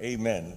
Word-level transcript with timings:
Amen. 0.00 0.56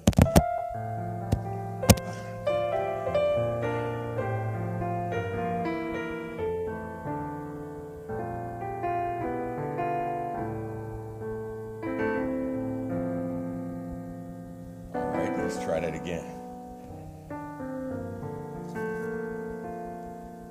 All 14.93 15.01
right, 15.01 15.37
let's 15.39 15.57
try 15.63 15.79
that 15.79 15.95
again. 15.95 16.23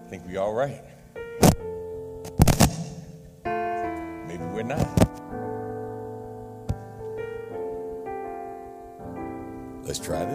I 0.04 0.10
think 0.10 0.26
we 0.26 0.36
all 0.36 0.52
right? 0.52 0.82
Maybe 4.26 4.44
we're 4.46 4.64
not. 4.64 4.99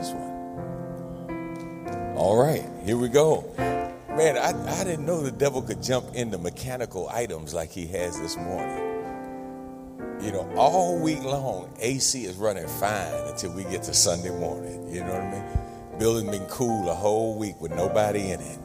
This 0.06 0.14
one. 0.14 0.32
All 2.16 2.38
right, 2.38 2.64
here 2.86 2.98
we 2.98 3.09
go. 3.09 3.44
Man, 3.58 4.38
I, 4.38 4.80
I 4.80 4.84
didn't 4.84 5.05
know 5.05 5.22
the 5.22 5.31
devil 5.31 5.62
could 5.62 5.84
jump 5.84 6.16
into 6.16 6.38
mechanical 6.38 7.09
items 7.09 7.54
like 7.54 7.72
he 7.72 7.88
has 7.88 8.20
this 8.20 8.38
morning. 8.38 8.84
You 10.22 10.31
know, 10.31 10.50
all 10.55 10.98
week 10.98 11.23
long, 11.23 11.76
AC 11.80 12.23
is 12.23 12.38
running 12.38 12.68
fine 12.68 13.28
until 13.28 13.52
we 13.52 13.66
get 13.66 13.84
to 13.84 13.94
Sunday 13.94 14.30
morning. 14.30 14.88
You 14.94 15.02
know 15.02 15.12
what 15.12 15.22
I 15.22 15.31
mean? 15.31 15.44
Building 16.00 16.31
been 16.31 16.45
cool 16.45 16.90
a 16.90 16.94
whole 16.94 17.38
week 17.38 17.59
with 17.59 17.76
nobody 17.76 18.31
in 18.31 18.40
it. 18.40 18.59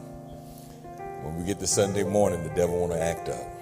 When 1.22 1.36
we 1.36 1.44
get 1.44 1.58
to 1.58 1.66
Sunday 1.66 2.04
morning, 2.04 2.44
the 2.44 2.54
devil 2.54 2.78
want 2.78 2.92
to 2.92 3.02
act 3.02 3.28
up. 3.28 3.59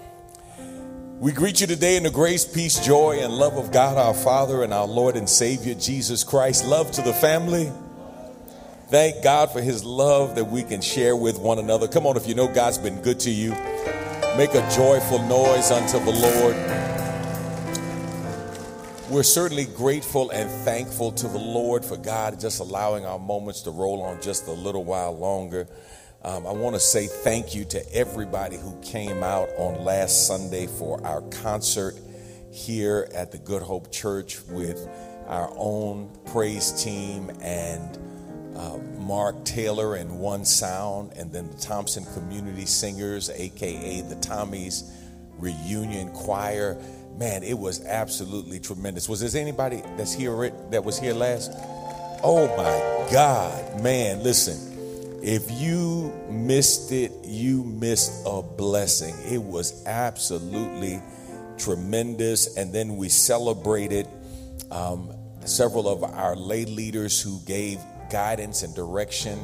We 1.20 1.32
greet 1.32 1.60
you 1.60 1.66
today 1.66 1.96
in 1.96 2.04
the 2.04 2.12
grace, 2.12 2.44
peace, 2.44 2.78
joy, 2.78 3.18
and 3.20 3.32
love 3.32 3.56
of 3.56 3.72
God 3.72 3.98
our 3.98 4.14
Father 4.14 4.62
and 4.62 4.72
our 4.72 4.86
Lord 4.86 5.16
and 5.16 5.28
Savior 5.28 5.74
Jesus 5.74 6.22
Christ. 6.22 6.64
Love 6.64 6.92
to 6.92 7.02
the 7.02 7.12
family. 7.12 7.72
Thank 8.86 9.24
God 9.24 9.50
for 9.50 9.60
his 9.60 9.84
love 9.84 10.36
that 10.36 10.44
we 10.44 10.62
can 10.62 10.80
share 10.80 11.16
with 11.16 11.36
one 11.40 11.58
another. 11.58 11.88
Come 11.88 12.06
on, 12.06 12.16
if 12.16 12.28
you 12.28 12.36
know 12.36 12.46
God's 12.46 12.78
been 12.78 13.02
good 13.02 13.18
to 13.20 13.32
you, 13.32 13.50
make 14.36 14.54
a 14.54 14.64
joyful 14.76 15.18
noise 15.22 15.72
unto 15.72 15.98
the 15.98 16.12
Lord. 16.12 16.54
We're 19.10 19.24
certainly 19.24 19.64
grateful 19.64 20.30
and 20.30 20.48
thankful 20.48 21.10
to 21.10 21.26
the 21.26 21.38
Lord 21.38 21.84
for 21.84 21.96
God 21.96 22.38
just 22.38 22.60
allowing 22.60 23.06
our 23.06 23.18
moments 23.18 23.62
to 23.62 23.72
roll 23.72 24.02
on 24.02 24.22
just 24.22 24.46
a 24.46 24.52
little 24.52 24.84
while 24.84 25.18
longer. 25.18 25.66
Um, 26.22 26.48
I 26.48 26.52
want 26.52 26.74
to 26.74 26.80
say 26.80 27.06
thank 27.06 27.54
you 27.54 27.64
to 27.66 27.94
everybody 27.94 28.56
who 28.56 28.76
came 28.80 29.22
out 29.22 29.48
on 29.56 29.84
last 29.84 30.26
Sunday 30.26 30.66
for 30.66 31.04
our 31.06 31.20
concert 31.30 31.94
here 32.50 33.08
at 33.14 33.30
the 33.30 33.38
Good 33.38 33.62
Hope 33.62 33.92
Church 33.92 34.40
with 34.48 34.88
our 35.28 35.48
own 35.56 36.10
praise 36.26 36.82
team 36.82 37.30
and 37.40 37.98
uh, 38.56 38.78
Mark 38.98 39.44
Taylor 39.44 39.94
and 39.94 40.18
One 40.18 40.44
Sound, 40.44 41.12
and 41.14 41.32
then 41.32 41.48
the 41.48 41.56
Thompson 41.58 42.04
Community 42.14 42.66
Singers, 42.66 43.30
aka 43.30 44.00
the 44.00 44.16
Tommies 44.16 44.90
Reunion 45.38 46.10
Choir. 46.10 46.76
Man, 47.16 47.44
it 47.44 47.56
was 47.56 47.84
absolutely 47.84 48.58
tremendous. 48.58 49.08
Was 49.08 49.20
there 49.20 49.40
anybody 49.40 49.82
that's 49.96 50.12
here 50.12 50.50
that 50.70 50.84
was 50.84 50.98
here 50.98 51.14
last? 51.14 51.52
Oh 52.24 52.48
my 52.56 53.12
God, 53.12 53.80
man! 53.80 54.24
Listen, 54.24 54.67
if 55.28 55.50
you 55.50 56.10
missed 56.30 56.90
it, 56.90 57.12
you 57.22 57.62
missed 57.62 58.22
a 58.24 58.40
blessing. 58.40 59.14
It 59.30 59.42
was 59.42 59.84
absolutely 59.84 61.02
tremendous. 61.58 62.56
And 62.56 62.72
then 62.72 62.96
we 62.96 63.10
celebrated 63.10 64.08
um, 64.70 65.12
several 65.44 65.86
of 65.86 66.02
our 66.02 66.34
lay 66.34 66.64
leaders 66.64 67.20
who 67.20 67.40
gave 67.44 67.78
guidance 68.10 68.62
and 68.62 68.74
direction, 68.74 69.38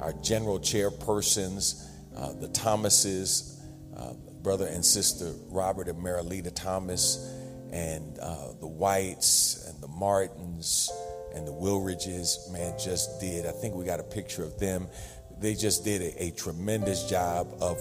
our 0.00 0.12
general 0.24 0.58
chairpersons, 0.58 1.86
uh, 2.16 2.32
the 2.32 2.48
Thomases, 2.48 3.60
uh, 3.96 4.14
brother 4.42 4.66
and 4.66 4.84
sister 4.84 5.32
Robert 5.50 5.86
and 5.86 6.02
Marilita 6.02 6.52
Thomas, 6.52 7.32
and 7.70 8.18
uh, 8.18 8.54
the 8.58 8.66
Whites 8.66 9.68
and 9.68 9.80
the 9.80 9.88
Martins 9.88 10.90
and 11.32 11.46
the 11.46 11.52
Wilridges, 11.52 12.50
man, 12.50 12.76
just 12.76 13.20
did. 13.20 13.46
I 13.46 13.52
think 13.52 13.76
we 13.76 13.84
got 13.84 14.00
a 14.00 14.04
picture 14.04 14.42
of 14.42 14.58
them. 14.58 14.88
They 15.40 15.54
just 15.54 15.84
did 15.84 16.02
a, 16.02 16.24
a 16.24 16.30
tremendous 16.32 17.08
job 17.08 17.48
of 17.60 17.80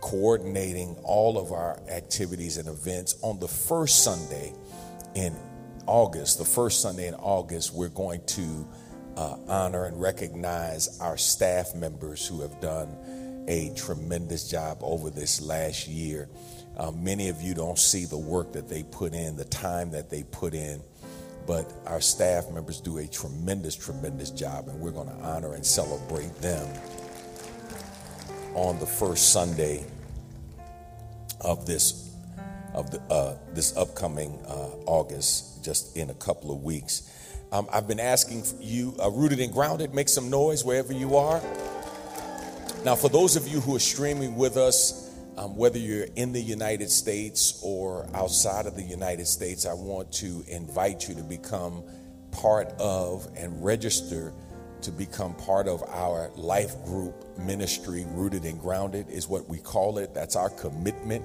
coordinating 0.00 0.96
all 1.04 1.38
of 1.38 1.52
our 1.52 1.80
activities 1.88 2.56
and 2.56 2.68
events 2.68 3.16
on 3.22 3.38
the 3.38 3.48
first 3.48 4.02
Sunday 4.02 4.52
in 5.14 5.34
August. 5.86 6.38
The 6.38 6.44
first 6.44 6.80
Sunday 6.82 7.08
in 7.08 7.14
August, 7.14 7.72
we're 7.72 7.88
going 7.88 8.20
to 8.26 8.68
uh, 9.16 9.36
honor 9.46 9.84
and 9.84 10.00
recognize 10.00 11.00
our 11.00 11.16
staff 11.16 11.74
members 11.74 12.26
who 12.26 12.40
have 12.40 12.60
done 12.60 13.44
a 13.48 13.72
tremendous 13.74 14.48
job 14.48 14.78
over 14.80 15.10
this 15.10 15.40
last 15.40 15.88
year. 15.88 16.28
Uh, 16.76 16.90
many 16.90 17.28
of 17.28 17.42
you 17.42 17.54
don't 17.54 17.78
see 17.78 18.04
the 18.04 18.18
work 18.18 18.52
that 18.52 18.68
they 18.68 18.82
put 18.82 19.12
in, 19.12 19.36
the 19.36 19.44
time 19.44 19.90
that 19.90 20.08
they 20.10 20.22
put 20.22 20.54
in, 20.54 20.82
but 21.46 21.72
our 21.86 22.00
staff 22.00 22.50
members 22.50 22.80
do 22.80 22.98
a 22.98 23.06
tremendous, 23.06 23.74
tremendous 23.74 24.30
job, 24.30 24.68
and 24.68 24.78
we're 24.80 24.90
going 24.90 25.08
to 25.08 25.14
honor 25.24 25.54
and 25.54 25.64
celebrate 25.64 26.34
them 26.36 26.68
on 28.54 28.78
the 28.78 28.86
first 28.86 29.32
Sunday 29.32 29.84
of 31.40 31.66
this 31.66 32.10
of 32.74 32.90
the 32.90 33.00
uh, 33.12 33.36
this 33.52 33.76
upcoming 33.76 34.38
uh, 34.46 34.70
August, 34.86 35.64
just 35.64 35.96
in 35.96 36.10
a 36.10 36.14
couple 36.14 36.50
of 36.50 36.62
weeks. 36.62 37.08
Um, 37.52 37.68
I've 37.70 37.86
been 37.86 38.00
asking 38.00 38.44
you, 38.60 38.96
uh, 38.98 39.10
rooted 39.10 39.38
and 39.40 39.52
grounded, 39.52 39.92
make 39.92 40.08
some 40.08 40.30
noise 40.30 40.64
wherever 40.64 40.92
you 40.92 41.16
are. 41.16 41.42
Now, 42.82 42.94
for 42.96 43.10
those 43.10 43.36
of 43.36 43.46
you 43.46 43.60
who 43.60 43.76
are 43.76 43.80
streaming 43.80 44.36
with 44.36 44.56
us, 44.56 45.11
um, 45.36 45.56
whether 45.56 45.78
you're 45.78 46.06
in 46.16 46.32
the 46.32 46.40
United 46.40 46.90
States 46.90 47.60
or 47.62 48.06
outside 48.14 48.66
of 48.66 48.76
the 48.76 48.82
United 48.82 49.26
States, 49.26 49.66
I 49.66 49.72
want 49.72 50.12
to 50.14 50.44
invite 50.48 51.08
you 51.08 51.14
to 51.14 51.22
become 51.22 51.82
part 52.30 52.68
of 52.78 53.28
and 53.36 53.64
register 53.64 54.32
to 54.82 54.90
become 54.90 55.34
part 55.34 55.68
of 55.68 55.82
our 55.88 56.30
life 56.34 56.74
group 56.84 57.38
ministry, 57.38 58.04
Rooted 58.10 58.44
and 58.44 58.60
Grounded, 58.60 59.08
is 59.08 59.28
what 59.28 59.48
we 59.48 59.58
call 59.58 59.98
it. 59.98 60.12
That's 60.12 60.36
our 60.36 60.50
commitment 60.50 61.24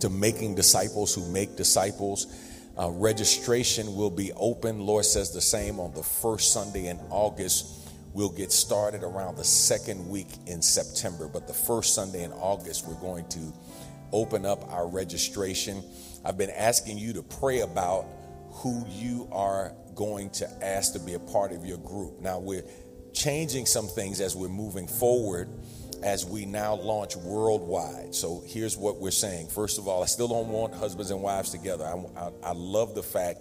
to 0.00 0.10
making 0.10 0.54
disciples 0.54 1.14
who 1.14 1.26
make 1.32 1.56
disciples. 1.56 2.26
Uh, 2.78 2.90
registration 2.90 3.94
will 3.96 4.10
be 4.10 4.32
open. 4.34 4.80
Lord 4.80 5.04
says 5.04 5.32
the 5.32 5.40
same 5.40 5.80
on 5.80 5.94
the 5.94 6.02
first 6.02 6.52
Sunday 6.52 6.88
in 6.88 6.98
August. 7.10 7.83
We'll 8.14 8.30
get 8.30 8.52
started 8.52 9.02
around 9.02 9.36
the 9.36 9.44
second 9.44 10.08
week 10.08 10.28
in 10.46 10.62
September, 10.62 11.26
but 11.26 11.48
the 11.48 11.52
first 11.52 11.96
Sunday 11.96 12.22
in 12.22 12.30
August, 12.32 12.86
we're 12.86 12.94
going 13.00 13.26
to 13.30 13.52
open 14.12 14.46
up 14.46 14.72
our 14.72 14.86
registration. 14.86 15.82
I've 16.24 16.38
been 16.38 16.50
asking 16.50 16.98
you 16.98 17.12
to 17.14 17.22
pray 17.24 17.62
about 17.62 18.06
who 18.50 18.86
you 18.88 19.28
are 19.32 19.74
going 19.96 20.30
to 20.30 20.64
ask 20.64 20.92
to 20.92 21.00
be 21.00 21.14
a 21.14 21.18
part 21.18 21.50
of 21.50 21.66
your 21.66 21.78
group. 21.78 22.20
Now, 22.20 22.38
we're 22.38 22.62
changing 23.12 23.66
some 23.66 23.88
things 23.88 24.20
as 24.20 24.36
we're 24.36 24.48
moving 24.48 24.86
forward 24.86 25.48
as 26.04 26.24
we 26.24 26.46
now 26.46 26.74
launch 26.74 27.16
worldwide. 27.16 28.14
So 28.14 28.44
here's 28.46 28.76
what 28.76 29.00
we're 29.00 29.10
saying. 29.10 29.48
First 29.48 29.78
of 29.78 29.88
all, 29.88 30.04
I 30.04 30.06
still 30.06 30.28
don't 30.28 30.48
want 30.48 30.72
husbands 30.72 31.10
and 31.10 31.20
wives 31.20 31.50
together. 31.50 31.84
I, 31.84 32.20
I, 32.20 32.30
I, 32.44 32.52
love 32.52 32.94
the 32.94 33.02
fact 33.02 33.40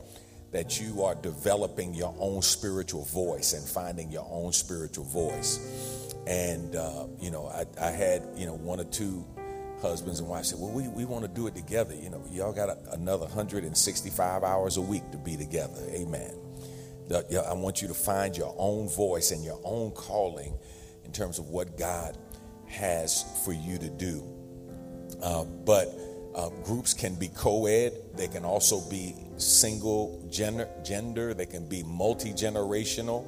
that 0.54 0.80
you 0.80 1.04
are 1.04 1.16
developing 1.16 1.94
your 1.96 2.16
own 2.20 2.42
spiritual 2.42 3.04
voice 3.06 3.54
and 3.54 3.68
finding 3.68 4.12
your 4.12 4.28
own 4.30 4.54
spiritual 4.54 5.04
voice. 5.04 6.14
And, 6.28 6.76
uh, 6.76 7.08
you 7.20 7.32
know, 7.32 7.48
I, 7.48 7.66
I, 7.82 7.90
had, 7.90 8.24
you 8.36 8.46
know, 8.46 8.56
one 8.56 8.80
or 8.80 8.86
two 8.86 9.26
husbands 9.82 10.20
and 10.20 10.30
wives 10.30 10.50
say, 10.50 10.56
well, 10.58 10.72
we, 10.72 10.88
we 10.88 11.06
want 11.06 11.24
to 11.24 11.28
do 11.28 11.48
it 11.48 11.56
together. 11.56 11.96
You 11.96 12.12
know, 12.12 12.24
y'all 12.32 12.54
got 12.54 12.70
a, 12.70 12.78
another 12.92 13.26
165 13.26 14.44
hours 14.44 14.78
a 14.78 14.82
week 14.82 15.10
to 15.12 15.18
be 15.18 15.36
together. 15.36 15.82
Amen. 15.90 16.40
The, 17.08 17.46
I 17.50 17.54
want 17.54 17.82
you 17.82 17.88
to 17.88 17.94
find 17.94 18.38
your 18.38 18.56
own 18.58 18.88
voice 18.90 19.32
and 19.32 19.44
your 19.44 19.60
own 19.64 19.92
calling 19.92 20.54
in 21.04 21.12
terms 21.12 21.40
of 21.40 21.50
what 21.50 21.78
God 21.78 22.16
has 22.68 23.26
for 23.44 23.54
you 23.54 23.80
to 23.80 23.90
do. 23.90 24.24
Uh, 25.22 25.44
but 25.44 25.88
uh, 26.36 26.50
groups 26.64 26.94
can 26.94 27.16
be 27.16 27.28
co 27.28 27.66
ed, 27.68 27.94
they 28.16 28.28
can 28.28 28.46
also 28.46 28.82
be 28.90 29.16
single 29.38 30.28
gender, 30.32 30.68
gender, 30.84 31.34
they 31.34 31.46
can 31.46 31.68
be 31.68 31.84
multi 31.84 32.32
generational, 32.34 33.26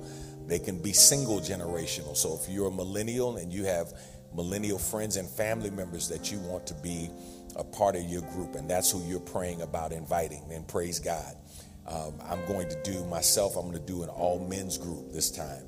they 0.47 0.59
can 0.59 0.81
be 0.81 0.93
single 0.93 1.39
generational. 1.39 2.15
So 2.15 2.39
if 2.41 2.49
you're 2.49 2.69
a 2.69 2.71
millennial 2.71 3.37
and 3.37 3.51
you 3.51 3.65
have 3.65 3.93
millennial 4.33 4.79
friends 4.79 5.15
and 5.17 5.29
family 5.29 5.69
members 5.69 6.09
that 6.09 6.31
you 6.31 6.39
want 6.39 6.67
to 6.67 6.73
be 6.75 7.09
a 7.55 7.63
part 7.63 7.95
of 7.95 8.03
your 8.03 8.21
group, 8.21 8.55
and 8.55 8.69
that's 8.69 8.91
who 8.91 9.01
you're 9.07 9.19
praying 9.19 9.61
about 9.61 9.91
inviting, 9.91 10.47
then 10.49 10.63
praise 10.63 10.99
God. 10.99 11.35
Um, 11.87 12.15
I'm 12.27 12.43
going 12.47 12.67
to 12.69 12.81
do 12.83 13.05
myself, 13.05 13.55
I'm 13.55 13.69
going 13.69 13.79
to 13.79 13.85
do 13.85 14.03
an 14.03 14.09
all 14.09 14.45
men's 14.47 14.77
group 14.77 15.11
this 15.11 15.29
time. 15.29 15.67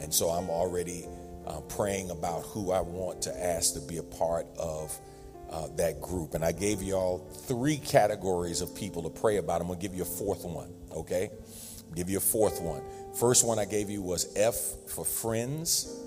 And 0.00 0.14
so 0.14 0.28
I'm 0.28 0.48
already 0.48 1.06
uh, 1.46 1.60
praying 1.62 2.10
about 2.10 2.42
who 2.42 2.70
I 2.70 2.80
want 2.80 3.22
to 3.22 3.44
ask 3.44 3.74
to 3.74 3.80
be 3.80 3.96
a 3.96 4.02
part 4.02 4.46
of 4.58 4.96
uh, 5.56 5.68
that 5.76 6.02
group. 6.02 6.34
And 6.34 6.44
I 6.44 6.52
gave 6.52 6.82
you 6.82 6.96
all 6.96 7.18
three 7.18 7.78
categories 7.78 8.60
of 8.60 8.74
people 8.74 9.02
to 9.04 9.08
pray 9.08 9.38
about. 9.38 9.62
I'm 9.62 9.68
going 9.68 9.78
to 9.78 9.82
give 9.82 9.96
you 9.96 10.02
a 10.02 10.04
fourth 10.04 10.44
one, 10.44 10.68
okay? 10.92 11.30
I'll 11.88 11.94
give 11.94 12.10
you 12.10 12.18
a 12.18 12.20
fourth 12.20 12.60
one. 12.60 12.82
First 13.18 13.46
one 13.46 13.58
I 13.58 13.64
gave 13.64 13.88
you 13.88 14.02
was 14.02 14.36
F 14.36 14.54
for 14.90 15.02
friends, 15.02 15.98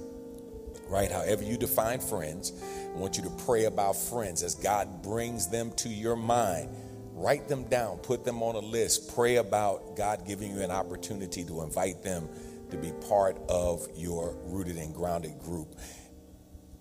right? 0.87 1.11
However 1.11 1.43
you 1.43 1.57
define 1.57 1.99
friends. 1.99 2.53
I 2.93 2.97
want 2.97 3.17
you 3.17 3.23
to 3.23 3.31
pray 3.45 3.65
about 3.65 3.95
friends 3.95 4.43
as 4.43 4.53
God 4.53 5.01
brings 5.01 5.47
them 5.47 5.71
to 5.77 5.89
your 5.89 6.15
mind. 6.15 6.69
Write 7.13 7.47
them 7.47 7.63
down, 7.63 7.97
put 7.97 8.23
them 8.23 8.43
on 8.43 8.55
a 8.55 8.59
list. 8.59 9.15
Pray 9.15 9.37
about 9.37 9.97
God 9.97 10.27
giving 10.27 10.55
you 10.55 10.61
an 10.61 10.71
opportunity 10.71 11.43
to 11.45 11.63
invite 11.63 12.03
them 12.03 12.29
to 12.69 12.77
be 12.77 12.91
part 13.09 13.35
of 13.49 13.87
your 13.95 14.37
rooted 14.43 14.77
and 14.77 14.93
grounded 14.93 15.39
group. 15.39 15.75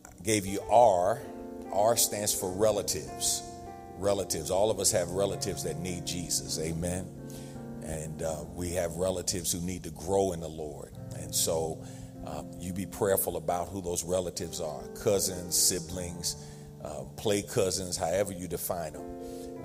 I 0.06 0.22
gave 0.22 0.44
you 0.44 0.60
R. 0.70 1.22
R 1.72 1.96
stands 1.96 2.34
for 2.34 2.50
relatives. 2.52 3.42
Relatives. 3.98 4.50
All 4.50 4.70
of 4.70 4.78
us 4.78 4.90
have 4.92 5.10
relatives 5.10 5.64
that 5.64 5.78
need 5.78 6.06
Jesus. 6.06 6.58
Amen. 6.60 7.08
And 7.82 8.22
uh, 8.22 8.44
we 8.54 8.70
have 8.72 8.96
relatives 8.96 9.52
who 9.52 9.60
need 9.60 9.82
to 9.84 9.90
grow 9.90 10.32
in 10.32 10.40
the 10.40 10.48
Lord. 10.48 10.92
And 11.16 11.34
so 11.34 11.82
uh, 12.26 12.42
you 12.58 12.72
be 12.72 12.86
prayerful 12.86 13.36
about 13.36 13.68
who 13.68 13.80
those 13.80 14.04
relatives 14.04 14.60
are 14.60 14.82
cousins, 15.02 15.56
siblings, 15.56 16.36
uh, 16.84 17.04
play 17.16 17.42
cousins, 17.42 17.96
however 17.96 18.32
you 18.32 18.46
define 18.46 18.92
them. 18.92 19.04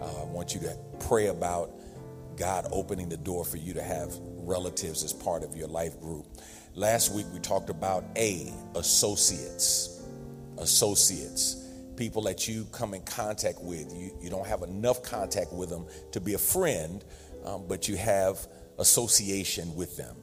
Uh, 0.01 0.21
I 0.21 0.25
want 0.25 0.53
you 0.53 0.61
to 0.61 0.77
pray 0.99 1.27
about 1.27 1.71
God 2.38 2.67
opening 2.71 3.09
the 3.09 3.17
door 3.17 3.45
for 3.45 3.57
you 3.57 3.73
to 3.73 3.83
have 3.83 4.13
relatives 4.38 5.03
as 5.03 5.13
part 5.13 5.44
of 5.44 5.56
your 5.56 5.67
life 5.67 5.99
group. 5.99 6.25
Last 6.75 7.13
week 7.13 7.25
we 7.33 7.39
talked 7.39 7.69
about 7.69 8.03
A, 8.15 8.51
associates. 8.75 10.01
Associates. 10.57 11.62
People 11.95 12.24
that 12.24 12.48
you 12.48 12.66
come 12.72 12.94
in 12.94 13.01
contact 13.04 13.62
with. 13.62 13.94
You, 13.94 14.18
you 14.22 14.30
don't 14.30 14.48
have 14.48 14.63
enough 14.63 15.04
contact 15.04 15.54
with 15.54 15.69
them 15.69 15.86
to 16.12 16.19
be 16.19 16.34
a 16.34 16.40
friend, 16.40 17.04
um, 17.45 17.66
but 17.68 17.88
you 17.88 17.98
have 17.98 18.48
association 18.80 19.75
with 19.75 19.95
them. 19.98 20.16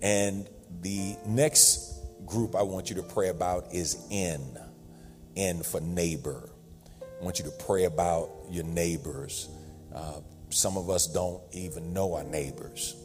And 0.00 0.48
the 0.80 1.16
next 1.26 2.00
group 2.26 2.54
I 2.54 2.62
want 2.62 2.90
you 2.90 2.96
to 2.96 3.02
pray 3.02 3.28
about 3.28 3.72
is 3.72 4.06
N. 4.10 4.58
N 5.36 5.62
for 5.62 5.80
neighbor. 5.80 6.50
I 7.20 7.24
want 7.24 7.38
you 7.38 7.44
to 7.46 7.50
pray 7.50 7.84
about 7.84 8.30
your 8.50 8.64
neighbors. 8.64 9.48
Uh, 9.94 10.20
some 10.50 10.76
of 10.76 10.88
us 10.88 11.06
don't 11.06 11.42
even 11.52 11.92
know 11.92 12.14
our 12.14 12.24
neighbors, 12.24 12.96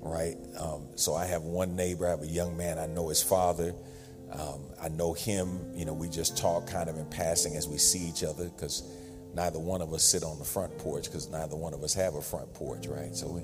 right? 0.00 0.36
Um, 0.58 0.88
so 0.96 1.14
I 1.14 1.26
have 1.26 1.42
one 1.42 1.76
neighbor, 1.76 2.06
I 2.06 2.10
have 2.10 2.22
a 2.22 2.26
young 2.26 2.56
man, 2.56 2.78
I 2.78 2.86
know 2.86 3.08
his 3.08 3.22
father. 3.22 3.74
Um, 4.38 4.60
I 4.82 4.88
know 4.88 5.12
him, 5.12 5.60
you 5.74 5.84
know, 5.84 5.92
we 5.92 6.08
just 6.08 6.36
talk 6.36 6.66
kind 6.66 6.88
of 6.88 6.98
in 6.98 7.06
passing 7.06 7.56
as 7.56 7.68
we 7.68 7.78
see 7.78 8.00
each 8.00 8.24
other 8.24 8.44
because 8.48 8.82
neither 9.34 9.58
one 9.58 9.80
of 9.80 9.92
us 9.92 10.04
sit 10.04 10.24
on 10.24 10.38
the 10.38 10.44
front 10.44 10.76
porch 10.78 11.04
because 11.04 11.28
neither 11.28 11.56
one 11.56 11.72
of 11.72 11.82
us 11.82 11.94
have 11.94 12.14
a 12.14 12.22
front 12.22 12.52
porch, 12.54 12.86
right? 12.86 13.14
So 13.14 13.28
we 13.28 13.42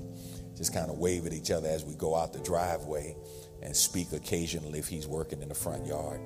just 0.57 0.73
kind 0.73 0.89
of 0.89 0.97
wave 0.97 1.25
at 1.25 1.33
each 1.33 1.51
other 1.51 1.69
as 1.69 1.85
we 1.85 1.95
go 1.95 2.15
out 2.15 2.33
the 2.33 2.39
driveway 2.39 3.15
and 3.61 3.75
speak 3.75 4.11
occasionally 4.11 4.79
if 4.79 4.87
he's 4.87 5.07
working 5.07 5.41
in 5.41 5.49
the 5.49 5.55
front 5.55 5.85
yard. 5.85 6.19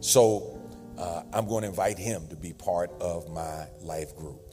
So 0.00 0.58
uh, 0.98 1.22
I'm 1.32 1.46
going 1.46 1.62
to 1.62 1.68
invite 1.68 1.98
him 1.98 2.26
to 2.28 2.36
be 2.36 2.52
part 2.54 2.90
of 3.00 3.28
my 3.30 3.66
life 3.82 4.16
group 4.16 4.50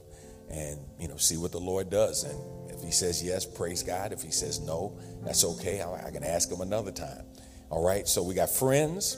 and 0.50 0.78
you 0.98 1.08
know 1.08 1.16
see 1.16 1.36
what 1.36 1.52
the 1.52 1.60
Lord 1.60 1.90
does. 1.90 2.24
And 2.24 2.38
if 2.70 2.82
He 2.82 2.90
says 2.90 3.22
yes, 3.22 3.44
praise 3.44 3.82
God. 3.82 4.12
If 4.12 4.22
He 4.22 4.30
says 4.30 4.60
no, 4.60 4.98
that's 5.22 5.44
okay. 5.44 5.80
I, 5.80 6.06
I 6.06 6.10
can 6.10 6.24
ask 6.24 6.50
Him 6.50 6.60
another 6.60 6.90
time. 6.92 7.24
All 7.70 7.84
right. 7.84 8.08
So 8.08 8.22
we 8.22 8.34
got 8.34 8.50
friends, 8.50 9.16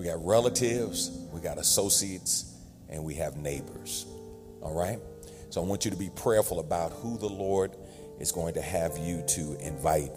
we 0.00 0.06
got 0.06 0.24
relatives, 0.24 1.10
we 1.30 1.40
got 1.40 1.58
associates, 1.58 2.56
and 2.88 3.04
we 3.04 3.16
have 3.16 3.36
neighbors. 3.36 4.06
All 4.62 4.72
right. 4.72 4.98
So 5.50 5.62
I 5.62 5.66
want 5.66 5.84
you 5.84 5.90
to 5.90 5.96
be 5.98 6.08
prayerful 6.16 6.58
about 6.58 6.92
who 6.92 7.18
the 7.18 7.28
Lord 7.28 7.76
is 8.18 8.32
going 8.32 8.54
to 8.54 8.62
have 8.62 8.96
you 8.96 9.22
to 9.28 9.56
invite 9.60 10.10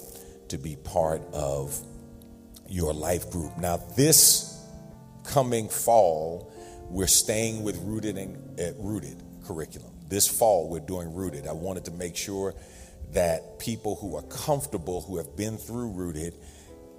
to 0.47 0.57
be 0.57 0.77
part 0.77 1.21
of 1.33 1.77
your 2.69 2.93
life 2.93 3.29
group. 3.29 3.57
Now, 3.57 3.75
this 3.97 4.57
coming 5.25 5.67
fall, 5.67 6.49
we're 6.89 7.05
staying 7.07 7.63
with 7.63 7.77
rooted 7.81 8.17
and 8.17 8.59
uh, 8.59 8.71
rooted 8.77 9.21
curriculum 9.45 9.93
this 10.13 10.27
fall 10.27 10.69
we're 10.69 10.79
doing 10.79 11.13
Rooted. 11.13 11.47
I 11.47 11.53
wanted 11.53 11.85
to 11.85 11.91
make 11.91 12.15
sure 12.15 12.53
that 13.13 13.57
people 13.59 13.95
who 13.95 14.15
are 14.15 14.21
comfortable, 14.23 15.01
who 15.01 15.17
have 15.17 15.35
been 15.35 15.57
through 15.57 15.89
Rooted, 15.89 16.35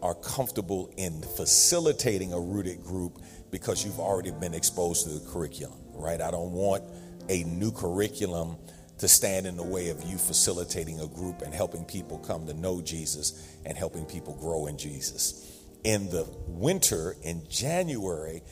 are 0.04 0.14
comfortable 0.14 0.92
in 0.98 1.22
facilitating 1.22 2.34
a 2.34 2.38
Rooted 2.38 2.84
group 2.84 3.22
because 3.50 3.84
you've 3.84 3.98
already 3.98 4.30
been 4.32 4.52
exposed 4.52 5.04
to 5.04 5.18
the 5.18 5.30
curriculum, 5.30 5.78
right? 5.94 6.20
I 6.20 6.30
don't 6.30 6.52
want 6.52 6.84
a 7.30 7.42
new 7.44 7.72
curriculum 7.72 8.58
to 8.98 9.08
stand 9.08 9.46
in 9.46 9.56
the 9.56 9.64
way 9.64 9.88
of 9.88 10.04
you 10.04 10.18
facilitating 10.18 11.00
a 11.00 11.06
group 11.08 11.40
and 11.40 11.54
helping 11.54 11.86
people 11.86 12.18
come 12.18 12.46
to 12.46 12.52
know 12.54 12.82
Jesus 12.82 13.56
and 13.64 13.78
helping 13.78 14.04
people 14.04 14.34
grow 14.34 14.66
in 14.66 14.76
Jesus. 14.76 15.62
In 15.84 16.10
the 16.10 16.28
winter, 16.46 17.16
in 17.22 17.42
January, 17.48 18.42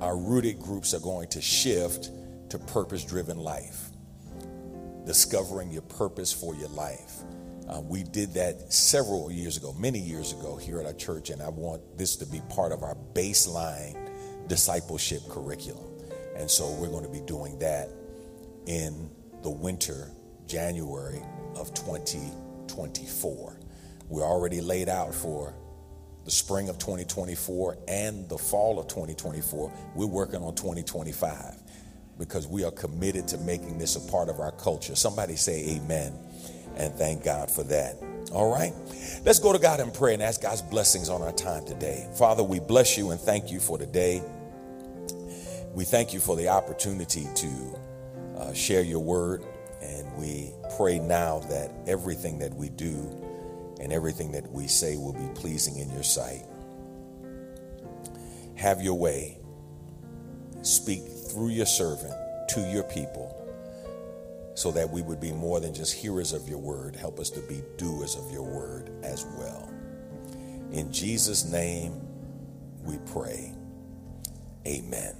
our 0.00 0.18
rooted 0.18 0.58
groups 0.58 0.92
are 0.92 1.00
going 1.00 1.28
to 1.28 1.40
shift 1.40 2.10
to 2.50 2.58
purpose 2.58 3.04
driven 3.04 3.38
life 3.38 3.90
discovering 5.06 5.70
your 5.70 5.82
purpose 5.82 6.32
for 6.32 6.56
your 6.56 6.68
life. 6.70 7.22
Uh, 7.68 7.80
we 7.80 8.04
did 8.04 8.32
that 8.34 8.72
several 8.72 9.30
years 9.30 9.56
ago, 9.56 9.74
many 9.76 9.98
years 9.98 10.32
ago 10.32 10.56
here 10.56 10.78
at 10.78 10.86
our 10.86 10.92
church, 10.92 11.30
and 11.30 11.42
I 11.42 11.48
want 11.48 11.98
this 11.98 12.14
to 12.16 12.26
be 12.26 12.40
part 12.48 12.70
of 12.70 12.84
our 12.84 12.96
baseline 13.12 13.96
discipleship 14.46 15.22
curriculum. 15.28 15.84
And 16.36 16.48
so 16.48 16.70
we're 16.74 16.90
going 16.90 17.04
to 17.04 17.10
be 17.10 17.20
doing 17.20 17.58
that 17.58 17.88
in 18.66 19.10
the 19.42 19.50
winter, 19.50 20.10
January 20.46 21.20
of 21.56 21.74
2024. 21.74 23.58
We're 24.08 24.22
already 24.22 24.60
laid 24.60 24.88
out 24.88 25.12
for 25.12 25.52
the 26.24 26.30
spring 26.30 26.68
of 26.68 26.78
2024 26.78 27.78
and 27.88 28.28
the 28.28 28.38
fall 28.38 28.78
of 28.78 28.86
2024. 28.86 29.72
We're 29.96 30.06
working 30.06 30.42
on 30.42 30.54
2025 30.54 31.62
because 32.16 32.46
we 32.46 32.62
are 32.64 32.70
committed 32.70 33.26
to 33.28 33.38
making 33.38 33.78
this 33.78 33.96
a 33.96 34.10
part 34.10 34.28
of 34.28 34.38
our 34.38 34.52
culture. 34.52 34.94
Somebody 34.94 35.34
say 35.34 35.76
amen 35.76 36.25
and 36.76 36.94
thank 36.94 37.24
God 37.24 37.50
for 37.50 37.62
that. 37.64 37.96
All 38.32 38.52
right. 38.52 38.72
Let's 39.24 39.38
go 39.38 39.52
to 39.52 39.58
God 39.58 39.80
and 39.80 39.92
pray 39.92 40.14
and 40.14 40.22
ask 40.22 40.42
God's 40.42 40.62
blessings 40.62 41.08
on 41.08 41.22
our 41.22 41.32
time 41.32 41.64
today. 41.64 42.08
Father, 42.18 42.42
we 42.42 42.60
bless 42.60 42.98
you 42.98 43.10
and 43.10 43.20
thank 43.20 43.50
you 43.50 43.60
for 43.60 43.78
today. 43.78 44.22
We 45.74 45.84
thank 45.84 46.12
you 46.12 46.20
for 46.20 46.36
the 46.36 46.48
opportunity 46.48 47.26
to 47.34 47.80
uh, 48.36 48.52
share 48.52 48.82
your 48.82 49.00
word. 49.00 49.44
And 49.80 50.16
we 50.18 50.50
pray 50.76 50.98
now 50.98 51.40
that 51.50 51.70
everything 51.86 52.38
that 52.40 52.54
we 52.54 52.68
do 52.68 52.94
and 53.80 53.92
everything 53.92 54.32
that 54.32 54.50
we 54.50 54.66
say 54.66 54.96
will 54.96 55.12
be 55.12 55.28
pleasing 55.34 55.76
in 55.76 55.90
your 55.92 56.02
sight. 56.02 56.44
Have 58.56 58.82
your 58.82 58.94
way. 58.94 59.38
Speak 60.62 61.02
through 61.06 61.50
your 61.50 61.66
servant 61.66 62.14
to 62.50 62.60
your 62.72 62.82
people 62.84 63.45
so 64.56 64.72
that 64.72 64.88
we 64.88 65.02
would 65.02 65.20
be 65.20 65.32
more 65.32 65.60
than 65.60 65.74
just 65.74 65.92
hearers 65.92 66.32
of 66.32 66.48
your 66.48 66.58
word. 66.58 66.96
Help 66.96 67.20
us 67.20 67.28
to 67.28 67.40
be 67.42 67.62
doers 67.76 68.16
of 68.16 68.32
your 68.32 68.42
word 68.42 68.90
as 69.02 69.26
well. 69.38 69.70
In 70.72 70.90
Jesus' 70.90 71.44
name 71.44 72.00
we 72.82 72.96
pray. 73.12 73.52
Amen. 74.66 75.14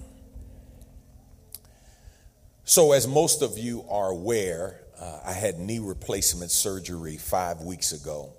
So, 2.64 2.92
as 2.92 3.06
most 3.06 3.42
of 3.42 3.58
you 3.58 3.84
are 3.90 4.10
aware, 4.10 4.80
uh, 4.98 5.20
I 5.24 5.32
had 5.34 5.58
knee 5.58 5.80
replacement 5.80 6.50
surgery 6.50 7.18
five 7.18 7.60
weeks 7.60 7.92
ago. 7.92 8.32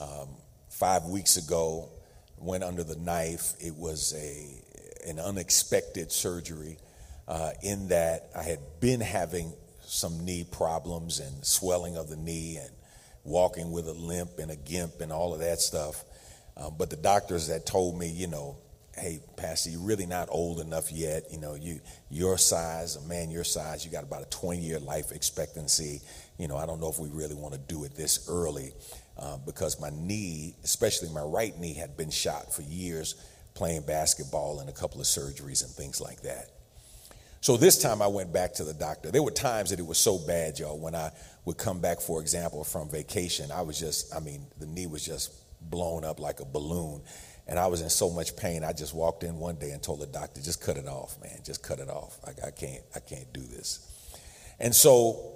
Um, 0.00 0.28
five 0.68 1.04
weeks 1.06 1.36
ago, 1.36 1.88
went 2.38 2.62
under 2.62 2.84
the 2.84 2.96
knife. 2.96 3.54
It 3.60 3.74
was 3.74 4.14
a 4.14 5.10
an 5.10 5.18
unexpected 5.18 6.12
surgery 6.12 6.78
uh, 7.26 7.50
in 7.62 7.88
that 7.88 8.30
I 8.34 8.44
had 8.44 8.60
been 8.80 9.00
having 9.00 9.52
some 9.94 10.24
knee 10.24 10.44
problems 10.50 11.20
and 11.20 11.44
swelling 11.44 11.96
of 11.96 12.08
the 12.08 12.16
knee 12.16 12.58
and 12.60 12.70
walking 13.22 13.70
with 13.70 13.86
a 13.86 13.92
limp 13.92 14.38
and 14.38 14.50
a 14.50 14.56
gimp 14.56 15.00
and 15.00 15.12
all 15.12 15.32
of 15.32 15.40
that 15.40 15.60
stuff. 15.60 16.04
Uh, 16.56 16.68
but 16.70 16.90
the 16.90 16.96
doctors 16.96 17.48
that 17.48 17.64
told 17.64 17.98
me, 17.98 18.08
you 18.08 18.26
know, 18.26 18.56
hey, 18.96 19.20
Pastor, 19.36 19.70
you're 19.70 19.80
really 19.80 20.06
not 20.06 20.28
old 20.30 20.60
enough 20.60 20.92
yet. 20.92 21.24
You 21.30 21.38
know, 21.38 21.54
you 21.54 21.80
your 22.10 22.38
size, 22.38 22.96
a 22.96 23.02
man 23.02 23.30
your 23.30 23.44
size, 23.44 23.84
you 23.84 23.90
got 23.90 24.04
about 24.04 24.22
a 24.22 24.30
20 24.30 24.60
year 24.60 24.80
life 24.80 25.12
expectancy. 25.12 26.00
You 26.38 26.48
know, 26.48 26.56
I 26.56 26.66
don't 26.66 26.80
know 26.80 26.90
if 26.90 26.98
we 26.98 27.08
really 27.08 27.34
want 27.34 27.54
to 27.54 27.60
do 27.60 27.84
it 27.84 27.94
this 27.94 28.28
early 28.28 28.72
uh, 29.16 29.38
because 29.38 29.80
my 29.80 29.90
knee, 29.90 30.56
especially 30.64 31.08
my 31.10 31.22
right 31.22 31.56
knee, 31.58 31.74
had 31.74 31.96
been 31.96 32.10
shot 32.10 32.52
for 32.52 32.62
years 32.62 33.14
playing 33.54 33.82
basketball 33.82 34.58
and 34.58 34.68
a 34.68 34.72
couple 34.72 35.00
of 35.00 35.06
surgeries 35.06 35.64
and 35.64 35.72
things 35.72 36.00
like 36.00 36.22
that. 36.22 36.50
So 37.44 37.58
this 37.58 37.76
time 37.76 38.00
I 38.00 38.06
went 38.06 38.32
back 38.32 38.54
to 38.54 38.64
the 38.64 38.72
doctor. 38.72 39.10
There 39.10 39.22
were 39.22 39.30
times 39.30 39.68
that 39.68 39.78
it 39.78 39.86
was 39.86 39.98
so 39.98 40.16
bad, 40.16 40.58
y'all, 40.58 40.78
when 40.78 40.94
I 40.94 41.10
would 41.44 41.58
come 41.58 41.78
back, 41.78 42.00
for 42.00 42.22
example, 42.22 42.64
from 42.64 42.88
vacation, 42.88 43.50
I 43.52 43.60
was 43.60 43.78
just, 43.78 44.16
I 44.16 44.20
mean, 44.20 44.46
the 44.58 44.64
knee 44.64 44.86
was 44.86 45.04
just 45.04 45.30
blown 45.60 46.04
up 46.04 46.20
like 46.20 46.40
a 46.40 46.46
balloon. 46.46 47.02
And 47.46 47.58
I 47.58 47.66
was 47.66 47.82
in 47.82 47.90
so 47.90 48.08
much 48.08 48.34
pain. 48.34 48.64
I 48.64 48.72
just 48.72 48.94
walked 48.94 49.24
in 49.24 49.36
one 49.36 49.56
day 49.56 49.72
and 49.72 49.82
told 49.82 50.00
the 50.00 50.06
doctor, 50.06 50.40
just 50.40 50.62
cut 50.62 50.78
it 50.78 50.86
off, 50.86 51.20
man. 51.20 51.38
Just 51.44 51.62
cut 51.62 51.80
it 51.80 51.90
off. 51.90 52.18
I, 52.26 52.46
I 52.46 52.50
can't, 52.50 52.82
I 52.96 53.00
can't 53.00 53.30
do 53.34 53.42
this. 53.42 54.16
And 54.58 54.74
so 54.74 55.34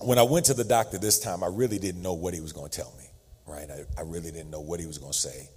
when 0.00 0.18
I 0.18 0.22
went 0.22 0.46
to 0.46 0.54
the 0.54 0.64
doctor 0.64 0.96
this 0.96 1.18
time, 1.18 1.44
I 1.44 1.48
really 1.48 1.78
didn't 1.78 2.00
know 2.00 2.14
what 2.14 2.32
he 2.32 2.40
was 2.40 2.54
going 2.54 2.70
to 2.70 2.74
tell 2.74 2.94
me, 2.96 3.04
right? 3.46 3.68
I, 3.70 4.00
I 4.00 4.04
really 4.04 4.30
didn't 4.30 4.50
know 4.50 4.62
what 4.62 4.80
he 4.80 4.86
was 4.86 4.96
going 4.96 5.12
to 5.12 5.18
say. 5.18 5.50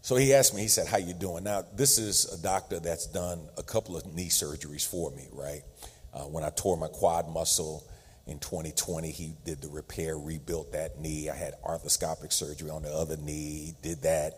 So 0.00 0.16
he 0.16 0.32
asked 0.32 0.54
me, 0.54 0.62
he 0.62 0.68
said, 0.68 0.86
how 0.86 0.98
you 0.98 1.12
doing? 1.12 1.44
Now, 1.44 1.64
this 1.74 1.98
is 1.98 2.32
a 2.32 2.42
doctor 2.42 2.80
that's 2.80 3.06
done 3.06 3.40
a 3.56 3.62
couple 3.62 3.96
of 3.96 4.06
knee 4.14 4.28
surgeries 4.28 4.86
for 4.86 5.10
me, 5.10 5.28
right? 5.32 5.62
Uh, 6.14 6.22
when 6.22 6.44
I 6.44 6.50
tore 6.50 6.76
my 6.76 6.88
quad 6.88 7.28
muscle 7.28 7.84
in 8.26 8.38
2020, 8.38 9.10
he 9.10 9.34
did 9.44 9.60
the 9.60 9.68
repair, 9.68 10.16
rebuilt 10.16 10.72
that 10.72 11.00
knee. 11.00 11.28
I 11.28 11.36
had 11.36 11.54
arthroscopic 11.62 12.32
surgery 12.32 12.70
on 12.70 12.82
the 12.82 12.92
other 12.92 13.16
knee, 13.16 13.74
did 13.82 14.02
that. 14.02 14.34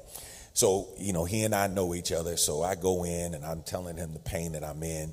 So, 0.54 0.88
you 0.98 1.12
know, 1.12 1.24
he 1.24 1.44
and 1.44 1.54
I 1.54 1.68
know 1.68 1.94
each 1.94 2.12
other. 2.12 2.36
So 2.36 2.62
I 2.62 2.74
go 2.74 3.04
in 3.04 3.34
and 3.34 3.44
I'm 3.44 3.62
telling 3.62 3.96
him 3.96 4.12
the 4.12 4.18
pain 4.18 4.52
that 4.52 4.64
I'm 4.64 4.82
in. 4.82 5.12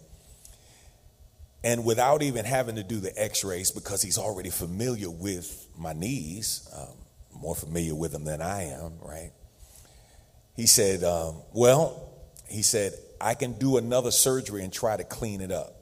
And 1.63 1.85
without 1.85 2.21
even 2.21 2.45
having 2.45 2.75
to 2.75 2.83
do 2.83 2.99
the 2.99 3.11
x 3.19 3.43
rays, 3.43 3.71
because 3.71 4.01
he's 4.01 4.17
already 4.17 4.49
familiar 4.49 5.09
with 5.09 5.67
my 5.77 5.93
knees, 5.93 6.67
um, 6.75 6.95
more 7.35 7.55
familiar 7.55 7.95
with 7.95 8.11
them 8.11 8.23
than 8.25 8.41
I 8.41 8.63
am, 8.63 8.93
right? 9.01 9.31
He 10.57 10.65
said, 10.65 11.03
um, 11.03 11.43
Well, 11.53 12.11
he 12.49 12.63
said, 12.63 12.93
I 13.21 13.35
can 13.35 13.53
do 13.53 13.77
another 13.77 14.11
surgery 14.11 14.63
and 14.63 14.73
try 14.73 14.97
to 14.97 15.03
clean 15.03 15.39
it 15.39 15.51
up. 15.51 15.75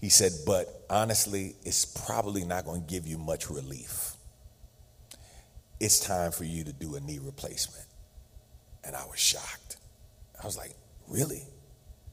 He 0.00 0.08
said, 0.08 0.32
But 0.44 0.66
honestly, 0.90 1.54
it's 1.64 1.84
probably 1.84 2.44
not 2.44 2.64
going 2.64 2.80
to 2.80 2.86
give 2.86 3.06
you 3.06 3.18
much 3.18 3.50
relief. 3.50 4.14
It's 5.78 6.00
time 6.00 6.32
for 6.32 6.44
you 6.44 6.64
to 6.64 6.72
do 6.72 6.96
a 6.96 7.00
knee 7.00 7.20
replacement. 7.22 7.84
And 8.82 8.96
I 8.96 9.04
was 9.06 9.20
shocked. 9.20 9.76
I 10.42 10.46
was 10.46 10.56
like, 10.56 10.74
Really? 11.06 11.42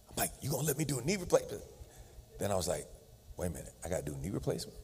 I'm 0.09 0.15
like, 0.17 0.31
You 0.41 0.51
going 0.51 0.63
to 0.63 0.67
let 0.67 0.77
me 0.77 0.83
do 0.83 0.99
a 0.99 1.03
knee 1.03 1.17
replacement? 1.17 1.63
Then 2.37 2.51
I 2.51 2.55
was 2.55 2.67
like, 2.67 2.85
Wait 3.37 3.47
a 3.47 3.49
minute, 3.51 3.73
I 3.83 3.87
got 3.87 4.05
to 4.05 4.11
do 4.11 4.13
a 4.13 4.21
knee 4.21 4.29
replacement? 4.29 4.77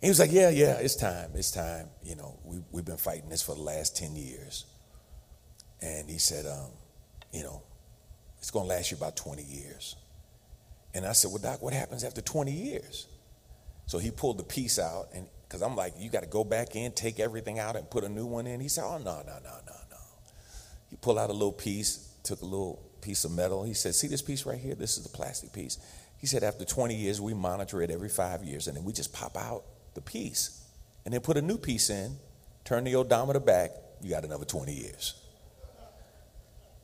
he 0.00 0.08
was 0.08 0.18
like, 0.18 0.32
Yeah, 0.32 0.50
yeah, 0.50 0.78
it's 0.78 0.96
time. 0.96 1.30
It's 1.34 1.52
time. 1.52 1.86
You 2.02 2.16
know, 2.16 2.40
we, 2.44 2.58
we've 2.72 2.84
been 2.84 2.96
fighting 2.96 3.28
this 3.28 3.42
for 3.42 3.54
the 3.54 3.62
last 3.62 3.96
10 3.96 4.16
years. 4.16 4.64
And 5.80 6.08
he 6.08 6.18
said, 6.18 6.46
um, 6.46 6.70
you 7.32 7.42
know, 7.42 7.62
it's 8.38 8.50
going 8.50 8.68
to 8.68 8.74
last 8.74 8.90
you 8.90 8.96
about 8.96 9.16
20 9.16 9.42
years. 9.42 9.96
And 10.94 11.06
I 11.06 11.12
said, 11.12 11.30
well, 11.30 11.40
Doc, 11.40 11.62
what 11.62 11.72
happens 11.72 12.04
after 12.04 12.20
20 12.20 12.50
years? 12.50 13.06
So 13.86 13.98
he 13.98 14.10
pulled 14.10 14.38
the 14.38 14.44
piece 14.44 14.78
out, 14.78 15.08
and 15.14 15.26
because 15.46 15.62
I'm 15.62 15.76
like, 15.76 15.94
you 15.98 16.10
got 16.10 16.22
to 16.22 16.28
go 16.28 16.44
back 16.44 16.76
in, 16.76 16.92
take 16.92 17.20
everything 17.20 17.58
out, 17.58 17.76
and 17.76 17.88
put 17.88 18.04
a 18.04 18.08
new 18.08 18.26
one 18.26 18.46
in. 18.46 18.60
He 18.60 18.68
said, 18.68 18.84
oh, 18.84 18.98
no, 18.98 19.22
no, 19.26 19.38
no, 19.42 19.54
no, 19.66 19.72
no. 19.90 19.96
He 20.90 20.96
pulled 20.96 21.18
out 21.18 21.30
a 21.30 21.32
little 21.32 21.52
piece, 21.52 22.12
took 22.22 22.42
a 22.42 22.44
little 22.44 22.82
piece 23.00 23.24
of 23.24 23.30
metal. 23.30 23.64
He 23.64 23.74
said, 23.74 23.94
see 23.94 24.08
this 24.08 24.22
piece 24.22 24.44
right 24.44 24.58
here? 24.58 24.74
This 24.74 24.98
is 24.98 25.04
the 25.04 25.16
plastic 25.16 25.52
piece. 25.52 25.78
He 26.18 26.26
said, 26.26 26.42
after 26.42 26.64
20 26.64 26.94
years, 26.94 27.20
we 27.20 27.32
monitor 27.32 27.80
it 27.80 27.90
every 27.90 28.08
five 28.08 28.42
years, 28.42 28.66
and 28.66 28.76
then 28.76 28.84
we 28.84 28.92
just 28.92 29.12
pop 29.12 29.36
out 29.36 29.64
the 29.94 30.00
piece 30.00 30.64
and 31.04 31.14
then 31.14 31.22
put 31.22 31.38
a 31.38 31.42
new 31.42 31.56
piece 31.56 31.88
in, 31.88 32.16
turn 32.64 32.84
the 32.84 32.94
odometer 32.94 33.40
back, 33.40 33.70
you 34.02 34.10
got 34.10 34.24
another 34.24 34.44
20 34.44 34.72
years. 34.74 35.14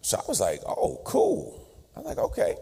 So 0.04 0.18
I 0.18 0.22
was 0.28 0.38
like, 0.38 0.60
oh, 0.66 1.00
cool. 1.02 1.66
I'm 1.96 2.04
like, 2.04 2.18
okay. 2.18 2.56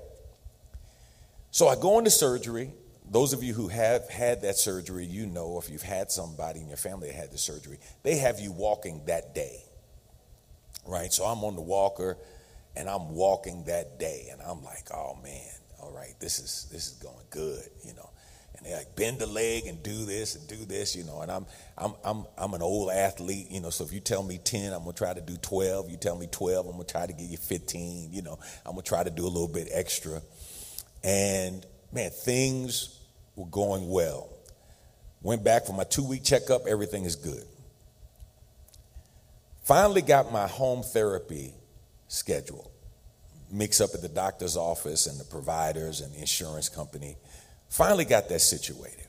So 1.50 1.66
I 1.66 1.74
go 1.74 1.98
into 1.98 2.08
surgery. 2.08 2.70
Those 3.10 3.32
of 3.32 3.42
you 3.42 3.52
who 3.52 3.66
have 3.66 4.08
had 4.08 4.42
that 4.42 4.56
surgery, 4.56 5.04
you 5.04 5.26
know, 5.26 5.58
if 5.58 5.68
you've 5.68 5.82
had 5.82 6.12
somebody 6.12 6.60
in 6.60 6.68
your 6.68 6.76
family 6.76 7.08
that 7.08 7.16
had 7.16 7.32
the 7.32 7.38
surgery, 7.38 7.78
they 8.04 8.18
have 8.18 8.38
you 8.38 8.52
walking 8.52 9.02
that 9.06 9.34
day. 9.34 9.64
Right? 10.86 11.12
So 11.12 11.24
I'm 11.24 11.42
on 11.42 11.56
the 11.56 11.62
walker 11.62 12.16
and 12.76 12.88
I'm 12.88 13.10
walking 13.10 13.64
that 13.64 13.98
day 13.98 14.28
and 14.30 14.40
I'm 14.40 14.62
like, 14.62 14.86
oh 14.94 15.18
man, 15.20 15.50
all 15.82 15.90
right, 15.90 16.14
this 16.20 16.38
is 16.38 16.68
this 16.70 16.86
is 16.86 16.92
going 16.94 17.26
good, 17.30 17.68
you 17.84 17.92
know 17.94 18.08
and 18.62 18.70
they 18.70 18.76
like 18.76 18.94
bend 18.94 19.18
the 19.18 19.26
leg 19.26 19.66
and 19.66 19.82
do 19.82 20.04
this 20.04 20.36
and 20.36 20.46
do 20.46 20.56
this, 20.64 20.94
you 20.94 21.04
know. 21.04 21.20
And 21.20 21.30
I'm 21.30 21.46
I'm 21.76 21.94
I'm 22.04 22.24
I'm 22.38 22.54
an 22.54 22.62
old 22.62 22.90
athlete, 22.90 23.50
you 23.50 23.60
know. 23.60 23.70
So 23.70 23.84
if 23.84 23.92
you 23.92 24.00
tell 24.00 24.22
me 24.22 24.38
ten, 24.38 24.72
I'm 24.72 24.80
gonna 24.80 24.92
try 24.92 25.12
to 25.12 25.20
do 25.20 25.36
twelve. 25.36 25.90
You 25.90 25.96
tell 25.96 26.16
me 26.16 26.28
twelve, 26.28 26.66
I'm 26.66 26.72
gonna 26.72 26.84
try 26.84 27.06
to 27.06 27.12
get 27.12 27.28
you 27.28 27.36
fifteen. 27.36 28.12
You 28.12 28.22
know, 28.22 28.38
I'm 28.64 28.72
gonna 28.72 28.82
try 28.82 29.02
to 29.02 29.10
do 29.10 29.24
a 29.24 29.28
little 29.28 29.48
bit 29.48 29.68
extra. 29.72 30.22
And 31.02 31.66
man, 31.92 32.10
things 32.10 33.00
were 33.34 33.46
going 33.46 33.88
well. 33.88 34.28
Went 35.22 35.44
back 35.44 35.66
for 35.66 35.72
my 35.72 35.84
two 35.84 36.04
week 36.04 36.24
checkup. 36.24 36.66
Everything 36.66 37.04
is 37.04 37.16
good. 37.16 37.44
Finally 39.64 40.02
got 40.02 40.32
my 40.32 40.46
home 40.46 40.82
therapy 40.82 41.54
schedule. 42.08 42.70
Mix 43.50 43.80
up 43.80 43.90
at 43.94 44.02
the 44.02 44.08
doctor's 44.08 44.56
office 44.56 45.06
and 45.06 45.20
the 45.20 45.24
providers 45.24 46.00
and 46.00 46.12
the 46.14 46.20
insurance 46.20 46.68
company 46.68 47.16
Finally 47.72 48.04
got 48.04 48.28
that 48.28 48.42
situated. 48.42 49.06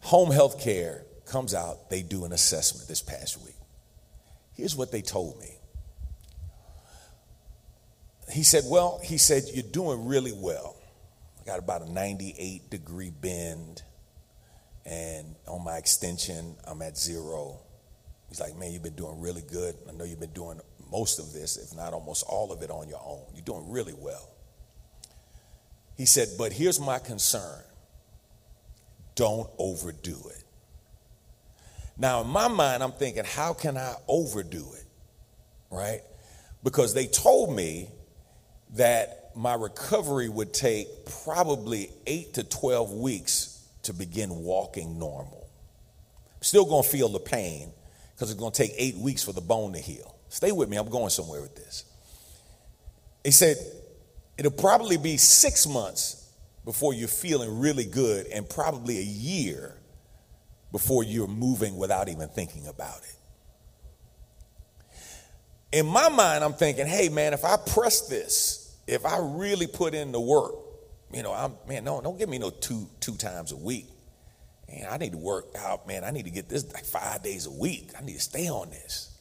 Home 0.00 0.30
health 0.30 0.58
care 0.58 1.04
comes 1.26 1.52
out, 1.52 1.90
they 1.90 2.00
do 2.00 2.24
an 2.24 2.32
assessment 2.32 2.88
this 2.88 3.02
past 3.02 3.44
week. 3.44 3.54
Here's 4.54 4.74
what 4.74 4.90
they 4.90 5.02
told 5.02 5.38
me. 5.38 5.58
He 8.32 8.42
said, 8.42 8.62
Well, 8.66 9.00
he 9.04 9.18
said, 9.18 9.42
you're 9.52 9.70
doing 9.70 10.06
really 10.06 10.32
well. 10.34 10.76
I 11.42 11.44
got 11.44 11.58
about 11.58 11.82
a 11.82 11.92
98 11.92 12.70
degree 12.70 13.10
bend, 13.10 13.82
and 14.86 15.36
on 15.46 15.62
my 15.62 15.76
extension, 15.76 16.56
I'm 16.66 16.80
at 16.80 16.96
zero. 16.96 17.60
He's 18.30 18.40
like, 18.40 18.56
Man, 18.56 18.72
you've 18.72 18.82
been 18.82 18.96
doing 18.96 19.20
really 19.20 19.42
good. 19.42 19.74
I 19.86 19.92
know 19.92 20.04
you've 20.04 20.20
been 20.20 20.32
doing 20.32 20.58
most 20.90 21.18
of 21.18 21.34
this, 21.34 21.58
if 21.58 21.76
not 21.76 21.92
almost 21.92 22.24
all 22.26 22.50
of 22.50 22.62
it, 22.62 22.70
on 22.70 22.88
your 22.88 23.02
own. 23.04 23.26
You're 23.34 23.44
doing 23.44 23.70
really 23.70 23.94
well. 23.94 24.31
He 25.96 26.06
said, 26.06 26.28
But 26.38 26.52
here's 26.52 26.80
my 26.80 26.98
concern 26.98 27.62
don't 29.14 29.48
overdo 29.58 30.16
it. 30.30 30.44
Now, 31.98 32.22
in 32.22 32.28
my 32.28 32.48
mind, 32.48 32.82
I'm 32.82 32.92
thinking, 32.92 33.24
How 33.24 33.52
can 33.52 33.76
I 33.76 33.94
overdo 34.08 34.66
it? 34.74 34.86
Right? 35.70 36.00
Because 36.62 36.94
they 36.94 37.06
told 37.06 37.54
me 37.54 37.88
that 38.74 39.30
my 39.34 39.54
recovery 39.54 40.28
would 40.28 40.52
take 40.52 40.88
probably 41.24 41.90
eight 42.06 42.34
to 42.34 42.44
12 42.44 42.92
weeks 42.92 43.66
to 43.82 43.92
begin 43.92 44.30
walking 44.42 44.98
normal. 44.98 45.48
I'm 46.36 46.42
still 46.42 46.64
to 46.82 46.88
feel 46.88 47.08
the 47.08 47.18
pain 47.18 47.72
because 48.14 48.30
it's 48.30 48.38
to 48.52 48.62
take 48.62 48.72
eight 48.76 48.96
weeks 48.96 49.22
for 49.22 49.32
the 49.32 49.40
bone 49.40 49.72
to 49.72 49.78
heal. 49.78 50.16
Stay 50.28 50.52
with 50.52 50.68
me, 50.68 50.76
I'm 50.76 50.88
going 50.88 51.10
somewhere 51.10 51.40
with 51.40 51.56
this. 51.56 51.84
He 53.24 53.30
said, 53.30 53.56
It'll 54.42 54.50
probably 54.50 54.96
be 54.96 55.18
six 55.18 55.68
months 55.68 56.28
before 56.64 56.92
you're 56.94 57.06
feeling 57.06 57.60
really 57.60 57.84
good, 57.84 58.26
and 58.26 58.48
probably 58.50 58.98
a 58.98 59.02
year 59.02 59.76
before 60.72 61.04
you're 61.04 61.28
moving 61.28 61.76
without 61.76 62.08
even 62.08 62.28
thinking 62.28 62.66
about 62.66 62.98
it. 65.70 65.78
In 65.78 65.86
my 65.86 66.08
mind, 66.08 66.42
I'm 66.42 66.54
thinking, 66.54 66.88
hey, 66.88 67.08
man, 67.08 67.34
if 67.34 67.44
I 67.44 67.56
press 67.56 68.08
this, 68.08 68.76
if 68.88 69.06
I 69.06 69.18
really 69.20 69.68
put 69.68 69.94
in 69.94 70.10
the 70.10 70.20
work, 70.20 70.54
you 71.12 71.22
know, 71.22 71.32
I'm, 71.32 71.52
man, 71.68 71.84
no, 71.84 72.00
don't 72.00 72.18
give 72.18 72.28
me 72.28 72.38
no 72.38 72.50
two, 72.50 72.88
two 72.98 73.14
times 73.14 73.52
a 73.52 73.56
week. 73.56 73.86
Man, 74.68 74.88
I 74.90 74.96
need 74.96 75.12
to 75.12 75.18
work 75.18 75.54
out, 75.56 75.86
man. 75.86 76.02
I 76.02 76.10
need 76.10 76.24
to 76.24 76.32
get 76.32 76.48
this 76.48 76.72
like 76.74 76.84
five 76.84 77.22
days 77.22 77.46
a 77.46 77.52
week. 77.52 77.92
I 77.96 78.04
need 78.04 78.14
to 78.14 78.20
stay 78.20 78.48
on 78.48 78.70
this. 78.70 79.16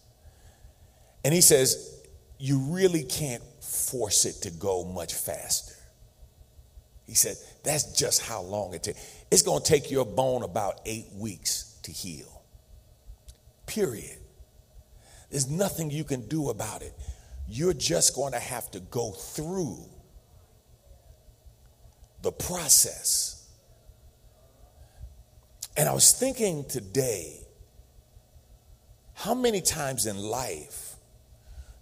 And 1.24 1.32
he 1.32 1.42
says, 1.42 2.01
you 2.42 2.58
really 2.58 3.04
can't 3.04 3.44
force 3.62 4.26
it 4.26 4.42
to 4.42 4.50
go 4.50 4.84
much 4.84 5.14
faster. 5.14 5.76
He 7.06 7.14
said, 7.14 7.36
that's 7.64 7.96
just 7.98 8.24
how 8.24 8.42
long 8.42 8.74
it 8.74 8.82
takes. 8.82 9.00
It's 9.30 9.44
going 9.44 9.62
to 9.62 9.68
take 9.68 9.92
your 9.92 10.06
bone 10.06 10.42
about 10.42 10.80
eight 10.88 11.06
weeks 11.14 11.78
to 11.84 11.92
heal. 11.92 12.42
Period. 13.68 14.18
There's 15.30 15.52
nothing 15.52 15.92
you 15.92 16.04
can 16.04 16.28
do 16.28 16.50
about 16.50 16.82
it. 16.82 16.94
You're 17.48 17.76
just 17.76 18.16
going 18.16 18.34
to 18.34 18.40
have 18.40 18.72
to 18.72 18.80
go 18.80 19.12
through 19.12 19.86
the 22.24 22.32
process. 22.32 23.48
And 25.78 25.88
I 25.88 25.94
was 25.94 26.12
thinking 26.12 26.66
today, 26.66 27.46
how 29.14 29.36
many 29.36 29.62
times 29.62 30.08
in 30.08 30.18
life 30.18 30.91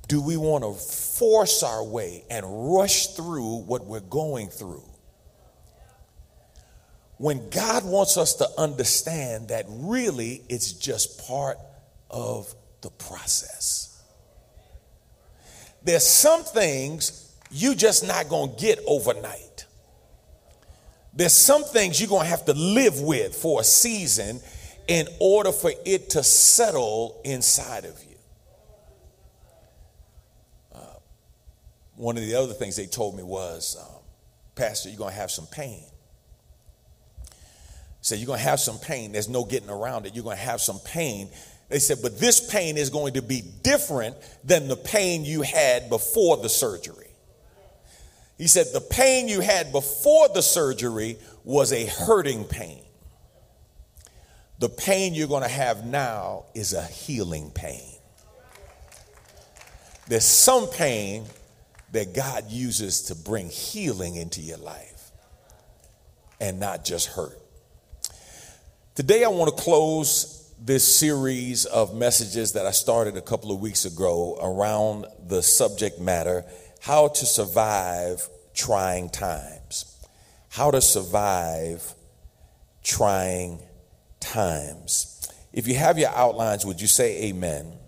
do 0.10 0.20
we 0.20 0.38
want 0.38 0.63
to 0.63 0.74
force 0.74 1.62
our 1.62 1.84
way 1.84 2.25
and 2.32 2.44
rush 2.75 3.16
through 3.16 3.58
what 3.60 3.86
we're 3.86 4.00
going 4.00 4.48
through? 4.50 4.84
When 7.18 7.50
God 7.51 7.86
wants 7.86 8.18
us 8.18 8.34
to 8.36 8.48
understand 8.58 9.50
that 9.50 9.66
really 9.70 10.42
it's 10.50 10.74
just 10.74 11.28
part 11.28 11.60
of 12.10 12.54
the 12.82 12.89
process. 12.89 14.01
There's 15.84 16.06
some 16.06 16.44
things 16.44 17.32
you 17.51 17.75
just 17.75 18.06
not 18.06 18.30
going 18.30 18.56
to 18.56 18.60
get 18.60 18.80
overnight. 18.88 19.66
There's 21.13 21.34
some 21.34 21.63
things 21.63 22.00
you're 22.00 22.10
going 22.10 22.24
to 22.24 22.30
have 22.30 22.46
to 22.46 22.54
live 22.54 23.00
with 23.00 23.36
for 23.36 23.62
a 23.62 23.63
season 23.63 24.42
in 24.88 25.08
order 25.20 25.51
for 25.51 25.72
it 25.86 26.10
to 26.12 26.24
settle 26.24 27.22
inside 27.24 27.86
of 27.86 28.04
you. 28.04 28.09
One 32.00 32.15
of 32.15 32.24
the 32.24 32.34
other 32.34 32.53
things 32.53 32.77
they 32.77 32.86
told 32.86 33.18
me 33.18 33.24
was, 33.24 33.75
um, 33.77 34.01
Pastor, 34.56 34.88
you're 34.88 34.98
going 34.98 35.12
to 35.12 35.20
have 35.20 35.29
some 35.29 35.48
pain. 35.48 35.84
said, 38.00 38.20
You're 38.20 38.27
going 38.27 38.39
to 38.39 38.46
have 38.46 38.62
some 38.62 38.77
pain. 38.77 39.12
There's 39.12 39.27
no 39.27 39.44
getting 39.44 39.70
around 39.70 40.06
it. 40.06 40.15
You're 40.15 40.24
going 40.24 40.38
to 40.38 40.44
have 40.44 40.62
some 40.62 40.79
pain. 40.86 41.29
They 41.68 41.79
said, 41.79 41.98
But 42.01 42.18
this 42.18 42.50
pain 42.50 42.77
is 42.77 42.89
going 42.89 43.15
to 43.15 43.22
be 43.22 43.44
different 43.63 44.15
than 44.46 44.70
the 44.70 44.77
pain 44.77 45.25
you 45.25 45.41
had 45.41 45.89
before 45.89 46.38
the 46.38 46.48
surgery. 46.48 47.10
He 48.38 48.48
said, 48.48 48.68
The 48.72 48.79
pain 48.79 49.27
you 49.27 49.41
had 49.41 49.74
before 49.74 50.29
the 50.29 50.41
surgery 50.41 51.18
was 51.44 51.74
a 51.74 51.86
hurting 51.86 52.46
pain. 52.46 52.82
The 54.60 54.70
pain 54.70 55.13
you're 55.13 55.27
going 55.27 55.44
to 55.44 55.50
have 55.50 55.86
now 55.86 56.46
is 56.56 56.72
a 56.72 56.84
healing 56.84 57.51
pain. 57.53 57.91
There's 60.08 60.24
some 60.24 60.68
pain 60.70 61.25
that 61.91 62.13
God 62.13 62.50
uses 62.50 63.03
to 63.03 63.15
bring 63.15 63.50
healing 63.50 64.15
into 64.15 64.41
your 64.41 64.58
life 64.58 65.12
and 66.39 66.60
not 66.60 66.86
just 66.86 67.08
hurt. 67.08 67.39
Today, 68.96 69.24
I 69.24 69.29
want 69.29 69.55
to 69.55 69.63
close 69.63 70.53
this 70.62 70.84
series 70.84 71.65
of 71.65 71.96
messages 71.96 72.53
that 72.53 72.65
I 72.65 72.72
started 72.72 73.15
a 73.15 73.22
couple 73.22 73.51
of 73.51 73.62
weeks 73.62 73.86
ago 73.86 74.38
around 74.41 75.05
the 75.27 75.41
subject 75.41 76.00
matter 76.00 76.43
how 76.81 77.08
to 77.08 77.25
survive 77.25 78.27
trying 78.53 79.10
times. 79.10 79.86
How 80.50 80.72
to 80.72 80.81
survive 80.81 81.93
trying 82.84 83.62
times. 84.19 85.31
If 85.53 85.67
you 85.67 85.75
have 85.75 85.98
your 85.98 86.10
outlines, 86.10 86.65
would 86.65 86.81
you 86.81 86.88
say 86.88 87.24
amen? 87.29 87.78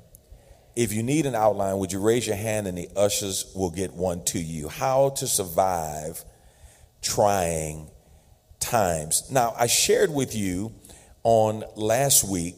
If 0.75 0.93
you 0.93 1.03
need 1.03 1.25
an 1.25 1.35
outline, 1.35 1.77
would 1.79 1.91
you 1.91 1.99
raise 1.99 2.25
your 2.25 2.35
hand 2.35 2.67
and 2.67 2.77
the 2.77 2.89
ushers 2.95 3.51
will 3.55 3.71
get 3.71 3.93
one 3.93 4.23
to 4.25 4.39
you? 4.39 4.69
How 4.69 5.09
to 5.09 5.27
survive 5.27 6.23
trying 7.01 7.89
times. 8.59 9.29
Now, 9.29 9.53
I 9.57 9.67
shared 9.67 10.11
with 10.11 10.35
you 10.35 10.73
on 11.23 11.63
last 11.75 12.23
week, 12.23 12.55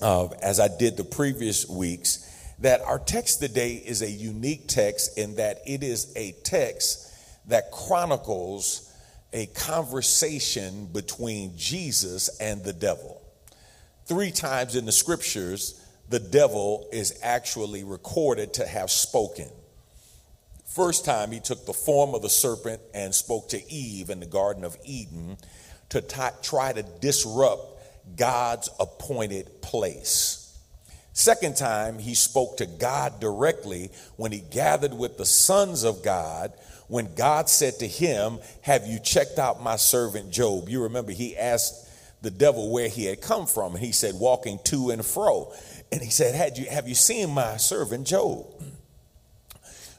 uh, 0.00 0.28
as 0.42 0.58
I 0.58 0.68
did 0.68 0.96
the 0.96 1.04
previous 1.04 1.68
weeks, 1.68 2.22
that 2.58 2.80
our 2.82 2.98
text 2.98 3.40
today 3.40 3.74
is 3.74 4.02
a 4.02 4.10
unique 4.10 4.66
text 4.66 5.16
in 5.18 5.36
that 5.36 5.60
it 5.66 5.82
is 5.82 6.12
a 6.16 6.32
text 6.42 7.12
that 7.48 7.70
chronicles 7.70 8.92
a 9.32 9.46
conversation 9.46 10.86
between 10.86 11.56
Jesus 11.56 12.40
and 12.40 12.64
the 12.64 12.72
devil. 12.72 13.22
Three 14.06 14.30
times 14.30 14.76
in 14.76 14.86
the 14.86 14.92
scriptures, 14.92 15.85
the 16.08 16.20
devil 16.20 16.88
is 16.92 17.18
actually 17.22 17.84
recorded 17.84 18.54
to 18.54 18.66
have 18.66 18.90
spoken. 18.90 19.48
First 20.64 21.04
time, 21.04 21.32
he 21.32 21.40
took 21.40 21.64
the 21.64 21.72
form 21.72 22.14
of 22.14 22.22
the 22.22 22.28
serpent 22.28 22.82
and 22.92 23.14
spoke 23.14 23.48
to 23.50 23.72
Eve 23.72 24.10
in 24.10 24.20
the 24.20 24.26
Garden 24.26 24.64
of 24.64 24.76
Eden 24.84 25.38
to 25.88 26.00
t- 26.00 26.20
try 26.42 26.72
to 26.72 26.82
disrupt 26.82 27.80
God's 28.16 28.68
appointed 28.78 29.62
place. 29.62 30.42
Second 31.12 31.56
time, 31.56 31.98
he 31.98 32.14
spoke 32.14 32.58
to 32.58 32.66
God 32.66 33.20
directly 33.20 33.90
when 34.16 34.32
he 34.32 34.40
gathered 34.40 34.92
with 34.92 35.16
the 35.16 35.24
sons 35.24 35.82
of 35.82 36.02
God. 36.02 36.52
When 36.88 37.14
God 37.14 37.48
said 37.48 37.78
to 37.78 37.88
him, 37.88 38.38
Have 38.60 38.86
you 38.86 38.98
checked 38.98 39.38
out 39.38 39.62
my 39.62 39.76
servant 39.76 40.30
Job? 40.30 40.68
You 40.68 40.82
remember 40.82 41.12
he 41.12 41.34
asked 41.36 41.88
the 42.20 42.30
devil 42.30 42.70
where 42.70 42.88
he 42.88 43.06
had 43.06 43.22
come 43.22 43.46
from, 43.46 43.74
and 43.74 43.82
he 43.82 43.92
said, 43.92 44.14
Walking 44.16 44.58
to 44.64 44.90
and 44.90 45.04
fro. 45.04 45.52
And 45.92 46.02
he 46.02 46.10
said, 46.10 46.34
Had 46.34 46.58
you, 46.58 46.66
Have 46.66 46.88
you 46.88 46.94
seen 46.94 47.30
my 47.30 47.56
servant 47.56 48.06
Job? 48.06 48.46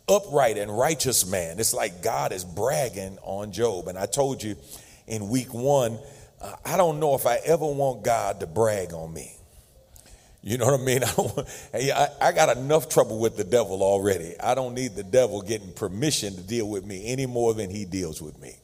Upright 0.10 0.58
and 0.58 0.76
righteous 0.76 1.30
man. 1.30 1.60
It's 1.60 1.74
like 1.74 2.02
God 2.02 2.32
is 2.32 2.46
bragging 2.46 3.18
on 3.24 3.52
Job. 3.52 3.88
And 3.88 3.98
I 3.98 4.06
told 4.06 4.42
you 4.42 4.56
in 5.06 5.30
week 5.30 5.54
one, 5.54 6.00
uh, 6.42 6.54
I 6.66 6.78
don't 6.78 7.00
know 7.00 7.16
if 7.16 7.26
I 7.26 7.38
ever 7.46 7.66
want 7.66 8.04
God 8.04 8.40
to 8.40 8.48
brag 8.48 8.94
on 8.94 9.14
me. 9.14 9.34
You 10.44 10.58
know 10.58 10.66
what 10.66 10.80
I 10.80 10.84
mean? 10.84 11.04
I, 11.74 12.08
I, 12.22 12.32
got 12.32 12.56
enough 12.56 12.88
trouble 12.88 13.20
with 13.20 13.36
the 13.36 13.44
devil 13.44 13.84
already. 13.84 14.34
I 14.40 14.56
don't 14.56 14.76
need 14.76 14.96
the 14.96 15.04
devil 15.04 15.42
getting 15.42 15.74
permission 15.74 16.36
to 16.36 16.42
deal 16.42 16.70
with 16.70 16.86
me 16.86 17.12
any 17.12 17.26
more 17.26 17.54
than 17.54 17.70
he 17.70 17.84
deals 17.84 18.22
with 18.22 18.40
me. 18.40 18.56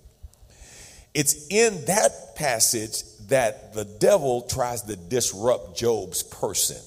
It's 1.14 1.48
in 1.50 1.84
that 1.86 2.36
passage 2.36 3.04
that 3.28 3.74
the 3.74 3.86
devil 3.86 4.44
tries 4.44 4.84
to 4.84 4.96
disrupt 4.96 5.78
Job's 5.78 6.24
person. 6.24 6.82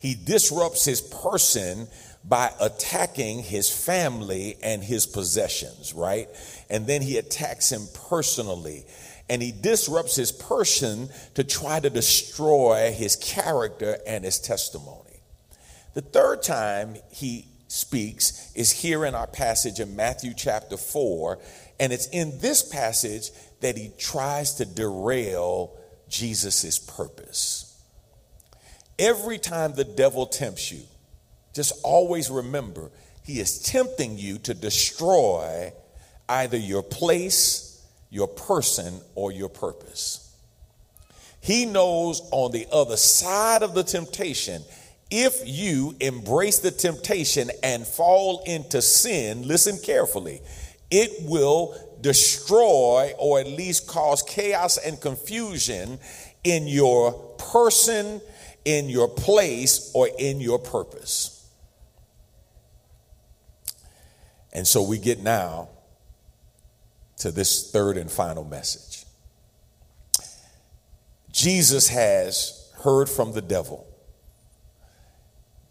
He 0.00 0.14
disrupts 0.14 0.84
his 0.84 1.00
person 1.00 1.88
by 2.24 2.52
attacking 2.60 3.42
his 3.42 3.70
family 3.70 4.56
and 4.62 4.82
his 4.82 5.06
possessions, 5.06 5.94
right? 5.94 6.28
And 6.68 6.86
then 6.86 7.02
he 7.02 7.16
attacks 7.16 7.72
him 7.72 7.82
personally. 8.08 8.84
And 9.30 9.42
he 9.42 9.52
disrupts 9.52 10.16
his 10.16 10.32
person 10.32 11.08
to 11.34 11.44
try 11.44 11.80
to 11.80 11.90
destroy 11.90 12.92
his 12.92 13.16
character 13.16 13.98
and 14.06 14.24
his 14.24 14.38
testimony. 14.38 15.20
The 15.94 16.00
third 16.00 16.42
time 16.42 16.96
he 17.10 17.46
speaks 17.68 18.52
is 18.54 18.72
here 18.72 19.04
in 19.04 19.14
our 19.14 19.26
passage 19.26 19.80
in 19.80 19.96
Matthew 19.96 20.32
chapter 20.34 20.76
4. 20.76 21.38
And 21.80 21.92
it's 21.92 22.08
in 22.08 22.38
this 22.38 22.62
passage 22.62 23.30
that 23.60 23.76
he 23.76 23.90
tries 23.98 24.54
to 24.54 24.64
derail 24.64 25.76
Jesus' 26.08 26.78
purpose. 26.78 27.67
Every 28.98 29.38
time 29.38 29.74
the 29.74 29.84
devil 29.84 30.26
tempts 30.26 30.72
you, 30.72 30.80
just 31.54 31.72
always 31.84 32.30
remember 32.30 32.90
he 33.22 33.40
is 33.40 33.60
tempting 33.60 34.18
you 34.18 34.38
to 34.38 34.54
destroy 34.54 35.72
either 36.28 36.56
your 36.56 36.82
place, 36.82 37.84
your 38.10 38.28
person, 38.28 39.00
or 39.14 39.32
your 39.32 39.48
purpose. 39.48 40.34
He 41.40 41.64
knows 41.64 42.26
on 42.32 42.52
the 42.52 42.66
other 42.72 42.96
side 42.96 43.62
of 43.62 43.74
the 43.74 43.82
temptation, 43.82 44.62
if 45.10 45.40
you 45.46 45.94
embrace 46.00 46.58
the 46.58 46.70
temptation 46.70 47.50
and 47.62 47.86
fall 47.86 48.42
into 48.44 48.82
sin, 48.82 49.46
listen 49.46 49.78
carefully, 49.78 50.40
it 50.90 51.10
will 51.28 51.74
destroy 52.00 53.12
or 53.18 53.40
at 53.40 53.46
least 53.46 53.86
cause 53.88 54.22
chaos 54.22 54.78
and 54.78 55.00
confusion 55.00 55.98
in 56.44 56.66
your 56.66 57.12
person, 57.38 58.20
in 58.68 58.90
your 58.90 59.08
place 59.08 59.90
or 59.94 60.10
in 60.18 60.42
your 60.42 60.58
purpose. 60.58 61.48
And 64.52 64.66
so 64.66 64.82
we 64.82 64.98
get 64.98 65.22
now 65.22 65.70
to 67.20 67.30
this 67.30 67.70
third 67.70 67.96
and 67.96 68.10
final 68.10 68.44
message. 68.44 69.06
Jesus 71.32 71.88
has 71.88 72.70
heard 72.82 73.08
from 73.08 73.32
the 73.32 73.40
devil. 73.40 73.86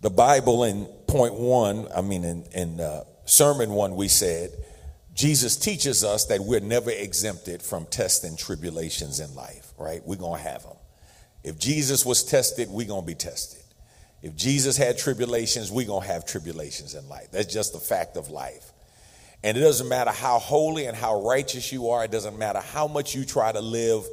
The 0.02 0.10
Bible 0.10 0.64
in 0.64 0.86
point 1.06 1.36
one, 1.36 1.88
I 1.96 2.02
mean, 2.02 2.24
in, 2.24 2.46
in 2.52 2.80
uh, 2.80 3.04
sermon 3.26 3.70
one, 3.70 3.96
we 3.96 4.08
said, 4.08 4.50
Jesus 5.14 5.56
teaches 5.56 6.04
us 6.04 6.26
that 6.26 6.40
we're 6.40 6.62
never 6.62 6.90
exempted 6.90 7.62
from 7.62 7.86
tests 7.86 8.24
and 8.24 8.40
tribulations 8.40 9.20
in 9.20 9.36
life, 9.36 9.72
right? 9.78 10.02
We're 10.04 10.16
going 10.16 10.42
to 10.42 10.50
have 10.50 10.64
them. 10.64 10.78
If 11.48 11.58
Jesus 11.58 12.06
was 12.06 12.26
tested, 12.26 12.70
we're 12.70 12.88
going 12.88 13.04
to 13.04 13.08
be 13.08 13.16
tested. 13.16 13.64
If 14.22 14.36
Jesus 14.36 14.76
had 14.76 14.98
tribulations, 14.98 15.72
we're 15.72 15.88
going 15.88 16.02
to 16.02 16.08
have 16.12 16.26
tribulations 16.26 16.94
in 16.94 17.08
life. 17.08 17.30
That's 17.32 17.52
just 17.52 17.72
the 17.72 17.80
fact 17.80 18.18
of 18.18 18.30
life. 18.30 18.74
And 19.46 19.58
it 19.58 19.62
doesn't 19.62 19.88
matter 19.88 20.12
how 20.12 20.40
holy 20.40 20.88
and 20.88 20.98
how 20.98 21.22
righteous 21.22 21.72
you 21.72 21.92
are, 21.92 22.04
it 22.04 22.12
doesn't 22.12 22.38
matter 22.38 22.60
how 22.60 22.90
much 22.90 23.16
you 23.16 23.24
try 23.24 23.54
to 23.54 23.62
live 23.62 24.04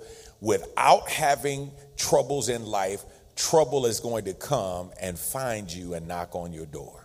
without 0.41 1.09
having 1.09 1.73
troubles 1.97 2.49
in 2.49 2.67
life, 2.67 3.03
trouble 3.35 3.87
is 3.87 3.99
going 3.99 4.27
to 4.27 4.35
come 4.35 4.93
and 5.01 5.19
find 5.19 5.73
you 5.73 5.95
and 5.95 6.07
knock 6.07 6.37
on 6.37 6.53
your 6.53 6.67
door. 6.67 7.05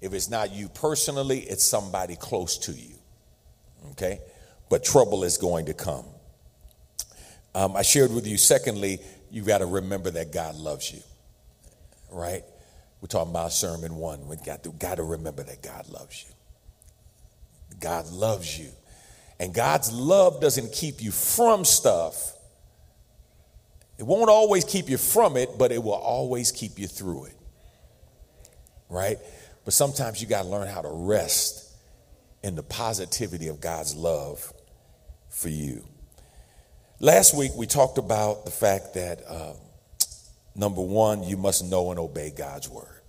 If 0.00 0.14
it's 0.14 0.30
not 0.30 0.50
you 0.54 0.70
personally, 0.70 1.40
it's 1.40 1.64
somebody 1.64 2.16
close 2.16 2.56
to 2.58 2.72
you. 2.72 2.94
Okay? 3.90 4.20
But 4.70 4.82
trouble 4.82 5.24
is 5.24 5.36
going 5.36 5.66
to 5.66 5.74
come. 5.74 6.06
Um, 7.58 7.74
I 7.74 7.82
shared 7.82 8.14
with 8.14 8.24
you, 8.24 8.38
secondly, 8.38 9.00
you 9.32 9.42
got 9.42 9.58
to 9.58 9.66
remember 9.66 10.12
that 10.12 10.32
God 10.32 10.54
loves 10.54 10.92
you, 10.92 11.00
right? 12.08 12.44
We're 13.00 13.08
talking 13.08 13.32
about 13.32 13.52
sermon 13.52 13.96
one. 13.96 14.28
We 14.28 14.36
got 14.36 14.62
to, 14.62 14.70
got 14.70 14.98
to 14.98 15.02
remember 15.02 15.42
that 15.42 15.60
God 15.60 15.88
loves 15.88 16.24
you. 16.28 17.76
God 17.80 18.06
loves 18.12 18.56
you. 18.56 18.68
And 19.40 19.52
God's 19.52 19.92
love 19.92 20.40
doesn't 20.40 20.72
keep 20.72 21.02
you 21.02 21.10
from 21.10 21.64
stuff. 21.64 22.32
It 23.98 24.06
won't 24.06 24.30
always 24.30 24.64
keep 24.64 24.88
you 24.88 24.96
from 24.96 25.36
it, 25.36 25.58
but 25.58 25.72
it 25.72 25.82
will 25.82 25.90
always 25.94 26.52
keep 26.52 26.78
you 26.78 26.86
through 26.86 27.24
it. 27.24 27.36
Right? 28.88 29.18
But 29.64 29.74
sometimes 29.74 30.22
you 30.22 30.28
got 30.28 30.42
to 30.42 30.48
learn 30.48 30.68
how 30.68 30.82
to 30.82 30.90
rest 30.92 31.74
in 32.44 32.54
the 32.54 32.62
positivity 32.62 33.48
of 33.48 33.60
God's 33.60 33.96
love 33.96 34.52
for 35.28 35.48
you. 35.48 35.82
Last 37.00 37.32
week, 37.32 37.52
we 37.56 37.66
talked 37.66 37.98
about 37.98 38.44
the 38.44 38.50
fact 38.50 38.94
that 38.94 39.22
uh, 39.28 39.52
number 40.56 40.80
one, 40.82 41.22
you 41.22 41.36
must 41.36 41.64
know 41.64 41.90
and 41.90 42.00
obey 42.00 42.32
God's 42.36 42.68
word. 42.68 43.02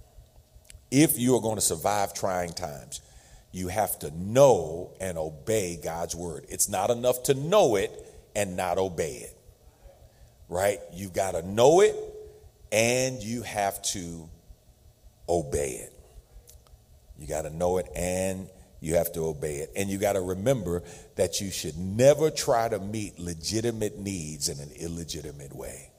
If 0.91 1.17
you 1.17 1.35
are 1.35 1.41
going 1.41 1.55
to 1.55 1.61
survive 1.61 2.13
trying 2.13 2.53
times, 2.53 3.01
You 3.51 3.67
have 3.69 3.97
to 3.99 4.11
know 4.11 4.91
and 5.01 5.17
obey 5.17 5.79
God's 5.83 6.15
word. 6.15 6.45
It's 6.49 6.69
not 6.69 6.91
enough 6.91 7.23
to 7.23 7.33
know 7.33 7.75
it 7.75 7.91
and 8.35 8.55
not 8.55 8.77
obey 8.77 9.13
it. 9.13 9.35
Right? 10.49 10.79
You've 10.93 11.13
got 11.13 11.31
to 11.31 11.41
know 11.41 11.81
it 11.81 11.95
and 12.71 13.21
you 13.21 13.41
have 13.41 13.81
to 13.93 14.29
obey 15.27 15.81
it. 15.83 15.93
You 17.17 17.27
got 17.27 17.43
to 17.43 17.49
know 17.49 17.77
it 17.79 17.87
and 17.95 18.47
you 18.81 18.95
have 18.95 19.11
to 19.13 19.21
obey 19.25 19.57
it. 19.57 19.71
And 19.75 19.89
you 19.89 19.97
got 19.97 20.13
to 20.13 20.21
remember 20.21 20.83
that 21.15 21.41
you 21.41 21.51
should 21.51 21.77
never 21.77 22.29
try 22.31 22.69
to 22.69 22.79
meet 22.79 23.19
legitimate 23.19 23.97
needs 23.97 24.49
in 24.49 24.59
an 24.59 24.71
illegitimate 24.77 25.55
way. 25.55 25.91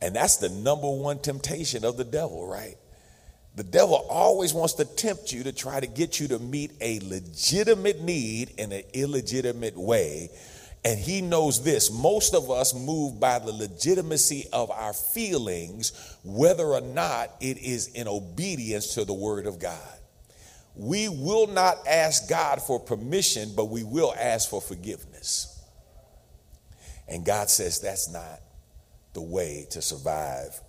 And 0.00 0.14
that's 0.14 0.36
the 0.36 0.48
number 0.48 0.88
one 0.88 1.18
temptation 1.18 1.84
of 1.84 1.96
the 1.96 2.04
devil, 2.04 2.46
right? 2.46 2.76
The 3.56 3.64
devil 3.64 4.06
always 4.08 4.54
wants 4.54 4.74
to 4.74 4.84
tempt 4.84 5.32
you 5.32 5.42
to 5.42 5.52
try 5.52 5.80
to 5.80 5.86
get 5.88 6.20
you 6.20 6.28
to 6.28 6.38
meet 6.38 6.72
a 6.80 7.00
legitimate 7.00 8.00
need 8.00 8.50
in 8.56 8.70
an 8.70 8.84
illegitimate 8.92 9.76
way. 9.76 10.30
And 10.84 10.96
he 10.96 11.22
knows 11.22 11.64
this 11.64 11.90
most 11.90 12.34
of 12.34 12.52
us 12.52 12.72
move 12.72 13.18
by 13.18 13.40
the 13.40 13.50
legitimacy 13.50 14.46
of 14.52 14.70
our 14.70 14.92
feelings, 14.92 15.92
whether 16.22 16.66
or 16.66 16.80
not 16.80 17.34
it 17.40 17.58
is 17.58 17.88
in 17.88 18.06
obedience 18.06 18.94
to 18.94 19.04
the 19.04 19.12
word 19.12 19.46
of 19.46 19.58
God. 19.58 19.97
We 20.78 21.08
will 21.08 21.48
not 21.48 21.86
ask 21.88 22.28
God 22.30 22.62
for 22.62 22.78
permission, 22.78 23.50
but 23.56 23.66
we 23.66 23.82
will 23.82 24.14
ask 24.18 24.48
for 24.48 24.60
forgiveness. 24.62 25.60
And 27.08 27.24
God 27.24 27.50
says 27.50 27.80
that's 27.80 28.10
not 28.10 28.40
the 29.12 29.22
way 29.22 29.66
to 29.70 29.82
survive 29.82 30.60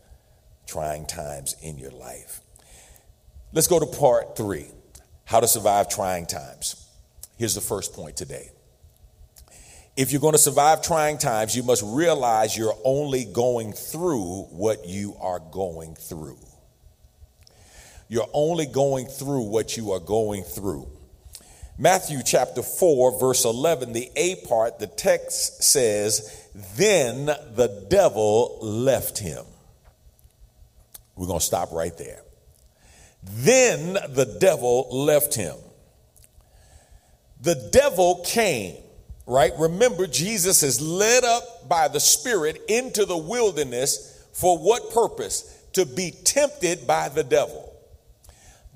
trying 0.65 1.05
times 1.05 1.55
in 1.61 1.77
your 1.77 1.91
life. 1.91 2.41
Let's 3.53 3.67
go 3.67 3.79
to 3.79 3.85
part 3.85 4.35
three 4.35 4.67
how 5.25 5.39
to 5.39 5.47
survive 5.47 5.89
trying 5.89 6.25
times. 6.25 6.87
Here's 7.37 7.53
the 7.53 7.61
first 7.61 7.93
point 7.93 8.17
today. 8.17 8.49
If 9.95 10.11
you're 10.11 10.21
going 10.21 10.33
to 10.33 10.39
survive 10.39 10.81
trying 10.81 11.19
times, 11.19 11.55
you 11.55 11.61
must 11.61 11.83
realize 11.85 12.57
you're 12.57 12.77
only 12.83 13.25
going 13.25 13.73
through 13.73 14.45
what 14.49 14.87
you 14.87 15.15
are 15.19 15.39
going 15.39 15.93
through. 15.93 16.39
You're 18.09 18.29
only 18.33 18.65
going 18.65 19.05
through 19.05 19.43
what 19.43 19.77
you 19.77 19.91
are 19.91 19.99
going 19.99 20.43
through. 20.43 20.87
Matthew 21.77 22.17
chapter 22.25 22.63
4, 22.63 23.19
verse 23.19 23.45
11, 23.45 23.93
the 23.93 24.11
A 24.15 24.35
part, 24.47 24.79
the 24.79 24.87
text 24.87 25.63
says, 25.63 26.49
Then 26.75 27.27
the 27.27 27.85
devil 27.89 28.57
left 28.61 29.19
him. 29.19 29.45
We're 31.15 31.27
going 31.27 31.39
to 31.39 31.45
stop 31.45 31.71
right 31.71 31.95
there. 31.97 32.21
Then 33.23 33.93
the 33.93 34.37
devil 34.39 34.87
left 34.91 35.35
him. 35.35 35.55
The 37.41 37.69
devil 37.71 38.23
came, 38.25 38.75
right? 39.27 39.53
Remember, 39.57 40.07
Jesus 40.07 40.63
is 40.63 40.81
led 40.81 41.23
up 41.23 41.69
by 41.69 41.87
the 41.87 41.99
Spirit 41.99 42.59
into 42.67 43.05
the 43.05 43.17
wilderness 43.17 44.27
for 44.33 44.57
what 44.57 44.91
purpose? 44.93 45.55
To 45.73 45.85
be 45.85 46.11
tempted 46.11 46.87
by 46.87 47.09
the 47.09 47.23
devil. 47.23 47.68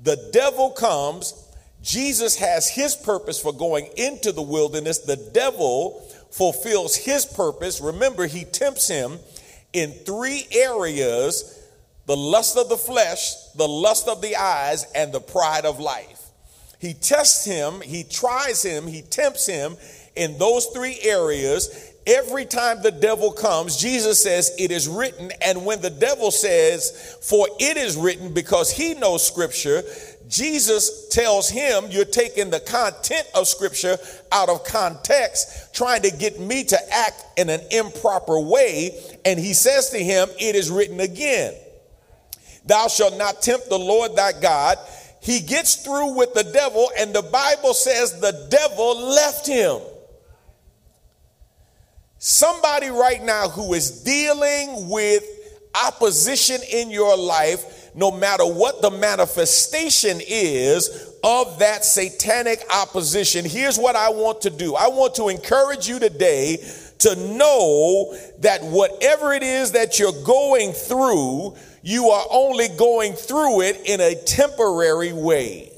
The 0.04 0.30
devil 0.32 0.70
comes, 0.72 1.34
Jesus 1.82 2.36
has 2.36 2.70
his 2.70 2.96
purpose 2.96 3.40
for 3.40 3.54
going 3.54 3.90
into 3.98 4.32
the 4.32 4.42
wilderness. 4.42 5.00
The 5.00 5.16
devil 5.16 6.02
fulfills 6.30 6.96
his 6.96 7.26
purpose. 7.26 7.80
Remember, 7.80 8.28
he 8.28 8.44
tempts 8.44 8.88
him 8.88 9.20
in 9.72 9.92
three 9.92 10.48
areas 10.52 11.60
the 12.06 12.18
lust 12.18 12.58
of 12.58 12.68
the 12.68 12.78
flesh, 12.78 13.34
the 13.56 13.68
lust 13.68 14.10
of 14.10 14.22
the 14.22 14.36
eyes, 14.36 14.86
and 14.94 15.14
the 15.14 15.22
pride 15.22 15.66
of 15.66 15.80
life. 15.80 16.22
He 16.80 16.94
tests 16.94 17.46
him, 17.46 17.80
he 17.80 18.04
tries 18.04 18.62
him, 18.62 18.88
he 18.88 19.02
tempts 19.02 19.46
him 19.46 19.78
in 20.16 20.38
those 20.38 20.66
three 20.68 21.00
areas. 21.02 21.93
Every 22.06 22.46
time 22.46 22.82
the 22.82 22.92
devil 22.92 23.32
comes, 23.32 23.78
Jesus 23.78 24.22
says, 24.22 24.54
It 24.60 24.72
is 24.72 24.90
written. 24.90 25.32
And 25.42 25.66
when 25.66 25.82
the 25.82 25.90
devil 25.90 26.32
says, 26.32 27.18
For 27.22 27.48
it 27.60 27.78
is 27.78 27.96
written, 27.96 28.34
because 28.34 28.72
he 28.72 28.94
knows 28.94 29.26
scripture, 29.26 29.84
Jesus 30.28 31.08
tells 31.10 31.50
him, 31.50 31.86
You're 31.90 32.04
taking 32.04 32.50
the 32.50 32.60
content 32.60 33.26
of 33.34 33.48
scripture 33.48 33.98
out 34.34 34.50
of 34.50 34.66
context, 34.66 35.74
trying 35.74 36.02
to 36.02 36.12
get 36.12 36.42
me 36.42 36.66
to 36.66 36.94
act 36.94 37.24
in 37.38 37.50
an 37.50 37.62
improper 37.72 38.40
way. 38.40 39.00
And 39.24 39.40
he 39.40 39.54
says 39.54 39.90
to 39.92 39.98
him, 39.98 40.28
It 40.40 40.56
is 40.56 40.70
written 40.70 41.00
again. 41.00 41.54
Thou 42.66 42.90
shalt 42.90 43.18
not 43.18 43.42
tempt 43.42 43.70
the 43.70 43.80
Lord 43.80 44.16
thy 44.16 44.34
God. 44.34 44.78
He 45.22 45.40
gets 45.40 45.76
through 45.76 46.18
with 46.18 46.34
the 46.34 46.44
devil, 46.44 46.90
and 47.00 47.14
the 47.14 47.22
Bible 47.22 47.74
says 47.74 48.20
the 48.20 48.48
devil 48.50 49.08
left 49.08 49.48
him. 49.48 49.80
Somebody 52.26 52.88
right 52.88 53.22
now 53.22 53.50
who 53.50 53.74
is 53.74 54.02
dealing 54.02 54.88
with 54.88 55.26
opposition 55.76 56.62
in 56.72 56.90
your 56.90 57.18
life, 57.18 57.92
no 57.96 58.12
matter 58.12 58.46
what 58.46 58.82
the 58.82 58.92
manifestation 58.92 60.22
is 60.26 61.18
of 61.22 61.60
that 61.60 61.84
satanic 61.84 62.64
opposition, 62.74 63.44
here's 63.44 63.78
what 63.78 63.98
I 63.98 64.08
want 64.12 64.40
to 64.44 64.50
do. 64.50 64.74
I 64.74 64.88
want 64.88 65.16
to 65.16 65.28
encourage 65.28 65.90
you 65.90 66.00
today 66.00 66.66
to 67.00 67.14
know 67.36 68.18
that 68.40 68.64
whatever 68.64 69.34
it 69.34 69.44
is 69.44 69.74
that 69.74 70.00
you're 70.00 70.24
going 70.24 70.72
through, 70.72 71.58
you 71.82 72.08
are 72.08 72.26
only 72.32 72.70
going 72.78 73.12
through 73.12 73.64
it 73.64 73.82
in 73.84 74.00
a 74.00 74.16
temporary 74.16 75.12
way. 75.12 75.74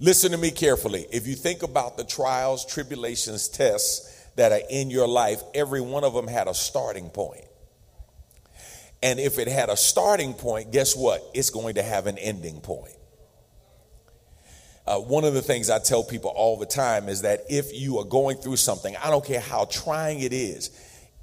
Listen 0.00 0.32
to 0.32 0.38
me 0.38 0.50
carefully. 0.50 1.04
If 1.12 1.26
you 1.26 1.34
think 1.34 1.62
about 1.62 1.98
the 1.98 2.04
trials, 2.04 2.64
tribulations, 2.64 3.48
tests 3.48 4.14
that 4.36 4.52
are 4.52 4.62
in 4.70 4.90
your 4.90 5.08
life, 5.08 5.42
every 5.54 5.80
one 5.80 6.04
of 6.04 6.14
them 6.14 6.28
had 6.28 6.48
a 6.48 6.54
starting 6.54 7.10
point. 7.10 7.44
And 9.02 9.18
if 9.18 9.38
it 9.38 9.48
had 9.48 9.68
a 9.68 9.76
starting 9.76 10.34
point, 10.34 10.72
guess 10.72 10.96
what? 10.96 11.22
It's 11.34 11.50
going 11.50 11.74
to 11.74 11.82
have 11.82 12.06
an 12.06 12.18
ending 12.18 12.60
point. 12.60 12.94
Uh, 14.86 14.98
one 14.98 15.24
of 15.24 15.34
the 15.34 15.42
things 15.42 15.68
I 15.68 15.80
tell 15.80 16.04
people 16.04 16.30
all 16.30 16.56
the 16.58 16.66
time 16.66 17.08
is 17.08 17.22
that 17.22 17.40
if 17.48 17.74
you 17.74 17.98
are 17.98 18.04
going 18.04 18.36
through 18.36 18.56
something, 18.56 18.94
I 19.02 19.10
don't 19.10 19.24
care 19.24 19.40
how 19.40 19.64
trying 19.64 20.20
it 20.20 20.32
is, 20.32 20.70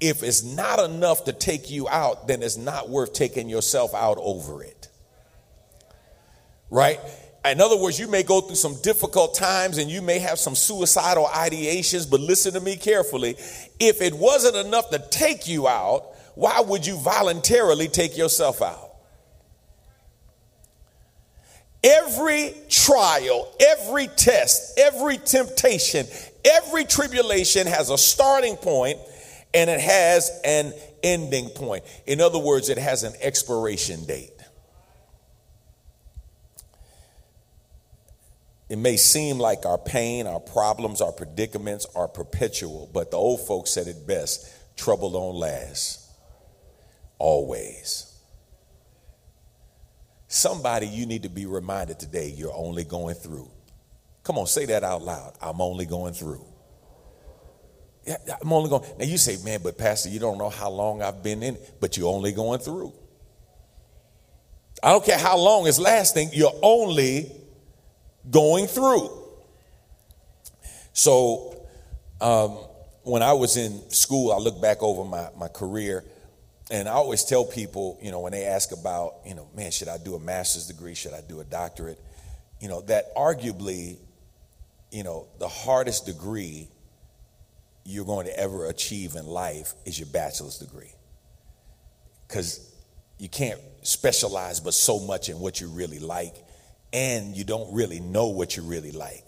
if 0.00 0.22
it's 0.22 0.42
not 0.42 0.80
enough 0.80 1.24
to 1.24 1.32
take 1.32 1.70
you 1.70 1.88
out, 1.88 2.28
then 2.28 2.42
it's 2.42 2.58
not 2.58 2.90
worth 2.90 3.14
taking 3.14 3.48
yourself 3.48 3.94
out 3.94 4.18
over 4.20 4.62
it. 4.62 4.88
Right? 6.68 7.00
In 7.44 7.60
other 7.60 7.76
words, 7.76 7.98
you 7.98 8.08
may 8.08 8.22
go 8.22 8.40
through 8.40 8.56
some 8.56 8.80
difficult 8.80 9.34
times 9.34 9.76
and 9.76 9.90
you 9.90 10.00
may 10.00 10.18
have 10.18 10.38
some 10.38 10.54
suicidal 10.54 11.26
ideations, 11.26 12.10
but 12.10 12.20
listen 12.20 12.54
to 12.54 12.60
me 12.60 12.76
carefully. 12.76 13.36
If 13.78 14.00
it 14.00 14.14
wasn't 14.14 14.56
enough 14.56 14.88
to 14.90 14.98
take 15.10 15.46
you 15.46 15.68
out, 15.68 16.06
why 16.34 16.60
would 16.60 16.86
you 16.86 16.96
voluntarily 16.96 17.88
take 17.88 18.16
yourself 18.16 18.62
out? 18.62 18.92
Every 21.82 22.54
trial, 22.70 23.54
every 23.60 24.06
test, 24.08 24.78
every 24.78 25.18
temptation, 25.18 26.06
every 26.46 26.86
tribulation 26.86 27.66
has 27.66 27.90
a 27.90 27.98
starting 27.98 28.56
point 28.56 28.98
and 29.52 29.68
it 29.68 29.80
has 29.80 30.30
an 30.44 30.72
ending 31.02 31.50
point. 31.50 31.84
In 32.06 32.22
other 32.22 32.38
words, 32.38 32.70
it 32.70 32.78
has 32.78 33.02
an 33.02 33.12
expiration 33.20 34.06
date. 34.06 34.33
It 38.74 38.78
may 38.78 38.96
seem 38.96 39.38
like 39.38 39.66
our 39.66 39.78
pain, 39.78 40.26
our 40.26 40.40
problems, 40.40 41.00
our 41.00 41.12
predicaments 41.12 41.86
are 41.94 42.08
perpetual, 42.08 42.90
but 42.92 43.12
the 43.12 43.16
old 43.16 43.46
folks 43.46 43.70
said 43.70 43.86
it 43.86 44.04
best 44.04 44.52
trouble 44.76 45.12
don't 45.12 45.36
last 45.36 46.10
always. 47.20 48.12
Somebody 50.26 50.88
you 50.88 51.06
need 51.06 51.22
to 51.22 51.28
be 51.28 51.46
reminded 51.46 52.00
today 52.00 52.34
you're 52.36 52.52
only 52.52 52.82
going 52.82 53.14
through. 53.14 53.48
Come 54.24 54.38
on, 54.38 54.48
say 54.48 54.66
that 54.66 54.82
out 54.82 55.02
loud. 55.02 55.34
I'm 55.40 55.60
only 55.60 55.86
going 55.86 56.12
through. 56.12 56.44
Yeah, 58.04 58.16
I'm 58.42 58.52
only 58.52 58.70
going. 58.70 58.82
Now 58.98 59.04
you 59.04 59.18
say, 59.18 59.36
man, 59.44 59.60
but 59.62 59.78
Pastor, 59.78 60.08
you 60.08 60.18
don't 60.18 60.36
know 60.36 60.50
how 60.50 60.70
long 60.70 61.00
I've 61.00 61.22
been 61.22 61.44
in, 61.44 61.58
but 61.80 61.96
you're 61.96 62.12
only 62.12 62.32
going 62.32 62.58
through. 62.58 62.92
I 64.82 64.90
don't 64.90 65.04
care 65.04 65.16
how 65.16 65.38
long 65.38 65.68
it's 65.68 65.78
lasting, 65.78 66.30
you're 66.32 66.58
only 66.60 67.43
going 68.30 68.66
through. 68.66 69.10
So, 70.92 71.66
um, 72.20 72.58
when 73.02 73.22
I 73.22 73.34
was 73.34 73.56
in 73.56 73.90
school, 73.90 74.32
I 74.32 74.38
look 74.38 74.60
back 74.60 74.82
over 74.82 75.04
my, 75.04 75.28
my 75.38 75.48
career, 75.48 76.04
and 76.70 76.88
I 76.88 76.92
always 76.92 77.24
tell 77.24 77.44
people, 77.44 77.98
you 78.02 78.10
know, 78.10 78.20
when 78.20 78.32
they 78.32 78.44
ask 78.44 78.72
about, 78.72 79.16
you 79.26 79.34
know, 79.34 79.46
man, 79.54 79.70
should 79.70 79.88
I 79.88 79.98
do 79.98 80.14
a 80.14 80.20
master's 80.20 80.66
degree? 80.66 80.94
Should 80.94 81.12
I 81.12 81.20
do 81.20 81.40
a 81.40 81.44
doctorate? 81.44 82.00
You 82.60 82.68
know, 82.68 82.80
that 82.82 83.14
arguably, 83.14 83.98
you 84.90 85.04
know, 85.04 85.26
the 85.38 85.48
hardest 85.48 86.06
degree 86.06 86.68
you're 87.84 88.06
going 88.06 88.26
to 88.26 88.38
ever 88.38 88.66
achieve 88.66 89.14
in 89.14 89.26
life 89.26 89.74
is 89.84 89.98
your 89.98 90.08
bachelor's 90.08 90.58
degree. 90.58 90.92
Because 92.26 92.74
you 93.18 93.28
can't 93.28 93.60
specialize 93.82 94.60
but 94.60 94.72
so 94.72 94.98
much 94.98 95.28
in 95.28 95.38
what 95.38 95.60
you 95.60 95.68
really 95.68 95.98
like. 95.98 96.34
And 96.94 97.36
you 97.36 97.42
don't 97.42 97.74
really 97.74 97.98
know 97.98 98.28
what 98.28 98.56
you 98.56 98.62
really 98.62 98.92
like, 98.92 99.26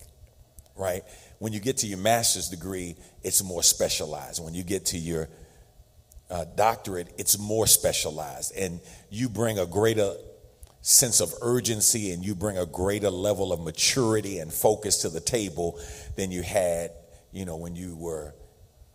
right? 0.77 1.03
When 1.41 1.53
you 1.53 1.59
get 1.59 1.79
to 1.79 1.89
your 1.89 1.99
master's 1.99 2.49
degree, 2.49 2.95
it's 3.25 3.43
more 3.43 3.63
specialized. 3.65 4.43
When 4.43 4.55
you 4.55 4.63
get 4.63 4.87
to 4.87 4.99
your 4.99 5.29
uh, 6.31 6.45
doctorate, 6.55 7.13
it's 7.19 7.39
more 7.39 7.67
specialized, 7.67 8.57
and 8.57 8.81
you 9.11 9.29
bring 9.29 9.59
a 9.59 9.67
greater 9.67 10.15
sense 10.81 11.21
of 11.21 11.35
urgency 11.43 12.13
and 12.13 12.25
you 12.25 12.37
bring 12.37 12.57
a 12.57 12.65
greater 12.65 13.11
level 13.11 13.53
of 13.53 13.59
maturity 13.61 14.39
and 14.39 14.53
focus 14.53 14.99
to 14.99 15.09
the 15.09 15.19
table 15.19 15.81
than 16.15 16.31
you 16.31 16.43
had, 16.43 16.93
you 17.33 17.45
know, 17.45 17.57
when 17.57 17.75
you 17.75 17.97
were 17.97 18.33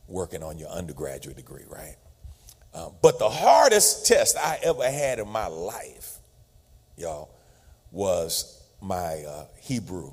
working 0.07 0.41
on 0.41 0.57
your 0.57 0.69
undergraduate 0.69 1.36
degree, 1.36 1.65
right? 1.67 1.97
Uh, 2.73 2.88
but 3.01 3.19
the 3.19 3.29
hardest 3.29 4.07
test 4.07 4.38
I 4.38 4.57
ever 4.63 4.89
had 4.89 5.19
in 5.19 5.27
my 5.27 5.47
life, 5.47 6.19
y'all, 6.95 7.36
was 7.91 8.61
my 8.82 9.24
uh, 9.24 9.46
Hebrew 9.62 10.12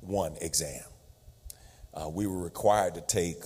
1 0.00 0.36
exam. 0.40 0.82
Uh, 1.92 2.08
we 2.08 2.26
were 2.26 2.42
required 2.42 2.94
to 2.94 3.00
take 3.02 3.36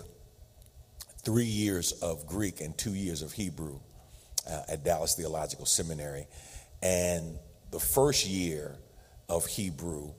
three 1.23 1.45
years 1.45 1.93
of 1.93 2.27
Greek 2.27 2.61
and 2.61 2.77
two 2.77 2.95
years 2.95 3.23
of 3.23 3.33
Hebrew 3.33 3.79
uh, 4.49 4.63
at 4.69 4.85
Dallas 4.85 5.15
Theological 5.15 5.67
Seminary. 5.67 6.27
And 6.83 7.39
the 7.71 7.81
first 7.81 8.27
year 8.27 8.77
of 9.29 9.47
Hebrew 9.47 10.13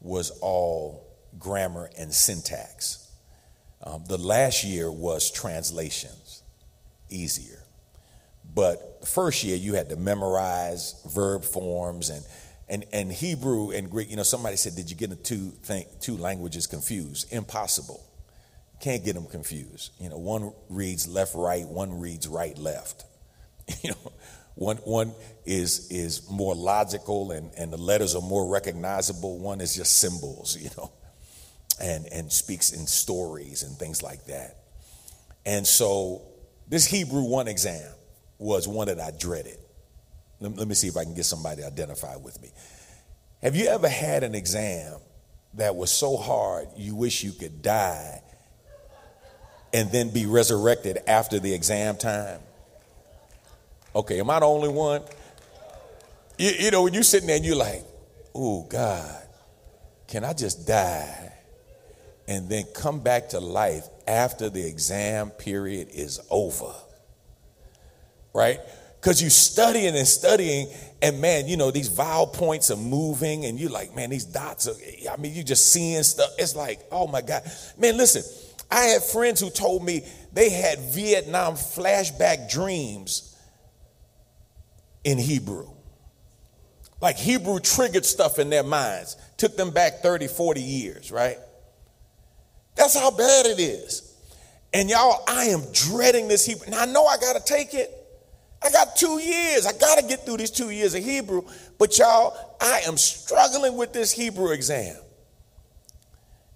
was 0.00 0.30
all 0.40 1.06
grammar 1.38 1.90
and 1.98 2.12
syntax. 2.12 3.10
Um, 3.82 4.04
the 4.06 4.18
last 4.18 4.64
year 4.64 4.90
was 4.90 5.30
translations, 5.30 6.42
easier. 7.08 7.64
But 8.54 9.00
the 9.00 9.06
first 9.06 9.42
year 9.42 9.56
you 9.56 9.74
had 9.74 9.88
to 9.88 9.96
memorize 9.96 11.00
verb 11.08 11.44
forms 11.44 12.10
and 12.10 12.24
and, 12.72 12.86
and 12.90 13.12
Hebrew 13.12 13.70
and 13.70 13.90
Greek, 13.90 14.08
you 14.08 14.16
know, 14.16 14.22
somebody 14.22 14.56
said, 14.56 14.74
Did 14.74 14.90
you 14.90 14.96
get 14.96 15.10
the 15.10 15.16
two, 15.16 15.52
two 16.00 16.16
languages 16.16 16.66
confused? 16.66 17.30
Impossible. 17.30 18.02
Can't 18.80 19.04
get 19.04 19.14
them 19.14 19.26
confused. 19.26 19.92
You 20.00 20.08
know, 20.08 20.16
one 20.16 20.54
reads 20.70 21.06
left, 21.06 21.34
right, 21.34 21.66
one 21.68 22.00
reads 22.00 22.26
right, 22.26 22.56
left. 22.56 23.04
You 23.82 23.90
know, 23.90 24.12
one, 24.54 24.78
one 24.78 25.12
is, 25.44 25.90
is 25.90 26.28
more 26.30 26.54
logical 26.54 27.30
and, 27.32 27.50
and 27.56 27.72
the 27.72 27.76
letters 27.76 28.14
are 28.14 28.22
more 28.22 28.50
recognizable. 28.50 29.38
One 29.38 29.60
is 29.60 29.76
just 29.76 29.98
symbols, 29.98 30.56
you 30.60 30.70
know, 30.76 30.92
and, 31.80 32.06
and 32.06 32.32
speaks 32.32 32.72
in 32.72 32.86
stories 32.86 33.62
and 33.62 33.76
things 33.76 34.02
like 34.02 34.24
that. 34.26 34.56
And 35.44 35.66
so 35.66 36.22
this 36.68 36.86
Hebrew 36.86 37.24
1 37.24 37.48
exam 37.48 37.92
was 38.38 38.66
one 38.66 38.88
that 38.88 38.98
I 38.98 39.10
dreaded. 39.10 39.58
Let, 40.42 40.56
let 40.56 40.68
me 40.68 40.74
see 40.74 40.88
if 40.88 40.96
I 40.96 41.04
can 41.04 41.14
get 41.14 41.24
somebody 41.24 41.62
to 41.62 41.66
identify 41.66 42.16
with 42.16 42.40
me. 42.42 42.50
Have 43.42 43.56
you 43.56 43.66
ever 43.68 43.88
had 43.88 44.24
an 44.24 44.34
exam 44.34 44.98
that 45.54 45.76
was 45.76 45.90
so 45.90 46.16
hard 46.16 46.68
you 46.76 46.94
wish 46.94 47.22
you 47.22 47.32
could 47.32 47.62
die 47.62 48.20
and 49.72 49.90
then 49.90 50.10
be 50.10 50.26
resurrected 50.26 50.98
after 51.06 51.38
the 51.38 51.54
exam 51.54 51.96
time? 51.96 52.40
Okay, 53.94 54.20
am 54.20 54.30
I 54.30 54.40
the 54.40 54.46
only 54.46 54.68
one? 54.68 55.02
You, 56.38 56.50
you 56.58 56.70
know, 56.70 56.82
when 56.82 56.94
you're 56.94 57.02
sitting 57.02 57.26
there 57.26 57.36
and 57.36 57.44
you're 57.44 57.56
like, 57.56 57.84
oh, 58.34 58.62
God, 58.68 59.22
can 60.06 60.24
I 60.24 60.32
just 60.32 60.66
die 60.66 61.32
and 62.26 62.48
then 62.48 62.64
come 62.74 63.00
back 63.00 63.30
to 63.30 63.40
life 63.40 63.84
after 64.06 64.48
the 64.48 64.66
exam 64.66 65.30
period 65.30 65.88
is 65.92 66.20
over? 66.30 66.72
Right? 68.34 68.60
Because 69.02 69.20
you're 69.20 69.30
studying 69.30 69.96
and 69.96 70.06
studying, 70.06 70.68
and 71.02 71.20
man, 71.20 71.48
you 71.48 71.56
know, 71.56 71.72
these 71.72 71.88
vowel 71.88 72.28
points 72.28 72.70
are 72.70 72.76
moving, 72.76 73.46
and 73.46 73.58
you're 73.58 73.68
like, 73.68 73.96
man, 73.96 74.10
these 74.10 74.24
dots 74.24 74.68
are, 74.68 74.74
I 75.10 75.16
mean, 75.16 75.34
you're 75.34 75.42
just 75.42 75.72
seeing 75.72 76.04
stuff. 76.04 76.30
It's 76.38 76.54
like, 76.54 76.78
oh 76.92 77.08
my 77.08 77.20
God. 77.20 77.42
Man, 77.76 77.96
listen, 77.96 78.22
I 78.70 78.84
had 78.84 79.02
friends 79.02 79.40
who 79.40 79.50
told 79.50 79.84
me 79.84 80.06
they 80.32 80.50
had 80.50 80.78
Vietnam 80.78 81.54
flashback 81.54 82.48
dreams 82.48 83.36
in 85.02 85.18
Hebrew. 85.18 85.68
Like 87.00 87.16
Hebrew 87.16 87.58
triggered 87.58 88.04
stuff 88.04 88.38
in 88.38 88.50
their 88.50 88.62
minds, 88.62 89.16
took 89.36 89.56
them 89.56 89.72
back 89.72 89.94
30, 90.00 90.28
40 90.28 90.62
years, 90.62 91.10
right? 91.10 91.38
That's 92.76 92.96
how 92.96 93.10
bad 93.10 93.46
it 93.46 93.58
is. 93.58 94.16
And 94.72 94.88
y'all, 94.88 95.24
I 95.26 95.46
am 95.46 95.62
dreading 95.72 96.28
this 96.28 96.46
Hebrew. 96.46 96.70
Now 96.70 96.82
I 96.82 96.86
know 96.86 97.04
I 97.04 97.16
got 97.16 97.34
to 97.34 97.42
take 97.44 97.74
it. 97.74 97.98
I 98.64 98.70
got 98.70 98.96
two 98.96 99.18
years. 99.18 99.66
I 99.66 99.72
got 99.72 99.98
to 99.98 100.06
get 100.06 100.24
through 100.24 100.38
these 100.38 100.50
two 100.50 100.70
years 100.70 100.94
of 100.94 101.04
Hebrew. 101.04 101.42
But 101.78 101.98
y'all, 101.98 102.56
I 102.60 102.82
am 102.86 102.96
struggling 102.96 103.76
with 103.76 103.92
this 103.92 104.12
Hebrew 104.12 104.52
exam. 104.52 104.96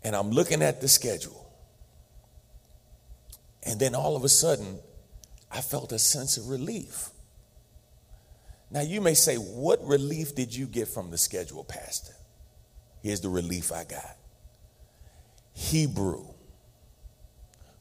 And 0.03 0.15
I'm 0.15 0.31
looking 0.31 0.63
at 0.63 0.81
the 0.81 0.89
schedule. 0.89 1.51
And 3.65 3.81
then 3.81 3.95
all 3.95 4.15
of 4.15 4.23
a 4.23 4.29
sudden, 4.29 4.79
I 5.51 5.61
felt 5.61 5.91
a 5.93 5.99
sense 5.99 6.37
of 6.37 6.49
relief. 6.49 7.11
Now, 8.71 8.83
you 8.83 9.01
may 9.01 9.15
say, 9.15 9.37
What 9.37 9.85
relief 9.85 10.35
did 10.35 10.55
you 10.55 10.67
get 10.67 10.89
from 10.89 11.11
the 11.11 11.19
schedule, 11.19 11.65
Pastor? 11.65 12.13
Here's 13.03 13.21
the 13.21 13.29
relief 13.29 13.73
I 13.73 13.85
got 13.85 14.17
Hebrew 15.53 16.25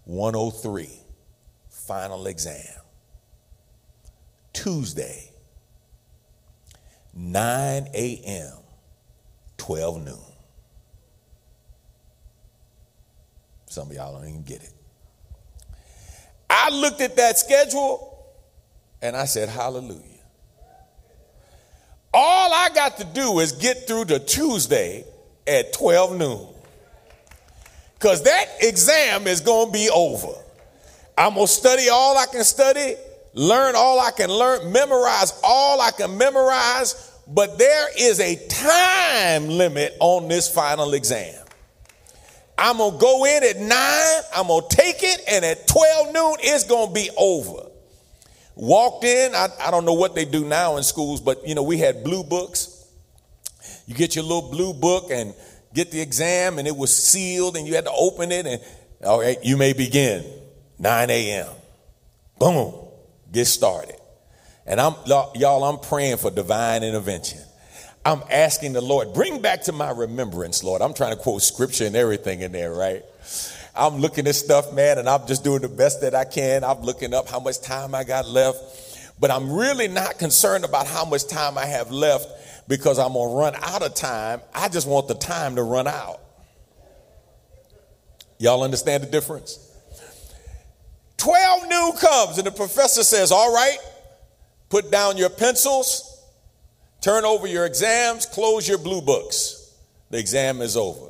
103, 0.05 0.89
final 1.69 2.27
exam. 2.27 2.84
Tuesday, 4.55 5.29
9 7.13 7.87
a.m., 7.93 8.53
12 9.57 10.03
noon. 10.03 10.17
Some 13.67 13.89
of 13.89 13.95
y'all 13.95 14.17
don't 14.17 14.27
even 14.27 14.43
get 14.43 14.63
it. 14.63 14.71
I 16.49 16.69
looked 16.69 17.01
at 17.01 17.15
that 17.17 17.37
schedule 17.37 18.25
and 19.01 19.15
I 19.15 19.25
said, 19.25 19.49
Hallelujah. 19.49 20.01
All 22.13 22.53
I 22.53 22.69
got 22.73 22.97
to 22.97 23.03
do 23.03 23.39
is 23.39 23.51
get 23.51 23.87
through 23.87 24.05
to 24.05 24.19
Tuesday 24.19 25.03
at 25.45 25.73
12 25.73 26.17
noon. 26.17 26.47
Because 27.95 28.23
that 28.23 28.45
exam 28.61 29.27
is 29.27 29.41
going 29.41 29.67
to 29.67 29.73
be 29.73 29.89
over. 29.93 30.33
I'm 31.17 31.33
going 31.33 31.47
to 31.47 31.51
study 31.51 31.89
all 31.89 32.17
I 32.17 32.25
can 32.27 32.43
study, 32.43 32.95
learn 33.35 33.75
all 33.75 33.99
I 33.99 34.11
can 34.11 34.29
learn, 34.31 34.71
memorize 34.71 35.39
all 35.43 35.79
I 35.79 35.91
can 35.91 36.17
memorize, 36.17 37.11
but 37.27 37.59
there 37.59 37.87
is 37.97 38.19
a 38.19 38.47
time 38.47 39.49
limit 39.49 39.95
on 39.99 40.27
this 40.27 40.49
final 40.51 40.93
exam. 40.93 41.45
I'm 42.57 42.77
to 42.77 42.97
go 42.97 43.25
in 43.25 43.43
at 43.43 43.57
9, 43.57 43.69
I'm 44.35 44.47
to 44.47 44.61
take 44.69 45.03
it, 45.03 45.21
and 45.29 45.43
at 45.43 45.67
12 45.67 46.13
noon, 46.13 46.35
it's 46.39 46.63
to 46.63 46.89
be 46.93 47.09
over. 47.17 47.69
Walked 48.55 49.03
in, 49.03 49.35
I, 49.35 49.49
I 49.59 49.71
don't 49.71 49.83
know 49.83 49.93
what 49.93 50.15
they 50.15 50.23
do 50.23 50.45
now 50.45 50.77
in 50.77 50.83
schools, 50.83 51.19
but 51.19 51.45
you 51.45 51.55
know, 51.55 51.63
we 51.63 51.77
had 51.77 52.03
blue 52.03 52.23
books. 52.23 52.87
You 53.85 53.93
get 53.93 54.15
your 54.15 54.23
little 54.23 54.49
blue 54.49 54.73
book 54.73 55.11
and 55.11 55.33
get 55.73 55.91
the 55.91 55.99
exam, 55.99 56.57
and 56.57 56.67
it 56.67 56.75
was 56.75 56.95
sealed, 56.95 57.57
and 57.57 57.67
you 57.67 57.75
had 57.75 57.83
to 57.85 57.91
open 57.91 58.31
it, 58.31 58.45
and 58.45 58.61
all 59.03 59.19
right, 59.19 59.37
you 59.43 59.57
may 59.57 59.73
begin 59.73 60.23
9 60.79 61.09
a.m. 61.09 61.47
Boom, 62.39 62.84
get 63.35 63.45
started. 63.45 63.97
And 64.65 64.81
I'm 64.81 64.95
y'all, 65.05 65.63
I'm 65.63 65.77
praying 65.77 66.17
for 66.17 66.31
divine 66.31 66.83
intervention. 66.83 67.39
I'm 68.03 68.21
asking 68.31 68.73
the 68.73 68.81
Lord, 68.81 69.13
bring 69.13 69.41
back 69.41 69.63
to 69.63 69.71
my 69.71 69.91
remembrance, 69.91 70.63
Lord. 70.63 70.81
I'm 70.81 70.93
trying 70.93 71.15
to 71.15 71.21
quote 71.21 71.41
scripture 71.41 71.85
and 71.85 71.95
everything 71.95 72.41
in 72.41 72.51
there, 72.51 72.71
right? 72.71 73.03
I'm 73.75 73.97
looking 73.97 74.25
at 74.27 74.35
stuff, 74.35 74.73
man, 74.73 74.99
and 74.99 75.09
I'm 75.09 75.27
just 75.27 75.43
doing 75.43 75.61
the 75.61 75.69
best 75.69 76.01
that 76.01 76.15
I 76.15 76.23
can. 76.23 76.63
I'm 76.63 76.81
looking 76.81 77.13
up 77.13 77.27
how 77.27 77.39
much 77.39 77.61
time 77.61 77.93
I 77.93 78.03
got 78.03 78.27
left. 78.27 79.11
But 79.19 79.31
I'm 79.31 79.51
really 79.51 79.87
not 79.87 80.19
concerned 80.19 80.65
about 80.65 80.87
how 80.87 81.05
much 81.05 81.27
time 81.27 81.57
I 81.57 81.65
have 81.65 81.91
left 81.91 82.27
because 82.67 82.99
I'm 82.99 83.13
going 83.13 83.29
to 83.29 83.35
run 83.35 83.55
out 83.55 83.81
of 83.81 83.95
time. 83.95 84.41
I 84.53 84.69
just 84.69 84.87
want 84.87 85.07
the 85.07 85.15
time 85.15 85.55
to 85.55 85.63
run 85.63 85.87
out. 85.87 86.19
Y'all 88.37 88.63
understand 88.63 89.03
the 89.03 89.07
difference? 89.07 89.64
12 91.17 91.69
noon 91.69 91.91
comes, 91.93 92.37
and 92.37 92.47
the 92.47 92.51
professor 92.51 93.03
says, 93.03 93.31
All 93.31 93.53
right, 93.53 93.77
put 94.69 94.91
down 94.91 95.17
your 95.17 95.29
pencils, 95.29 96.23
turn 97.01 97.25
over 97.25 97.47
your 97.47 97.65
exams, 97.65 98.25
close 98.25 98.67
your 98.67 98.77
blue 98.77 99.01
books. 99.01 99.73
The 100.09 100.19
exam 100.19 100.61
is 100.61 100.77
over. 100.77 101.09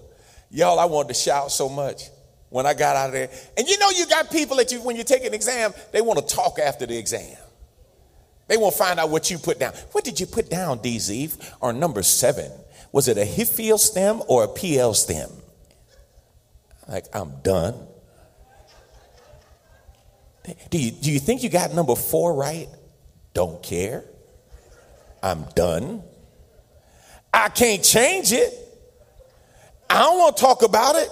Y'all, 0.52 0.80
I 0.80 0.86
wanted 0.86 1.10
to 1.10 1.14
shout 1.16 1.52
so 1.52 1.68
much 1.68 2.04
when 2.50 2.66
I 2.66 2.74
got 2.74 2.96
out 2.96 3.08
of 3.08 3.14
there. 3.14 3.30
And 3.58 3.68
you 3.68 3.78
know, 3.78 3.90
you 3.90 4.08
got 4.08 4.32
people 4.32 4.58
that 4.58 4.72
you, 4.72 4.82
when 4.82 4.96
you 4.96 5.04
take 5.04 5.26
an 5.26 5.34
exam, 5.34 5.74
they 5.92 6.02
want 6.02 6.26
to 6.26 6.36
talk 6.36 6.60
after 6.60 6.86
the 6.86 6.98
exam. 6.98 7.38
They 8.48 8.58
want 8.58 8.74
to 8.74 8.78
find 8.78 9.00
out 9.00 9.10
what 9.10 9.32
you 9.32 9.38
put 9.38 9.60
down. 9.60 9.74
What 9.92 10.04
did 10.04 10.20
you 10.20 10.26
put 10.26 10.50
down, 10.50 10.80
DZ, 10.80 11.54
or 11.62 11.74
number 11.74 12.04
seven? 12.04 12.52
Was 12.92 13.08
it 13.08 13.18
a 13.18 13.26
Hiphil 13.26 13.80
stem 13.80 14.22
or 14.28 14.44
a 14.44 14.48
Piel 14.48 14.96
stem? 14.96 15.30
Like, 16.88 17.08
I'm 17.14 17.42
done. 17.42 17.76
Do 20.70 20.78
you, 20.78 20.92
do 20.92 21.12
you 21.12 21.20
think 21.20 21.44
you 21.44 21.50
got 21.50 21.74
number 21.74 21.96
four 21.96 22.34
right? 22.34 22.68
Don't 23.34 23.62
care. 23.62 24.04
I'm 25.22 25.46
done. 25.56 26.04
I 27.34 27.50
can't 27.50 27.84
change 27.84 28.32
it. 28.32 28.54
I 29.90 30.00
don't 30.00 30.18
want 30.18 30.38
to 30.38 30.42
talk 30.44 30.64
about 30.64 30.96
it. 30.96 31.10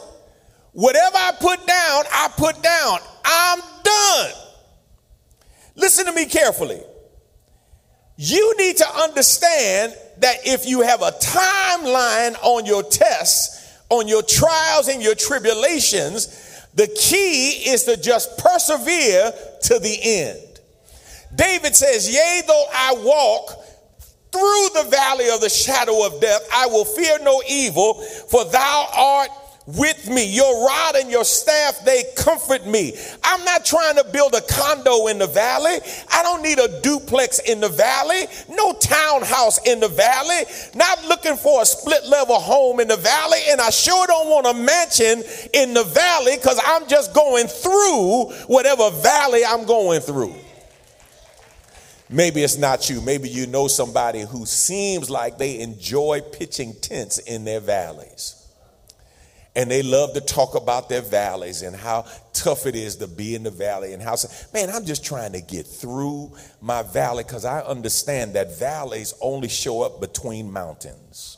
Whatever 0.72 1.18
I 1.18 1.32
put 1.40 1.66
down, 1.68 2.04
I 2.12 2.30
put 2.36 2.62
down. 2.64 3.00
I'm 3.26 3.60
done. 3.84 4.32
Listen 5.76 6.06
to 6.06 6.12
me 6.12 6.26
carefully. 6.26 6.82
You 8.16 8.56
need 8.58 8.78
to 8.78 8.88
understand 8.88 9.96
that 10.20 10.38
if 10.46 10.68
you 10.68 10.82
have 10.82 11.02
a 11.02 11.12
timeline 11.12 12.36
on 12.44 12.66
your 12.66 12.84
tests, 12.84 13.78
on 13.90 14.08
your 14.08 14.22
trials 14.24 14.88
and 14.88 15.02
your 15.02 15.16
tribulations, 15.16 16.43
the 16.76 16.88
key 16.88 17.70
is 17.70 17.84
to 17.84 17.98
just 17.98 18.38
persevere 18.38 19.34
to 19.64 19.80
the 19.80 19.98
end. 20.02 20.60
David 21.36 21.76
says, 21.76 22.12
Yea, 22.12 22.42
though 22.48 22.66
I 22.74 22.94
walk 23.00 23.50
through 24.32 24.84
the 24.84 24.90
valley 24.90 25.30
of 25.30 25.42
the 25.42 25.50
shadow 25.50 26.06
of 26.06 26.20
death, 26.20 26.48
I 26.54 26.68
will 26.68 26.86
fear 26.86 27.20
no 27.22 27.42
evil, 27.48 27.96
for 28.30 28.46
thou 28.46 28.88
art 28.96 29.30
with 29.66 30.10
me. 30.10 30.34
Your 30.34 30.66
rod 30.66 30.96
and 30.96 31.10
your 31.10 31.24
staff, 31.24 31.84
they 31.86 32.04
comfort 32.16 32.66
me. 32.66 32.98
I'm 33.24 33.44
not 33.46 33.66
trying 33.66 33.96
to 33.96 34.04
build 34.06 34.34
a 34.34 34.42
condo 34.42 35.08
in 35.08 35.20
the 35.20 35.28
valley. 35.28 35.80
I 36.12 36.24
don't 36.24 36.42
need 36.42 36.60
a 36.60 36.82
duplex 36.82 37.40
in 37.40 37.62
the 37.62 37.70
valley. 37.70 38.26
No 38.50 38.74
townhouse 38.74 39.66
in 39.66 39.80
the 39.80 39.88
valley. 39.88 40.44
Not 40.76 41.06
looking 41.08 41.36
for 41.36 41.62
a 41.62 41.66
split 41.66 42.06
level 42.06 42.40
home 42.40 42.80
in 42.80 42.88
the 42.88 42.98
valley. 42.98 43.40
And 43.50 43.62
I 43.62 43.70
sure 43.70 44.06
don't 44.08 44.30
want 44.30 44.48
a 44.48 44.54
mansion 44.54 45.24
in 45.54 45.74
the 45.74 45.84
valley 45.84 46.36
because 46.36 46.60
I'm 46.66 46.88
just 46.88 47.14
going 47.14 47.48
through 47.48 48.26
whatever 48.48 48.90
valley 48.92 49.46
I'm 49.46 49.66
going 49.66 50.02
through. 50.02 50.36
Maybe 52.10 52.44
it's 52.44 52.58
not 52.58 52.90
you. 52.90 53.02
Maybe 53.02 53.28
you 53.28 53.48
know 53.48 53.68
somebody 53.68 54.22
who 54.22 54.46
seems 54.46 55.10
like 55.10 55.38
they 55.38 55.62
enjoy 55.62 56.22
pitching 56.22 56.76
tents 56.80 57.18
in 57.18 57.44
their 57.44 57.60
valleys. 57.60 58.43
And 59.56 59.70
they 59.70 59.84
love 59.84 60.14
to 60.14 60.22
talk 60.22 60.56
about 60.56 60.90
their 60.90 61.02
valleys 61.02 61.62
and 61.62 61.76
how 61.76 62.08
tough 62.34 62.66
it 62.66 62.76
is 62.76 62.96
to 62.98 63.08
be 63.08 63.36
in 63.36 63.44
the 63.44 63.52
valley 63.52 63.94
and 63.94 64.02
how, 64.02 64.16
man, 64.52 64.70
I'm 64.72 64.86
just 64.86 65.06
trying 65.06 65.34
to 65.34 65.42
get 65.42 65.68
through 65.68 66.36
my 66.60 66.82
valley 66.82 67.24
because 67.24 67.46
I 67.46 67.62
understand 67.62 68.34
that 68.34 68.58
valleys 68.58 69.14
only 69.22 69.50
show 69.50 69.84
up 69.84 70.02
between 70.02 70.52
mountains. 70.52 71.38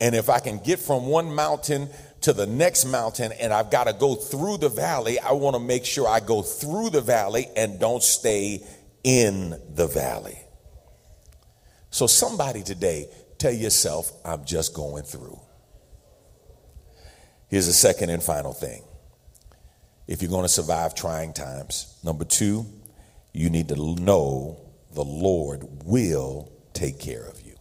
And 0.00 0.14
if 0.14 0.28
I 0.28 0.40
can 0.40 0.58
get 0.58 0.80
from 0.80 1.06
one 1.06 1.32
mountain 1.32 1.88
to 2.22 2.32
the 2.32 2.46
next 2.46 2.84
mountain 2.84 3.32
and 3.32 3.52
I've 3.52 3.70
got 3.70 3.84
to 3.84 3.92
go 3.92 4.16
through 4.16 4.58
the 4.58 4.68
valley, 4.68 5.18
I 5.20 5.32
want 5.32 5.54
to 5.54 5.60
make 5.60 5.84
sure 5.84 6.08
I 6.08 6.20
go 6.20 6.42
through 6.42 6.90
the 6.90 7.00
valley 7.00 7.46
and 7.56 7.78
don't 7.78 8.02
stay 8.02 8.64
in 9.04 9.50
the 9.74 9.86
valley. 9.86 10.38
So, 11.90 12.06
somebody 12.06 12.62
today, 12.62 13.08
tell 13.38 13.52
yourself, 13.52 14.12
I'm 14.24 14.44
just 14.44 14.74
going 14.74 15.04
through. 15.04 15.40
Here's 17.48 17.66
the 17.66 17.72
second 17.72 18.10
and 18.10 18.22
final 18.22 18.52
thing. 18.52 18.82
If 20.06 20.22
you're 20.22 20.30
going 20.30 20.44
to 20.44 20.48
survive 20.48 20.94
trying 20.94 21.32
times, 21.32 21.98
number 22.04 22.24
two, 22.24 22.66
you 23.32 23.50
need 23.50 23.68
to 23.68 23.76
know 23.76 24.60
the 24.94 25.04
Lord 25.04 25.66
will 25.84 26.52
take 26.74 26.98
care 26.98 27.24
of 27.24 27.40
you. 27.42 27.54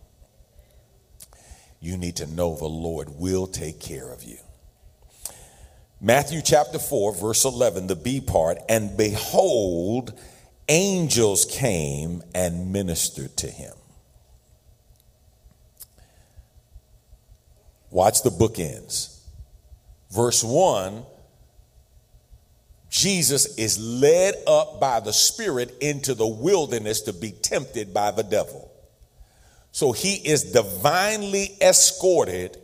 You 1.80 1.98
need 1.98 2.18
to 2.18 2.28
know 2.28 2.56
the 2.56 2.66
Lord 2.66 3.10
will 3.12 3.48
take 3.48 3.80
care 3.80 4.12
of 4.12 4.24
you. 4.24 4.38
Matthew 6.00 6.42
chapter 6.42 6.80
4, 6.80 7.16
verse 7.16 7.46
11, 7.46 7.88
the 7.88 7.96
B 7.96 8.22
part, 8.22 8.58
and 8.70 8.96
behold, 8.96 10.18
angels 10.68 11.46
came 11.46 12.24
and 12.36 12.72
ministered 12.72 13.36
to 13.38 13.48
him. 13.48 13.74
Watch 17.90 18.22
the 18.24 18.30
bookends 18.30 19.17
verse 20.12 20.44
1, 20.44 21.04
Jesus 22.90 23.58
is 23.58 23.78
led 23.80 24.36
up 24.48 24.80
by 24.80 25.00
the 25.00 25.14
Spirit 25.14 25.76
into 25.82 26.14
the 26.14 26.28
wilderness 26.28 27.02
to 27.02 27.14
be 27.14 27.32
tempted 27.32 27.94
by 27.94 28.12
the 28.12 28.24
devil. 28.24 28.72
So 29.72 29.92
he 29.92 30.16
is 30.16 30.52
divinely 30.54 31.58
escorted 31.62 32.58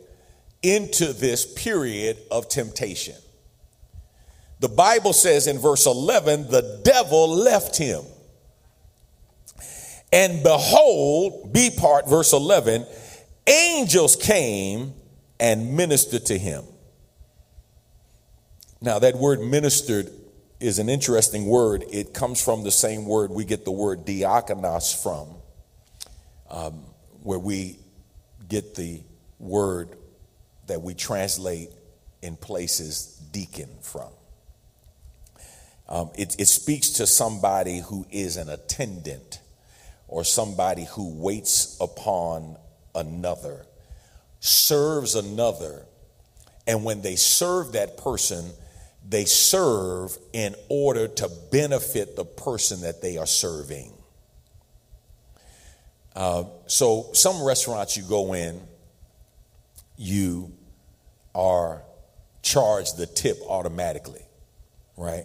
into 0.62 1.12
this 1.12 1.52
period 1.52 2.18
of 2.30 2.48
temptation. 2.48 3.16
The 4.60 4.68
Bible 4.68 5.12
says 5.12 5.46
in 5.46 5.58
verse 5.58 5.86
11, 5.86 6.48
the 6.50 6.80
devil 6.82 7.28
left 7.28 7.76
him. 7.76 8.02
And 10.10 10.42
behold, 10.42 11.52
B 11.52 11.70
part, 11.76 12.08
verse 12.08 12.32
11, 12.32 12.86
angels 13.46 14.16
came 14.16 14.94
and 15.38 15.76
ministered 15.76 16.26
to 16.26 16.38
him. 16.38 16.64
Now, 18.84 18.98
that 18.98 19.16
word 19.16 19.40
ministered 19.40 20.10
is 20.60 20.78
an 20.78 20.90
interesting 20.90 21.46
word. 21.46 21.86
It 21.90 22.12
comes 22.12 22.44
from 22.44 22.64
the 22.64 22.70
same 22.70 23.06
word 23.06 23.30
we 23.30 23.46
get 23.46 23.64
the 23.64 23.70
word 23.70 24.04
diakonos 24.04 25.02
from, 25.02 25.28
um, 26.50 26.84
where 27.22 27.38
we 27.38 27.78
get 28.46 28.74
the 28.74 29.00
word 29.38 29.96
that 30.66 30.82
we 30.82 30.92
translate 30.92 31.70
in 32.20 32.36
places 32.36 33.18
deacon 33.32 33.70
from. 33.80 34.10
Um, 35.88 36.10
it, 36.14 36.36
it 36.38 36.48
speaks 36.48 36.90
to 36.90 37.06
somebody 37.06 37.80
who 37.80 38.04
is 38.10 38.36
an 38.36 38.50
attendant 38.50 39.40
or 40.08 40.24
somebody 40.24 40.84
who 40.84 41.08
waits 41.08 41.78
upon 41.80 42.58
another, 42.94 43.64
serves 44.40 45.14
another, 45.14 45.86
and 46.66 46.84
when 46.84 47.00
they 47.00 47.16
serve 47.16 47.72
that 47.72 47.96
person, 47.96 48.52
they 49.06 49.24
serve 49.24 50.16
in 50.32 50.54
order 50.68 51.08
to 51.08 51.30
benefit 51.52 52.16
the 52.16 52.24
person 52.24 52.82
that 52.82 53.02
they 53.02 53.18
are 53.18 53.26
serving. 53.26 53.92
Uh, 56.16 56.44
so, 56.66 57.10
some 57.12 57.42
restaurants 57.44 57.96
you 57.96 58.04
go 58.04 58.34
in, 58.34 58.60
you 59.96 60.52
are 61.34 61.82
charged 62.42 62.96
the 62.96 63.06
tip 63.06 63.38
automatically, 63.48 64.22
right? 64.96 65.24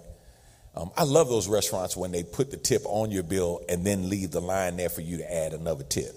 Um, 0.76 0.92
I 0.98 1.04
love 1.04 1.30
those 1.30 1.48
restaurants 1.48 1.96
when 1.96 2.12
they 2.12 2.24
put 2.24 2.52
the 2.52 2.58
tip 2.58 2.82
on 2.86 3.12
your 3.12 3.24
bill 3.24 3.62
and 3.70 3.86
then 3.86 4.10
leave 4.10 4.32
the 4.32 4.42
line 4.42 4.78
there 4.78 4.90
for 4.90 5.02
you 5.02 5.18
to 5.18 5.34
add 5.34 5.54
another 5.54 5.84
tip. 5.84 6.16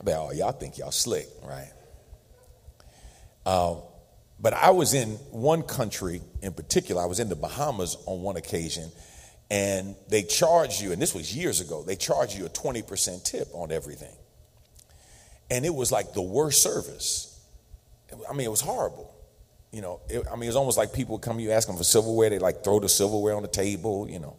I 0.00 0.04
bet, 0.04 0.16
oh, 0.18 0.32
y'all 0.32 0.52
think 0.52 0.78
y'all 0.78 0.90
slick, 0.90 1.26
right? 1.42 1.72
Uh, 3.44 3.76
but 4.40 4.52
I 4.52 4.70
was 4.70 4.94
in 4.94 5.10
one 5.30 5.62
country 5.62 6.20
in 6.42 6.52
particular, 6.52 7.02
I 7.02 7.06
was 7.06 7.20
in 7.20 7.28
the 7.28 7.36
Bahamas 7.36 7.96
on 8.06 8.22
one 8.22 8.36
occasion, 8.36 8.90
and 9.50 9.94
they 10.08 10.22
charged 10.22 10.80
you, 10.80 10.92
and 10.92 11.00
this 11.00 11.14
was 11.14 11.34
years 11.34 11.60
ago, 11.60 11.82
they 11.82 11.96
charged 11.96 12.36
you 12.36 12.46
a 12.46 12.48
20% 12.48 13.24
tip 13.24 13.48
on 13.52 13.70
everything. 13.70 14.14
And 15.50 15.64
it 15.64 15.74
was 15.74 15.92
like 15.92 16.14
the 16.14 16.22
worst 16.22 16.62
service. 16.62 17.30
I 18.28 18.32
mean, 18.32 18.46
it 18.46 18.50
was 18.50 18.60
horrible. 18.60 19.14
You 19.72 19.82
know, 19.82 20.00
it, 20.08 20.24
I 20.30 20.34
mean, 20.34 20.44
it 20.44 20.46
was 20.46 20.56
almost 20.56 20.78
like 20.78 20.92
people 20.92 21.18
come, 21.18 21.40
you 21.40 21.50
ask 21.50 21.66
them 21.66 21.76
for 21.76 21.84
silverware, 21.84 22.30
they 22.30 22.38
like 22.38 22.64
throw 22.64 22.80
the 22.80 22.88
silverware 22.88 23.34
on 23.34 23.42
the 23.42 23.48
table, 23.48 24.08
you 24.08 24.18
know. 24.18 24.36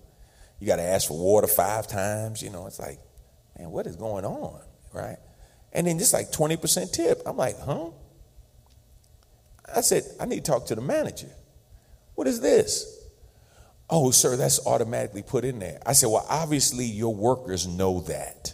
You 0.59 0.67
got 0.67 0.77
to 0.77 0.83
ask 0.83 1.07
for 1.07 1.17
water 1.17 1.47
five 1.47 1.87
times, 1.87 2.41
you 2.41 2.49
know. 2.49 2.67
It's 2.67 2.79
like, 2.79 2.99
man, 3.57 3.69
what 3.69 3.85
is 3.85 3.97
going 3.97 4.25
on, 4.25 4.61
right? 4.93 5.17
And 5.73 5.87
then 5.87 5.99
just 5.99 6.13
like 6.13 6.31
20% 6.31 6.93
tip. 6.93 7.21
I'm 7.25 7.35
like, 7.35 7.59
huh? 7.59 7.89
I 9.73 9.81
said, 9.81 10.03
I 10.19 10.25
need 10.25 10.45
to 10.45 10.51
talk 10.51 10.67
to 10.67 10.75
the 10.75 10.81
manager. 10.81 11.29
What 12.15 12.27
is 12.27 12.39
this? 12.41 12.91
Oh, 13.89 14.11
sir, 14.11 14.35
that's 14.35 14.65
automatically 14.65 15.23
put 15.23 15.45
in 15.45 15.59
there. 15.59 15.79
I 15.85 15.93
said, 15.93 16.07
Well, 16.07 16.25
obviously, 16.29 16.85
your 16.85 17.13
workers 17.13 17.67
know 17.67 18.01
that 18.01 18.53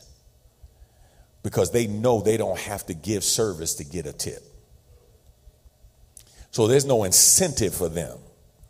because 1.44 1.72
they 1.72 1.88
know 1.88 2.22
they 2.22 2.38
don't 2.38 2.60
have 2.60 2.86
to 2.88 2.94
give 2.94 3.24
service 3.24 3.76
to 3.76 3.84
get 3.84 4.06
a 4.06 4.14
tip. 4.14 4.44
So 6.52 6.68
there's 6.68 6.86
no 6.86 7.06
incentive 7.06 7.74
for 7.74 7.88
them, 7.88 8.18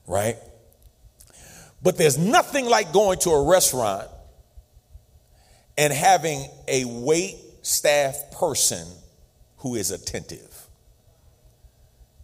right? 0.08 0.38
But 1.82 1.98
there's 1.98 2.18
nothing 2.18 2.68
like 2.68 2.94
going 2.94 3.18
to 3.20 3.32
a 3.32 3.50
restaurant 3.50 4.08
and 5.78 5.92
having 5.92 6.46
a 6.68 6.86
wait 6.86 7.38
staff 7.64 8.32
person 8.32 8.88
who 9.58 9.76
is 9.76 9.90
attentive. 9.90 10.51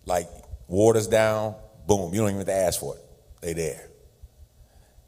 Like 0.08 0.30
water's 0.68 1.08
down, 1.08 1.56
boom, 1.88 2.14
you 2.16 2.22
don't 2.22 2.30
even 2.30 2.40
have 2.40 2.48
to 2.48 2.54
ask 2.54 2.80
for 2.80 2.96
it. 2.98 3.04
They 3.42 3.54
there. 3.54 3.90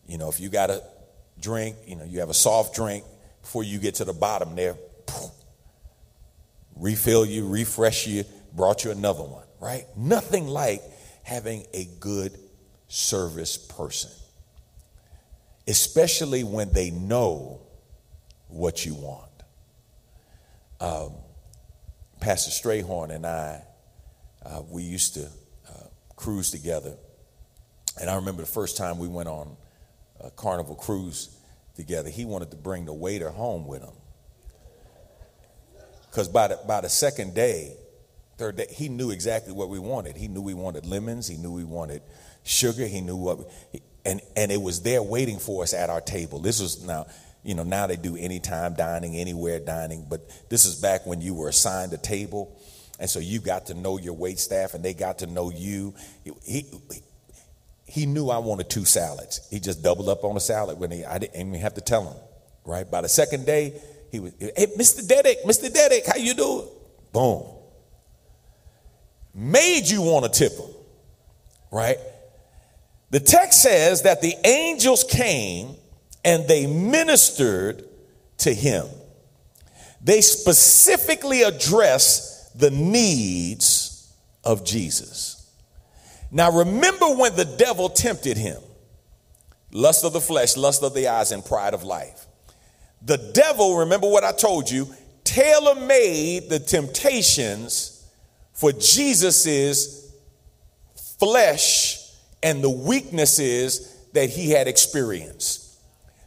You 0.08 0.20
know, 0.20 0.30
if 0.30 0.39
you 0.41 0.50
got 0.50 0.70
a 0.72 0.84
drink, 1.41 1.78
you 1.88 1.95
know, 1.97 2.06
you 2.06 2.22
have 2.22 2.30
a 2.30 2.36
soft 2.36 2.76
drink 2.76 3.06
before 3.41 3.64
you 3.64 3.80
get 3.80 3.95
to 3.95 4.06
the 4.06 4.14
bottom 4.14 4.56
there, 4.56 4.76
refill 6.78 7.26
you, 7.26 7.47
refresh 7.47 8.08
you, 8.08 8.26
brought 8.54 8.86
you 8.86 8.91
another 8.91 9.24
one, 9.24 9.45
right? 9.62 9.86
Nothing 9.97 10.47
like 10.47 10.84
having 11.24 11.66
a 11.74 11.88
good 12.00 12.38
service 12.89 13.58
person, 13.58 14.12
especially 15.68 16.43
when 16.43 16.72
they 16.74 16.91
know 16.91 17.62
what 18.50 18.86
you 18.86 18.95
want. 18.95 19.30
um, 20.80 21.14
Pastor 22.20 22.52
Strayhorn 22.52 23.12
and 23.12 23.26
I, 23.26 23.64
uh, 24.46 24.62
we 24.70 24.84
used 24.84 25.16
to 25.16 25.26
uh, 25.70 25.88
cruise 26.16 26.52
together. 26.52 26.96
And 28.00 28.10
I 28.10 28.16
remember 28.16 28.42
the 28.42 28.48
first 28.48 28.78
time 28.78 28.98
we 28.98 29.08
went 29.08 29.28
on 29.28 29.58
a 30.22 30.32
carnival 30.32 30.76
cruise 30.76 31.36
together, 31.76 32.10
he 32.10 32.26
wanted 32.26 32.52
to 32.52 32.58
bring 32.58 32.86
the 32.86 32.94
waiter 32.94 33.30
home 33.30 33.68
with 33.68 33.82
him. 33.82 33.94
Because 36.10 36.28
by 36.28 36.50
the, 36.50 36.60
by 36.68 36.82
the 36.82 36.90
second 36.90 37.36
day, 37.36 37.76
third 38.38 38.58
day, 38.58 38.68
he 38.70 38.90
knew 38.90 39.12
exactly 39.12 39.54
what 39.54 39.70
we 39.70 39.80
wanted. 39.80 40.18
He 40.18 40.28
knew 40.28 40.42
we 40.42 40.54
wanted 40.54 40.86
lemons, 40.86 41.28
he 41.28 41.38
knew 41.38 41.52
we 41.52 41.64
wanted 41.64 42.02
sugar, 42.44 42.86
he 42.86 43.02
knew 43.02 43.16
what, 43.16 43.38
we, 43.38 43.82
and, 44.06 44.22
and 44.36 44.52
it 44.52 44.62
was 44.62 44.82
there 44.82 45.04
waiting 45.04 45.38
for 45.38 45.64
us 45.64 45.74
at 45.74 45.90
our 45.90 46.02
table. 46.02 46.40
This 46.40 46.62
was 46.62 46.84
now, 46.84 47.06
you 47.44 47.54
know, 47.54 47.64
now 47.64 47.88
they 47.88 47.96
do 47.96 48.16
anytime 48.16 48.74
dining, 48.74 49.16
anywhere 49.16 49.60
dining, 49.60 50.06
but 50.10 50.22
this 50.50 50.66
is 50.66 50.76
back 50.76 51.06
when 51.06 51.22
you 51.22 51.34
were 51.34 51.50
assigned 51.50 51.94
a 51.94 51.98
table. 51.98 52.58
And 53.00 53.10
so 53.10 53.20
you 53.20 53.39
got 53.39 53.68
to 53.68 53.74
know 53.74 53.97
your 53.97 54.14
wait 54.14 54.39
staff 54.39 54.74
and 54.74 54.84
they 54.84 54.93
got 54.93 55.20
to 55.20 55.28
know 55.28 55.50
you. 55.50 55.95
He, 56.45 56.66
he, 57.86 58.06
knew 58.06 58.30
I 58.30 58.39
wanted 58.39 58.70
two 58.70 58.84
salads. 58.84 59.47
He 59.50 59.60
just 59.60 59.82
doubled 59.82 60.10
up 60.10 60.24
on 60.26 60.36
a 60.36 60.41
salad 60.41 60.78
when 60.78 60.91
he, 60.91 61.06
I 61.06 61.18
didn't 61.18 61.39
even 61.39 61.54
have 61.62 61.76
to 61.76 61.82
tell 61.82 62.04
him, 62.04 62.18
right? 62.66 62.89
By 62.89 63.02
the 63.02 63.10
second 63.10 63.45
day, 63.45 63.82
he 64.12 64.20
was, 64.20 64.34
hey, 64.39 64.68
Mr. 64.78 65.08
Dedick, 65.08 65.43
Mr. 65.45 65.74
Dedick, 65.74 66.06
how 66.06 66.18
you 66.18 66.34
doing? 66.34 66.68
Boom. 67.14 67.43
Made 69.34 69.88
you 69.88 70.02
want 70.02 70.26
to 70.26 70.38
tip 70.38 70.52
him, 70.58 70.74
right? 71.72 71.97
The 73.12 73.20
text 73.22 73.64
says 73.64 74.02
that 74.02 74.22
the 74.22 74.36
angels 74.45 75.06
came 75.06 75.76
and 76.26 76.47
they 76.47 76.68
ministered 76.68 77.86
to 78.39 78.54
him. 78.54 78.88
They 80.02 80.22
specifically 80.22 81.43
address 81.43 82.29
the 82.56 82.72
needs 82.72 84.14
of 84.43 84.66
Jesus. 84.66 85.52
Now, 86.32 86.52
remember 86.52 87.08
when 87.16 87.36
the 87.36 87.45
devil 87.45 87.89
tempted 87.89 88.38
him 88.38 88.62
lust 89.72 90.04
of 90.04 90.14
the 90.14 90.22
flesh, 90.22 90.58
lust 90.58 90.84
of 90.84 90.93
the 90.93 91.08
eyes, 91.08 91.32
and 91.32 91.43
pride 91.43 91.74
of 91.74 91.84
life. 91.84 92.26
The 93.02 93.18
devil, 93.34 93.78
remember 93.78 94.10
what 94.10 94.24
I 94.24 94.32
told 94.32 94.70
you, 94.70 94.88
tailor 95.24 95.76
made 95.76 96.50
the 96.50 96.60
temptations 96.60 98.04
for 98.54 98.72
Jesus's 98.72 100.12
flesh 101.20 101.97
and 102.41 102.64
the 102.64 102.70
weaknesses 102.70 103.95
that 104.14 104.30
he 104.30 104.52
had 104.52 104.68
experienced. 104.68 105.78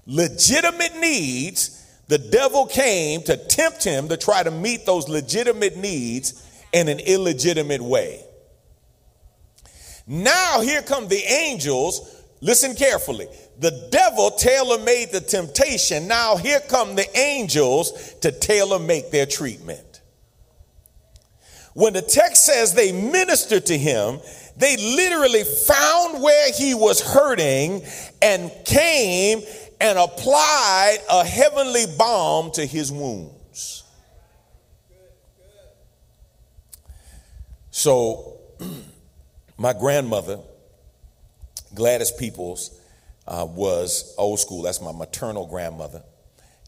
Legitimate 0.06 0.96
needs, 0.98 1.81
the 2.12 2.18
devil 2.18 2.66
came 2.66 3.22
to 3.22 3.38
tempt 3.38 3.82
him 3.82 4.08
to 4.08 4.18
try 4.18 4.42
to 4.42 4.50
meet 4.50 4.84
those 4.84 5.08
legitimate 5.08 5.78
needs 5.78 6.46
in 6.70 6.88
an 6.88 7.00
illegitimate 7.00 7.80
way. 7.80 8.22
Now, 10.06 10.60
here 10.60 10.82
come 10.82 11.08
the 11.08 11.22
angels. 11.24 12.22
Listen 12.42 12.74
carefully. 12.74 13.28
The 13.60 13.88
devil 13.90 14.30
tailor 14.32 14.78
made 14.84 15.10
the 15.10 15.22
temptation. 15.22 16.06
Now, 16.06 16.36
here 16.36 16.60
come 16.68 16.96
the 16.96 17.08
angels 17.18 18.12
to 18.20 18.30
tailor 18.30 18.78
make 18.78 19.10
their 19.10 19.24
treatment. 19.24 20.02
When 21.72 21.94
the 21.94 22.02
text 22.02 22.44
says 22.44 22.74
they 22.74 22.92
ministered 22.92 23.64
to 23.64 23.78
him, 23.78 24.20
they 24.58 24.76
literally 24.76 25.44
found 25.44 26.22
where 26.22 26.52
he 26.52 26.74
was 26.74 27.00
hurting 27.00 27.82
and 28.20 28.50
came 28.66 29.40
and 29.82 29.98
applied 29.98 30.98
a 31.10 31.24
heavenly 31.24 31.84
balm 31.98 32.52
to 32.52 32.64
his 32.64 32.92
wounds. 32.92 33.82
So, 37.72 38.38
my 39.58 39.72
grandmother, 39.72 40.38
Gladys 41.74 42.12
Peoples, 42.12 42.78
uh, 43.26 43.46
was 43.48 44.14
old 44.18 44.38
school. 44.38 44.62
That's 44.62 44.80
my 44.80 44.92
maternal 44.92 45.46
grandmother. 45.46 46.02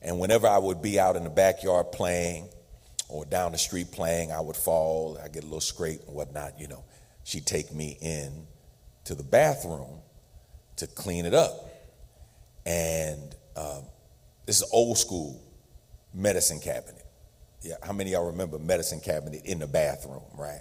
And 0.03 0.19
whenever 0.19 0.49
I 0.49 0.59
would 0.59 0.83
be 0.83 0.99
out 0.99 1.15
in 1.15 1.23
the 1.23 1.31
backyard 1.31 1.93
playing 1.93 2.49
or 3.09 3.25
down 3.25 3.53
the 3.53 3.59
street 3.59 3.93
playing, 3.93 4.33
I 4.33 4.41
would 4.41 4.57
fall, 4.57 5.19
I 5.23 5.29
get 5.29 5.45
a 5.45 5.47
little 5.47 5.61
scrape 5.61 6.01
and 6.07 6.17
whatnot, 6.17 6.59
you 6.59 6.67
know. 6.67 6.85
She'd 7.23 7.47
take 7.47 7.73
me 7.73 7.97
in 8.01 8.47
to 9.05 9.15
the 9.15 9.23
bathroom 9.23 10.01
to 10.77 10.87
clean 10.89 11.27
it 11.27 11.35
up. 11.35 11.71
And 12.67 12.94
this 14.47 14.61
is 14.61 14.69
old 14.73 14.99
school 14.99 15.43
medicine 16.13 16.61
cabinet. 16.61 17.05
Yeah, 17.63 17.77
how 17.83 17.93
many 17.93 18.11
y'all 18.11 18.27
remember 18.27 18.59
medicine 18.59 19.01
cabinet 19.01 19.43
in 19.45 19.59
the 19.59 19.67
bathroom, 19.67 20.23
right? 20.37 20.61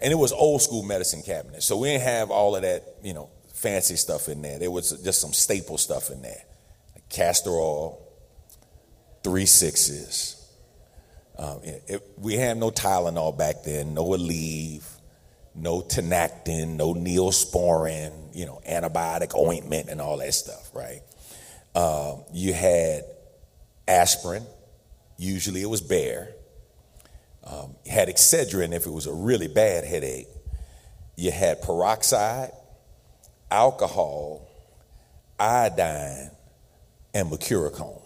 And 0.00 0.12
it 0.12 0.16
was 0.16 0.32
old 0.32 0.62
school 0.62 0.82
medicine 0.82 1.22
cabinet. 1.22 1.62
So 1.62 1.76
we 1.76 1.88
didn't 1.88 2.02
have 2.02 2.30
all 2.30 2.56
of 2.56 2.62
that, 2.62 2.84
you 3.02 3.14
know, 3.14 3.30
fancy 3.52 3.96
stuff 3.96 4.28
in 4.28 4.42
there. 4.42 4.58
There 4.58 4.70
was 4.70 4.90
just 5.02 5.20
some 5.20 5.32
staple 5.32 5.78
stuff 5.78 6.10
in 6.10 6.22
there. 6.22 6.44
Like 6.94 7.08
castor 7.08 7.50
oil, 7.50 8.00
three 9.22 9.46
sixes. 9.46 10.40
Um, 11.36 11.60
it, 11.64 11.82
it, 11.88 12.02
we 12.18 12.34
had 12.34 12.58
no 12.58 12.70
Tylenol 12.70 13.36
back 13.36 13.64
then, 13.64 13.94
no 13.94 14.04
Aleve, 14.08 14.84
no 15.54 15.80
Tinactin, 15.80 16.76
no 16.76 16.94
Neosporin, 16.94 18.12
you 18.34 18.46
know, 18.46 18.60
antibiotic 18.68 19.36
ointment 19.36 19.88
and 19.88 20.00
all 20.00 20.18
that 20.18 20.34
stuff, 20.34 20.70
right? 20.74 21.00
Um, 21.74 22.24
you 22.32 22.52
had 22.52 23.04
aspirin, 23.88 24.46
usually 25.18 25.62
it 25.62 25.68
was 25.68 25.80
Bayer. 25.80 26.28
Um, 27.44 27.74
you 27.84 27.92
had 27.92 28.08
Excedrin 28.08 28.72
if 28.72 28.86
it 28.86 28.90
was 28.90 29.06
a 29.06 29.12
really 29.12 29.48
bad 29.48 29.84
headache. 29.84 30.28
You 31.16 31.30
had 31.30 31.62
peroxide, 31.62 32.52
alcohol, 33.50 34.48
iodine, 35.38 36.30
and 37.12 37.30
mercurochrome. 37.30 38.00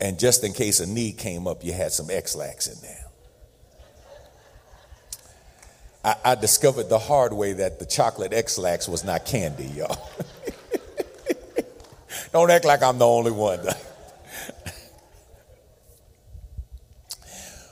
And 0.00 0.18
just 0.18 0.44
in 0.44 0.52
case 0.52 0.80
a 0.80 0.86
need 0.86 1.18
came 1.18 1.46
up, 1.46 1.64
you 1.64 1.72
had 1.72 1.92
some 1.92 2.10
Ex-Lax 2.10 2.68
in 2.68 2.80
there. 2.82 3.06
I, 6.04 6.16
I 6.24 6.34
discovered 6.34 6.88
the 6.88 6.98
hard 6.98 7.32
way 7.32 7.54
that 7.54 7.78
the 7.78 7.86
chocolate 7.86 8.32
Ex-Lax 8.32 8.88
was 8.88 9.04
not 9.04 9.24
candy, 9.26 9.66
y'all. 9.66 9.98
Don't 12.36 12.50
act 12.50 12.66
like 12.66 12.82
I'm 12.82 12.98
the 12.98 13.06
only 13.06 13.30
one. 13.30 13.60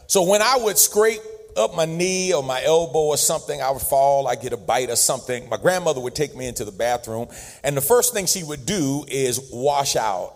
so 0.07 0.23
when 0.23 0.41
I 0.41 0.57
would 0.57 0.79
scrape 0.79 1.21
up 1.55 1.75
my 1.75 1.85
knee 1.85 2.33
or 2.33 2.43
my 2.43 2.65
elbow 2.65 3.01
or 3.01 3.19
something, 3.19 3.61
I 3.61 3.71
would 3.73 3.83
fall, 3.83 4.27
I 4.27 4.37
get 4.37 4.55
a 4.55 4.57
bite 4.57 4.89
or 4.89 4.97
something. 4.97 5.51
My 5.51 5.59
grandmother 5.59 6.01
would 6.01 6.15
take 6.15 6.35
me 6.35 6.49
into 6.49 6.65
the 6.65 6.73
bathroom, 6.73 7.29
and 7.63 7.77
the 7.77 7.83
first 7.83 8.15
thing 8.15 8.25
she 8.25 8.43
would 8.43 8.65
do 8.65 9.05
is 9.07 9.51
wash 9.53 9.97
out 9.97 10.35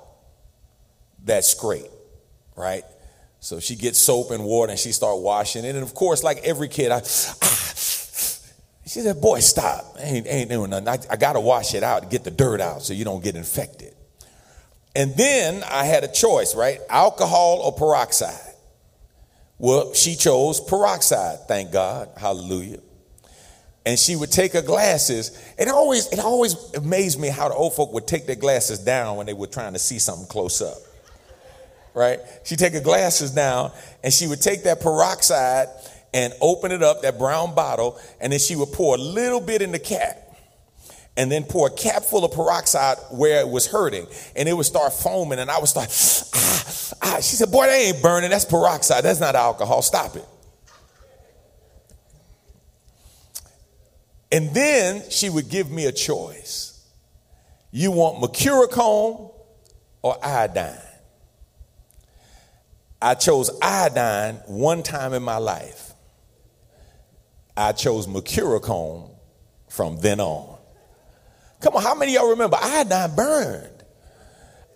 that 1.24 1.46
scrape, 1.46 1.86
right? 2.54 2.84
So 3.40 3.60
she 3.60 3.76
gets 3.76 3.98
soap 3.98 4.30
and 4.30 4.44
water 4.44 4.72
and 4.72 4.78
she 4.78 4.92
start 4.92 5.20
washing 5.20 5.64
it. 5.64 5.74
And 5.74 5.82
of 5.82 5.94
course, 5.94 6.22
like 6.22 6.40
every 6.44 6.68
kid, 6.68 6.92
I, 6.92 7.00
she 7.00 9.00
said, 9.00 9.22
boy, 9.22 9.40
stop. 9.40 9.96
ain't, 9.98 10.26
ain't 10.26 10.50
doing 10.50 10.68
nothing. 10.68 10.88
I, 10.88 10.98
I 11.10 11.16
got 11.16 11.32
to 11.32 11.40
wash 11.40 11.74
it 11.74 11.82
out 11.82 12.10
get 12.10 12.24
the 12.24 12.30
dirt 12.30 12.60
out 12.60 12.82
so 12.82 12.92
you 12.92 13.06
don't 13.06 13.24
get 13.24 13.34
infected. 13.34 13.94
And 14.98 15.16
then 15.16 15.62
I 15.62 15.84
had 15.84 16.02
a 16.02 16.08
choice, 16.08 16.56
right? 16.56 16.80
Alcohol 16.90 17.60
or 17.62 17.72
peroxide. 17.72 18.34
Well, 19.56 19.94
she 19.94 20.16
chose 20.16 20.60
peroxide, 20.60 21.46
thank 21.46 21.70
God. 21.70 22.10
Hallelujah. 22.16 22.80
And 23.86 23.96
she 23.96 24.16
would 24.16 24.32
take 24.32 24.54
her 24.54 24.60
glasses. 24.60 25.40
It 25.56 25.68
always, 25.68 26.08
it 26.08 26.18
always 26.18 26.56
amazed 26.74 27.20
me 27.20 27.28
how 27.28 27.48
the 27.48 27.54
old 27.54 27.74
folk 27.74 27.92
would 27.92 28.08
take 28.08 28.26
their 28.26 28.34
glasses 28.34 28.80
down 28.80 29.16
when 29.16 29.26
they 29.26 29.34
were 29.34 29.46
trying 29.46 29.74
to 29.74 29.78
see 29.78 30.00
something 30.00 30.26
close 30.26 30.60
up. 30.60 30.78
Right? 31.94 32.18
She'd 32.44 32.58
take 32.58 32.72
her 32.72 32.80
glasses 32.80 33.30
down 33.30 33.70
and 34.02 34.12
she 34.12 34.26
would 34.26 34.42
take 34.42 34.64
that 34.64 34.80
peroxide 34.80 35.68
and 36.12 36.32
open 36.40 36.72
it 36.72 36.82
up, 36.82 37.02
that 37.02 37.20
brown 37.20 37.54
bottle, 37.54 38.00
and 38.20 38.32
then 38.32 38.40
she 38.40 38.56
would 38.56 38.72
pour 38.72 38.96
a 38.96 38.98
little 38.98 39.40
bit 39.40 39.62
in 39.62 39.70
the 39.70 39.78
cap 39.78 40.27
and 41.18 41.32
then 41.32 41.42
pour 41.42 41.66
a 41.66 41.70
cap 41.70 42.04
full 42.04 42.24
of 42.24 42.30
peroxide 42.30 42.96
where 43.10 43.40
it 43.40 43.48
was 43.48 43.66
hurting, 43.66 44.06
and 44.36 44.48
it 44.48 44.56
would 44.56 44.66
start 44.66 44.92
foaming, 44.92 45.40
and 45.40 45.50
I 45.50 45.58
would 45.58 45.68
start, 45.68 45.88
ah, 46.34 46.94
ah. 47.02 47.16
She 47.16 47.34
said, 47.34 47.50
Boy, 47.50 47.66
that 47.66 47.74
ain't 47.74 48.00
burning. 48.00 48.30
That's 48.30 48.44
peroxide. 48.44 49.02
That's 49.02 49.18
not 49.18 49.34
alcohol. 49.34 49.82
Stop 49.82 50.14
it. 50.14 50.24
And 54.30 54.54
then 54.54 55.02
she 55.10 55.28
would 55.28 55.48
give 55.48 55.70
me 55.70 55.86
a 55.86 55.92
choice. 55.92 56.86
You 57.72 57.90
want 57.90 58.22
mercurochrome 58.22 59.34
or 60.02 60.24
iodine? 60.24 60.78
I 63.02 63.14
chose 63.14 63.50
iodine 63.60 64.36
one 64.46 64.84
time 64.84 65.14
in 65.14 65.24
my 65.24 65.38
life. 65.38 65.92
I 67.56 67.72
chose 67.72 68.06
mercurochrome 68.06 69.10
from 69.68 69.98
then 70.00 70.20
on. 70.20 70.57
Come 71.60 71.74
on, 71.74 71.82
how 71.82 71.94
many 71.94 72.14
y'all 72.14 72.30
remember 72.30 72.56
iodine 72.60 73.14
burned? 73.16 73.84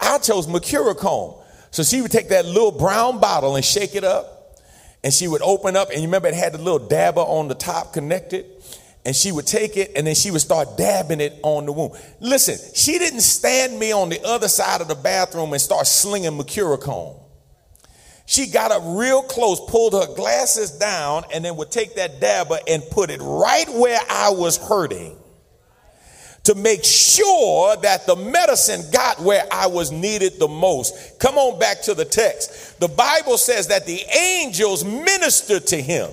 I 0.01 0.19
chose 0.19 0.47
mercurochrome. 0.47 1.43
So 1.71 1.83
she 1.83 2.03
would 2.03 2.11
take 2.11 2.29
that 2.29 2.45
little 2.45 2.73
brown 2.73 3.21
bottle 3.21 3.57
and 3.57 3.65
shake 3.65 3.95
it 3.95 4.05
up, 4.05 4.59
and 5.03 5.13
she 5.13 5.27
would 5.27 5.43
open 5.43 5.75
up, 5.75 5.91
and 5.91 6.01
you 6.01 6.07
remember 6.07 6.29
it 6.29 6.35
had 6.35 6.53
the 6.53 6.59
little 6.59 6.87
dabber 6.87 7.21
on 7.21 7.49
the 7.49 7.55
top 7.55 7.93
connected, 7.95 8.45
and 9.05 9.17
she 9.17 9.33
would 9.33 9.47
take 9.47 9.77
it 9.77 9.93
and 9.97 10.07
then 10.07 10.15
she 10.15 10.31
would 10.31 10.41
start 10.41 10.77
dabbing 10.77 11.21
it 11.21 11.39
on 11.43 11.67
the 11.67 11.73
wound. 11.73 11.95
Listen, 12.21 12.57
she 12.75 12.99
didn't 12.99 13.23
stand 13.23 13.79
me 13.79 13.91
on 13.93 14.09
the 14.11 14.23
other 14.25 14.49
side 14.49 14.81
of 14.81 14.89
the 14.89 14.95
bathroom 14.95 15.53
and 15.53 15.61
start 15.61 15.87
slinging 15.87 16.33
Mercurochrome. 16.33 17.19
She 18.27 18.47
got 18.47 18.71
up 18.71 18.83
real 18.85 19.23
close, 19.23 19.59
pulled 19.69 19.95
her 19.95 20.15
glasses 20.15 20.71
down, 20.71 21.25
and 21.35 21.45
then 21.45 21.57
would 21.57 21.73
take 21.73 21.97
that 21.97 22.21
dabber 22.21 22.59
and 22.69 22.83
put 22.91 23.11
it 23.11 23.21
right 23.21 23.69
where 23.69 23.99
I 24.09 24.31
was 24.31 24.57
hurting 24.57 25.19
to 26.45 26.55
make 26.55 26.85
sure 26.85 27.77
that 27.77 28.07
the 28.07 28.17
medicine 28.17 28.83
got 28.93 29.21
where 29.21 29.45
I 29.53 29.69
was 29.69 29.93
needed 29.93 30.39
the 30.39 30.49
most. 30.49 31.19
Come 31.21 31.37
on 31.37 31.59
back 31.59 31.83
to 31.83 31.95
the 31.95 32.05
text. 32.05 32.81
The 32.81 32.89
Bible 32.89 33.39
says 33.39 33.69
that 33.69 33.87
the 33.87 34.01
angels 34.17 34.85
ministered 34.85 35.67
to 35.69 35.81
him. 35.81 36.11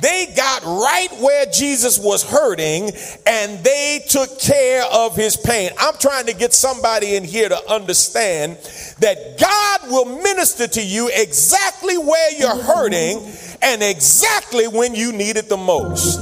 They 0.00 0.32
got 0.36 0.64
right 0.64 1.08
where 1.20 1.46
Jesus 1.46 2.00
was 2.00 2.28
hurting 2.28 2.90
and 3.26 3.64
they 3.64 4.04
took 4.08 4.40
care 4.40 4.84
of 4.92 5.14
his 5.14 5.36
pain. 5.36 5.70
I'm 5.78 5.94
trying 6.00 6.26
to 6.26 6.34
get 6.34 6.52
somebody 6.52 7.14
in 7.14 7.22
here 7.22 7.48
to 7.48 7.70
understand 7.70 8.56
that 8.98 9.38
God 9.38 9.90
will 9.90 10.20
minister 10.20 10.66
to 10.66 10.82
you 10.82 11.10
exactly 11.14 11.96
where 11.96 12.32
you're 12.36 12.60
hurting 12.60 13.24
and 13.62 13.82
exactly 13.84 14.66
when 14.66 14.96
you 14.96 15.12
need 15.12 15.36
it 15.36 15.48
the 15.48 15.56
most. 15.56 16.20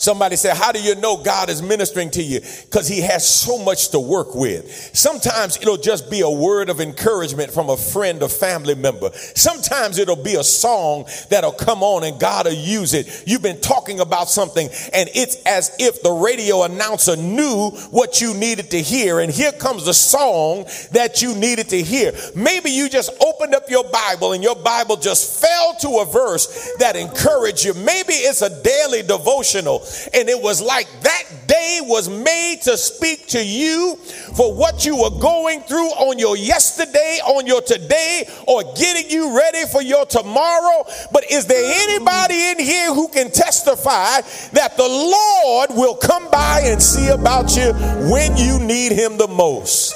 Somebody 0.00 0.36
said, 0.36 0.56
How 0.56 0.72
do 0.72 0.80
you 0.80 0.94
know 0.94 1.22
God 1.22 1.50
is 1.50 1.60
ministering 1.60 2.10
to 2.12 2.22
you? 2.22 2.40
Because 2.40 2.88
He 2.88 3.02
has 3.02 3.28
so 3.28 3.62
much 3.62 3.90
to 3.90 4.00
work 4.00 4.34
with. 4.34 4.96
Sometimes 4.96 5.58
it'll 5.58 5.76
just 5.76 6.10
be 6.10 6.22
a 6.22 6.30
word 6.30 6.70
of 6.70 6.80
encouragement 6.80 7.50
from 7.50 7.68
a 7.68 7.76
friend 7.76 8.22
or 8.22 8.30
family 8.30 8.74
member. 8.74 9.10
Sometimes 9.12 9.98
it'll 9.98 10.16
be 10.16 10.36
a 10.36 10.42
song 10.42 11.04
that'll 11.28 11.52
come 11.52 11.82
on 11.82 12.04
and 12.04 12.18
God 12.18 12.46
will 12.46 12.54
use 12.54 12.94
it. 12.94 13.24
You've 13.26 13.42
been 13.42 13.60
talking 13.60 14.00
about 14.00 14.30
something 14.30 14.70
and 14.94 15.10
it's 15.14 15.36
as 15.44 15.76
if 15.78 16.02
the 16.02 16.12
radio 16.12 16.62
announcer 16.62 17.16
knew 17.16 17.68
what 17.90 18.22
you 18.22 18.32
needed 18.32 18.70
to 18.70 18.80
hear. 18.80 19.20
And 19.20 19.30
here 19.30 19.52
comes 19.52 19.84
the 19.84 19.92
song 19.92 20.64
that 20.92 21.20
you 21.20 21.34
needed 21.34 21.68
to 21.68 21.82
hear. 21.82 22.12
Maybe 22.34 22.70
you 22.70 22.88
just 22.88 23.12
opened 23.22 23.54
up 23.54 23.68
your 23.68 23.84
Bible 23.84 24.32
and 24.32 24.42
your 24.42 24.56
Bible 24.56 24.96
just 24.96 25.42
fell 25.42 25.74
to 25.80 25.98
a 25.98 26.06
verse 26.06 26.72
that 26.78 26.96
encouraged 26.96 27.66
you. 27.66 27.74
Maybe 27.74 28.14
it's 28.14 28.40
a 28.40 28.62
daily 28.62 29.02
devotional 29.02 29.80
and 30.12 30.28
it 30.28 30.40
was 30.40 30.60
like 30.60 30.86
that 31.02 31.24
day 31.46 31.80
was 31.82 32.08
made 32.08 32.60
to 32.62 32.76
speak 32.76 33.26
to 33.28 33.44
you 33.44 33.96
for 34.36 34.54
what 34.54 34.84
you 34.84 34.96
were 34.96 35.18
going 35.18 35.60
through 35.62 35.88
on 35.90 36.18
your 36.18 36.36
yesterday, 36.36 37.18
on 37.26 37.46
your 37.46 37.62
today, 37.62 38.28
or 38.46 38.62
getting 38.74 39.10
you 39.10 39.36
ready 39.36 39.66
for 39.66 39.82
your 39.82 40.06
tomorrow. 40.06 40.84
But 41.12 41.30
is 41.30 41.46
there 41.46 41.72
anybody 41.88 42.50
in 42.50 42.58
here 42.58 42.94
who 42.94 43.08
can 43.08 43.30
testify 43.30 44.20
that 44.52 44.76
the 44.76 44.88
Lord 44.88 45.70
will 45.70 45.96
come 45.96 46.30
by 46.30 46.62
and 46.64 46.82
see 46.82 47.08
about 47.08 47.56
you 47.56 47.72
when 48.10 48.36
you 48.36 48.58
need 48.58 48.92
him 48.92 49.16
the 49.16 49.28
most? 49.28 49.94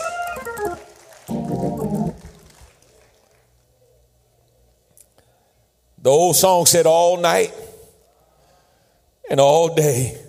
The 5.98 6.10
old 6.10 6.36
song 6.36 6.66
said, 6.66 6.84
All 6.84 7.16
night 7.16 7.54
and 9.30 9.40
all 9.40 9.74
day, 9.74 10.20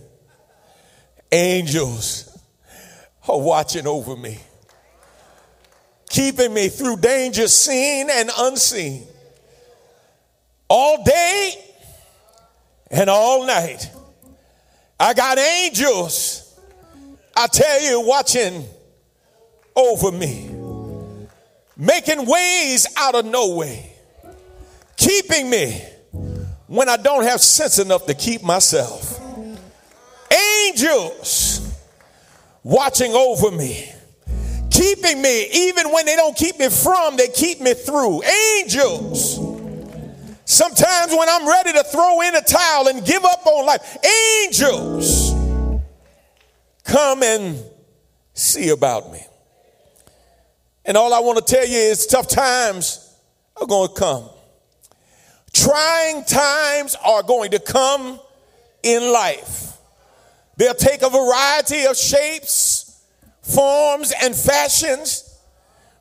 angels 1.31 2.37
are 3.27 3.39
watching 3.39 3.87
over 3.87 4.15
me, 4.15 4.39
keeping 6.09 6.53
me 6.53 6.69
through 6.69 6.97
danger 6.97 7.47
seen 7.47 8.09
and 8.09 8.29
unseen. 8.37 9.05
All 10.67 11.03
day 11.03 11.51
and 12.89 13.09
all 13.09 13.45
night. 13.45 13.91
I 14.99 15.13
got 15.13 15.37
angels, 15.37 16.57
I 17.35 17.47
tell 17.47 17.81
you, 17.81 18.01
watching 18.01 18.65
over 19.75 20.11
me, 20.11 20.49
making 21.75 22.25
ways 22.25 22.87
out 22.95 23.15
of 23.15 23.25
no 23.25 23.55
way, 23.55 23.91
keeping 24.95 25.49
me 25.49 25.81
when 26.67 26.89
I 26.89 26.97
don't 26.97 27.23
have 27.23 27.41
sense 27.41 27.79
enough 27.79 28.05
to 28.07 28.13
keep 28.13 28.43
myself. 28.43 29.21
Angels 30.69 31.61
watching 32.63 33.13
over 33.13 33.51
me, 33.51 33.91
keeping 34.71 35.21
me, 35.21 35.47
even 35.51 35.91
when 35.91 36.05
they 36.05 36.15
don't 36.15 36.35
keep 36.35 36.57
me 36.59 36.69
from, 36.69 37.17
they 37.17 37.27
keep 37.27 37.61
me 37.61 37.73
through. 37.73 38.23
Angels. 38.23 39.39
Sometimes 40.45 41.11
when 41.11 41.27
I'm 41.27 41.47
ready 41.47 41.73
to 41.73 41.83
throw 41.83 42.21
in 42.21 42.35
a 42.35 42.41
towel 42.41 42.87
and 42.87 43.05
give 43.05 43.23
up 43.23 43.45
on 43.45 43.65
life, 43.65 43.97
angels 44.45 45.31
come 46.83 47.23
and 47.23 47.63
see 48.33 48.69
about 48.69 49.11
me. 49.11 49.25
And 50.85 50.97
all 50.97 51.13
I 51.13 51.19
want 51.19 51.45
to 51.45 51.55
tell 51.55 51.65
you 51.67 51.77
is 51.77 52.05
tough 52.05 52.27
times 52.27 53.11
are 53.59 53.65
going 53.65 53.89
to 53.89 53.93
come. 53.95 54.29
Trying 55.55 56.25
times 56.25 56.97
are 57.01 57.23
going 57.23 57.51
to 57.51 57.59
come 57.59 58.19
in 58.83 59.13
life. 59.13 59.77
They'll 60.57 60.73
take 60.73 61.01
a 61.01 61.09
variety 61.09 61.85
of 61.85 61.95
shapes, 61.95 63.01
forms, 63.41 64.11
and 64.21 64.35
fashions, 64.35 65.39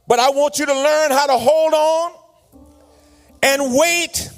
but 0.09 0.19
I 0.19 0.31
want 0.31 0.59
you 0.59 0.67
to 0.67 0.75
learn 0.75 1.13
how 1.13 1.29
to 1.29 1.39
hold 1.39 1.73
on 1.73 2.13
and 3.45 3.77
wait 3.79 4.29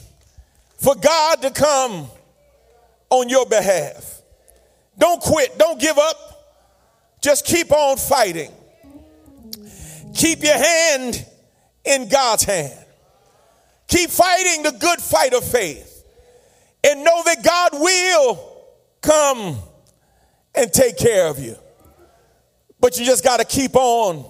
for 0.77 0.95
God 0.95 1.41
to 1.41 1.51
come 1.51 2.09
on 3.09 3.31
your 3.31 3.47
behalf. 3.47 4.21
Don't 4.99 5.23
quit, 5.23 5.57
don't 5.57 5.81
give 5.81 5.97
up, 5.97 6.61
just 7.23 7.47
keep 7.47 7.73
on 7.73 7.97
fighting. 7.97 8.53
Keep 10.15 10.43
your 10.43 10.59
hand 10.59 11.25
in 11.87 12.07
God's 12.09 12.45
hand. 12.45 12.86
Keep 13.89 14.11
fighting 14.11 14.63
the 14.65 14.73
good 14.73 15.01
fight 15.01 15.33
of 15.33 15.45
faith 15.45 16.05
and 16.83 17.05
know 17.05 17.23
that 17.25 17.45
God 17.45 17.81
will 17.81 18.57
come 19.01 19.59
and 20.55 20.73
take 20.73 20.97
care 20.97 21.29
of 21.29 21.39
you. 21.39 21.57
But 22.81 22.99
you 22.99 23.05
just 23.05 23.25
got 23.25 23.39
to 23.39 23.45
keep 23.45 23.77
on 23.77 24.25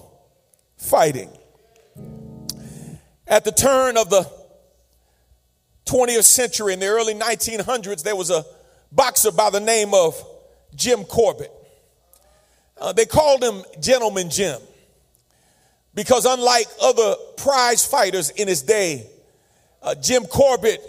fighting. 0.77 1.29
At 3.27 3.43
the 3.43 3.51
turn 3.51 3.97
of 3.97 4.09
the 4.09 4.29
20th 5.85 6.23
century, 6.23 6.73
in 6.73 6.79
the 6.79 6.87
early 6.87 7.13
1900s, 7.13 8.03
there 8.03 8.15
was 8.15 8.29
a 8.29 8.45
boxer 8.91 9.31
by 9.31 9.49
the 9.49 9.59
name 9.59 9.93
of 9.93 10.21
Jim 10.75 11.03
Corbett. 11.03 11.51
Uh, 12.77 12.93
they 12.93 13.05
called 13.05 13.43
him 13.43 13.63
Gentleman 13.79 14.29
Jim 14.29 14.61
because, 15.95 16.25
unlike 16.25 16.67
other 16.81 17.15
prize 17.37 17.85
fighters 17.85 18.29
in 18.29 18.47
his 18.47 18.61
day, 18.61 19.07
uh, 19.81 19.95
Jim 19.95 20.25
Corbett 20.25 20.81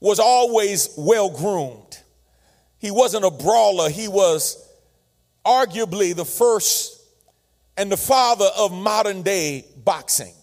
was 0.00 0.18
always 0.18 0.90
well 0.96 1.30
groomed. 1.30 1.98
He 2.78 2.90
wasn't 2.90 3.24
a 3.24 3.30
brawler, 3.30 3.90
he 3.90 4.08
was 4.08 4.66
arguably 5.44 6.14
the 6.14 6.24
first 6.24 7.00
and 7.76 7.90
the 7.90 7.96
father 7.96 8.48
of 8.58 8.72
modern 8.72 9.22
day 9.22 9.64
boxing. 9.84 10.34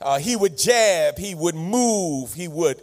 Uh, 0.00 0.18
he 0.18 0.36
would 0.36 0.58
jab, 0.58 1.18
he 1.18 1.34
would 1.34 1.54
move, 1.54 2.32
he 2.34 2.48
would 2.48 2.80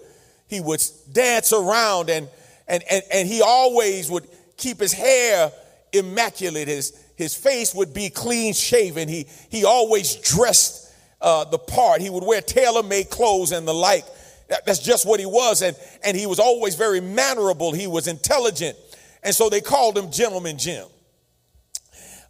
he 0.47 0.59
would 0.59 0.81
dance 1.11 1.53
around, 1.53 2.09
and 2.09 2.27
and 2.67 2.83
and, 2.89 3.03
and 3.11 3.27
he 3.27 3.41
always 3.41 4.09
would 4.09 4.27
keep 4.57 4.79
his 4.79 4.91
hair 4.91 5.51
immaculate. 5.93 6.67
His 6.67 6.97
his 7.15 7.35
face 7.35 7.73
would 7.73 7.93
be 7.93 8.09
clean 8.09 8.53
shaven. 8.53 9.07
He 9.07 9.27
he 9.49 9.65
always 9.65 10.15
dressed 10.15 10.90
uh, 11.21 11.45
the 11.45 11.59
part. 11.59 12.01
He 12.01 12.09
would 12.09 12.23
wear 12.23 12.41
tailor 12.41 12.83
made 12.83 13.09
clothes 13.09 13.51
and 13.51 13.67
the 13.67 13.73
like. 13.73 14.05
That, 14.49 14.65
that's 14.65 14.79
just 14.79 15.05
what 15.05 15.19
he 15.19 15.25
was. 15.25 15.61
And, 15.61 15.75
and 16.03 16.17
he 16.17 16.25
was 16.25 16.39
always 16.39 16.75
very 16.75 16.99
mannerable. 16.99 17.71
He 17.71 17.87
was 17.87 18.07
intelligent. 18.07 18.77
And 19.23 19.33
so 19.33 19.49
they 19.49 19.61
called 19.61 19.97
him 19.97 20.11
Gentleman 20.11 20.57
Jim. 20.57 20.87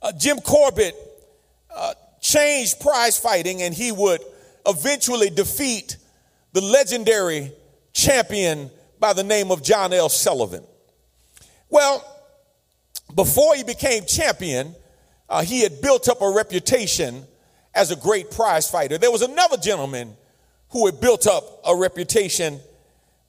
Uh, 0.02 0.12
Jim 0.18 0.38
Corbett 0.40 0.96
uh, 1.74 1.94
changed 2.20 2.80
prize 2.80 3.18
fighting 3.18 3.62
and 3.62 3.74
he 3.74 3.92
would 3.92 4.22
eventually 4.66 5.30
defeat 5.30 5.98
the 6.54 6.62
legendary 6.62 7.52
champion 7.94 8.70
by 9.00 9.14
the 9.14 9.24
name 9.24 9.52
of 9.52 9.64
John 9.64 9.94
L. 9.94 10.10
Sullivan. 10.10 10.64
Well, 11.70 12.06
before 13.16 13.56
he 13.56 13.64
became 13.64 14.06
champion, 14.06 14.76
uh, 15.30 15.44
he 15.44 15.62
had 15.62 15.82
built 15.82 16.10
up 16.10 16.22
a 16.22 16.30
reputation 16.30 17.26
as 17.74 17.92
a 17.92 17.96
great 17.96 18.32
prize 18.32 18.70
fighter. 18.70 18.98
There 18.98 19.12
was 19.12 19.22
another 19.22 19.58
gentleman 19.58 20.16
who 20.70 20.86
had 20.86 21.00
built 21.00 21.28
up 21.28 21.62
a 21.66 21.76
reputation 21.76 22.60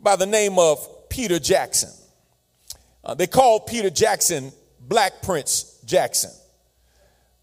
by 0.01 0.17
the 0.17 0.27
name 0.27 0.59
of 0.59 1.09
Peter 1.09 1.39
Jackson. 1.39 1.91
Uh, 3.05 3.15
they 3.15 3.27
called 3.27 3.67
Peter 3.67 3.91
Jackson 3.91 4.53
Black 4.81 5.23
Prince 5.23 5.79
Jackson. 5.85 6.31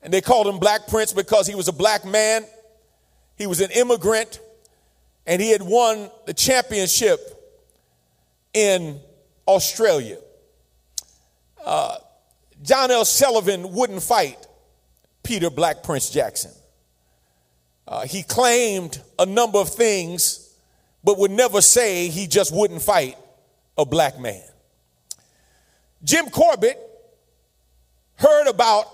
And 0.01 0.13
they 0.13 0.21
called 0.21 0.47
him 0.47 0.59
Black 0.59 0.87
Prince 0.87 1.11
because 1.11 1.47
he 1.47 1.55
was 1.55 1.67
a 1.67 1.73
black 1.73 2.05
man. 2.05 2.45
He 3.37 3.47
was 3.47 3.61
an 3.61 3.71
immigrant 3.71 4.39
and 5.25 5.41
he 5.41 5.51
had 5.51 5.61
won 5.61 6.09
the 6.25 6.33
championship 6.33 7.19
in 8.53 8.99
Australia. 9.47 10.17
Uh, 11.63 11.97
John 12.63 12.91
L. 12.91 13.05
Sullivan 13.05 13.73
wouldn't 13.73 14.01
fight 14.01 14.47
Peter 15.23 15.49
Black 15.49 15.83
Prince 15.83 16.09
Jackson. 16.09 16.51
Uh, 17.89 18.05
he 18.05 18.21
claimed 18.21 19.01
a 19.17 19.25
number 19.25 19.57
of 19.57 19.67
things, 19.67 20.53
but 21.03 21.17
would 21.17 21.31
never 21.31 21.59
say 21.59 22.07
he 22.07 22.27
just 22.27 22.55
wouldn't 22.55 22.83
fight 22.83 23.17
a 23.79 23.83
black 23.83 24.19
man. 24.19 24.43
Jim 26.03 26.29
Corbett 26.29 26.79
heard 28.13 28.47
about 28.47 28.85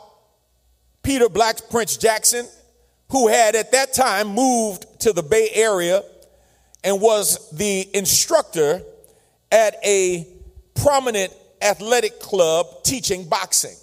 Peter 1.04 1.28
Black 1.28 1.70
Prince 1.70 1.98
Jackson, 1.98 2.48
who 3.10 3.28
had 3.28 3.56
at 3.56 3.74
that 3.74 3.94
time 3.94 4.30
moved 4.30 4.86
to 5.02 5.12
the 5.12 5.22
Bay 5.22 5.50
Area 5.54 6.02
and 6.82 7.02
was 7.02 7.52
the 7.52 7.90
instructor 7.94 8.82
at 9.52 9.76
a 9.84 10.26
prominent 10.74 11.34
athletic 11.62 12.22
club 12.22 12.68
teaching 12.84 13.28
boxing. 13.28 13.76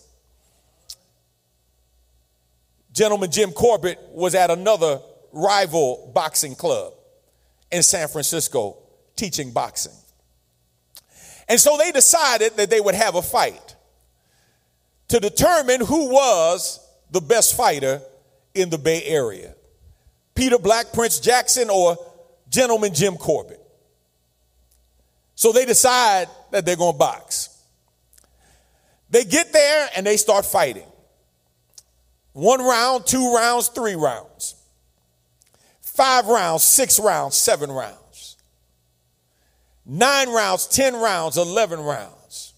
Gentleman 2.92 3.30
Jim 3.30 3.52
Corbett 3.52 3.98
was 4.10 4.34
at 4.34 4.50
another 4.50 5.00
rival 5.32 6.10
boxing 6.14 6.54
club 6.54 6.92
in 7.70 7.82
San 7.82 8.08
Francisco 8.08 8.76
teaching 9.16 9.50
boxing. 9.50 9.92
And 11.48 11.58
so 11.58 11.76
they 11.76 11.90
decided 11.92 12.56
that 12.56 12.70
they 12.70 12.80
would 12.80 12.94
have 12.94 13.14
a 13.14 13.22
fight 13.22 13.76
to 15.08 15.20
determine 15.20 15.84
who 15.84 16.10
was 16.10 16.80
the 17.10 17.20
best 17.20 17.56
fighter 17.56 18.00
in 18.54 18.70
the 18.70 18.78
Bay 18.78 19.02
Area 19.04 19.54
Peter 20.34 20.58
Black, 20.58 20.92
Prince 20.92 21.20
Jackson, 21.20 21.68
or 21.68 21.96
Gentleman 22.48 22.94
Jim 22.94 23.16
Corbett. 23.16 23.60
So 25.34 25.52
they 25.52 25.64
decide 25.64 26.28
that 26.50 26.64
they're 26.64 26.76
going 26.76 26.92
to 26.92 26.98
box. 26.98 27.48
They 29.10 29.24
get 29.24 29.52
there 29.52 29.90
and 29.94 30.06
they 30.06 30.16
start 30.16 30.46
fighting. 30.46 30.86
One 32.32 32.60
round, 32.60 33.06
two 33.06 33.34
rounds, 33.34 33.68
three 33.68 33.94
rounds. 33.94 34.54
Five 35.80 36.26
rounds, 36.26 36.62
six 36.62 36.98
rounds, 36.98 37.36
seven 37.36 37.70
rounds. 37.70 38.36
Nine 39.84 40.32
rounds, 40.32 40.66
10 40.68 40.94
rounds, 40.94 41.36
11 41.36 41.80
rounds. 41.80 42.54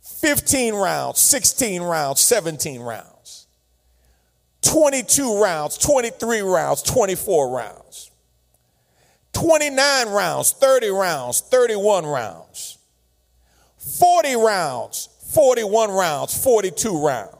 15 0.00 0.74
rounds, 0.74 1.18
16 1.20 1.82
rounds, 1.82 2.20
17 2.20 2.80
rounds. 2.80 3.46
22 4.62 5.42
rounds, 5.42 5.76
23 5.78 6.40
rounds, 6.40 6.82
24 6.82 7.56
rounds. 7.56 8.10
29 9.32 10.08
rounds, 10.08 10.52
30 10.52 10.88
rounds, 10.90 11.40
31 11.40 12.06
rounds. 12.06 12.78
40 13.98 14.36
rounds, 14.36 15.08
41 15.32 15.90
rounds, 15.90 16.42
42 16.42 17.04
rounds, 17.04 17.36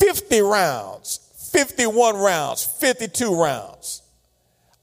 50 0.00 0.40
rounds, 0.40 1.50
51 1.52 2.16
rounds, 2.16 2.64
52 2.64 3.40
rounds, 3.40 4.02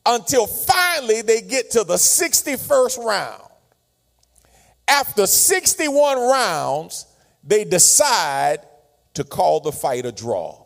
until 0.05 0.45
finally 0.47 1.21
they 1.21 1.41
get 1.41 1.71
to 1.71 1.83
the 1.83 1.95
61st 1.95 3.03
round. 3.03 3.43
After 4.87 5.27
61 5.27 6.17
rounds, 6.17 7.07
they 7.43 7.65
decide 7.65 8.59
to 9.15 9.23
call 9.23 9.59
the 9.59 9.71
fight 9.71 10.05
a 10.05 10.11
draw. 10.11 10.63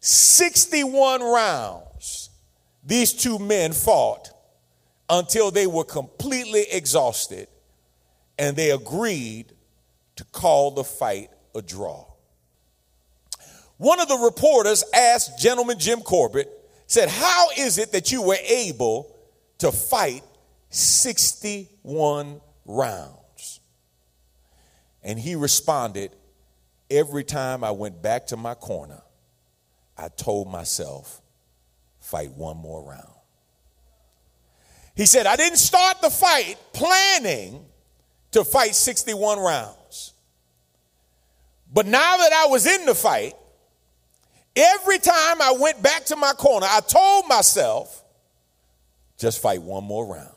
61 0.00 1.20
rounds, 1.20 2.30
these 2.84 3.12
two 3.12 3.38
men 3.38 3.72
fought 3.72 4.30
until 5.08 5.50
they 5.50 5.66
were 5.66 5.84
completely 5.84 6.64
exhausted 6.70 7.48
and 8.38 8.56
they 8.56 8.70
agreed 8.70 9.52
to 10.16 10.24
call 10.24 10.70
the 10.70 10.84
fight 10.84 11.30
a 11.54 11.62
draw. 11.62 12.04
One 13.78 14.00
of 14.00 14.08
the 14.08 14.16
reporters 14.16 14.84
asked 14.94 15.38
gentleman 15.38 15.78
Jim 15.78 16.00
Corbett, 16.00 16.50
said, 16.86 17.08
How 17.08 17.48
is 17.56 17.78
it 17.78 17.92
that 17.92 18.12
you 18.12 18.22
were 18.22 18.38
able 18.46 19.14
to 19.58 19.72
fight 19.72 20.22
61 20.70 22.40
rounds? 22.64 23.60
And 25.02 25.18
he 25.18 25.34
responded, 25.34 26.12
Every 26.88 27.24
time 27.24 27.64
I 27.64 27.72
went 27.72 28.00
back 28.00 28.28
to 28.28 28.36
my 28.36 28.54
corner, 28.54 29.02
I 29.98 30.08
told 30.08 30.48
myself, 30.48 31.20
fight 32.00 32.30
one 32.32 32.56
more 32.56 32.82
round. 32.82 33.08
He 34.94 35.04
said, 35.04 35.26
I 35.26 35.36
didn't 35.36 35.58
start 35.58 36.00
the 36.00 36.10
fight 36.10 36.56
planning 36.72 37.64
to 38.30 38.44
fight 38.44 38.74
61 38.74 39.38
rounds. 39.38 40.12
But 41.72 41.86
now 41.86 42.16
that 42.16 42.32
I 42.32 42.46
was 42.46 42.66
in 42.66 42.86
the 42.86 42.94
fight, 42.94 43.34
every 44.56 44.98
time 44.98 45.40
I 45.40 45.54
went 45.58 45.82
back 45.82 46.06
to 46.06 46.16
my 46.16 46.32
corner, 46.32 46.66
I 46.68 46.80
told 46.80 47.28
myself, 47.28 48.02
just 49.18 49.40
fight 49.40 49.62
one 49.62 49.84
more 49.84 50.06
round. 50.06 50.30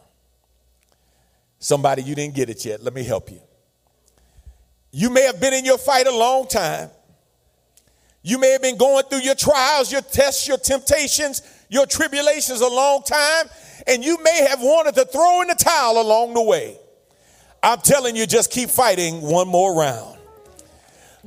Somebody, 1.59 2.03
you 2.03 2.15
didn't 2.15 2.35
get 2.35 2.49
it 2.49 2.63
yet. 2.63 2.83
Let 2.83 2.93
me 2.93 3.03
help 3.03 3.31
you. 3.31 3.41
You 4.91 5.09
may 5.09 5.23
have 5.23 5.39
been 5.39 5.53
in 5.53 5.65
your 5.65 5.77
fight 5.77 6.07
a 6.07 6.15
long 6.15 6.47
time. 6.47 6.89
You 8.21 8.37
may 8.37 8.51
have 8.51 8.61
been 8.61 8.77
going 8.77 9.03
through 9.05 9.21
your 9.21 9.35
trials, 9.35 9.91
your 9.91 10.01
tests, 10.01 10.47
your 10.47 10.57
temptations, 10.57 11.41
your 11.69 11.85
tribulations 11.85 12.61
a 12.61 12.67
long 12.67 13.03
time, 13.03 13.45
and 13.87 14.03
you 14.03 14.21
may 14.23 14.45
have 14.49 14.61
wanted 14.61 14.95
to 14.95 15.05
throw 15.05 15.41
in 15.41 15.47
the 15.47 15.55
towel 15.55 16.01
along 16.01 16.33
the 16.33 16.41
way. 16.41 16.77
I'm 17.61 17.79
telling 17.79 18.15
you, 18.15 18.25
just 18.25 18.51
keep 18.51 18.69
fighting 18.69 19.21
one 19.21 19.47
more 19.47 19.75
round. 19.75 20.18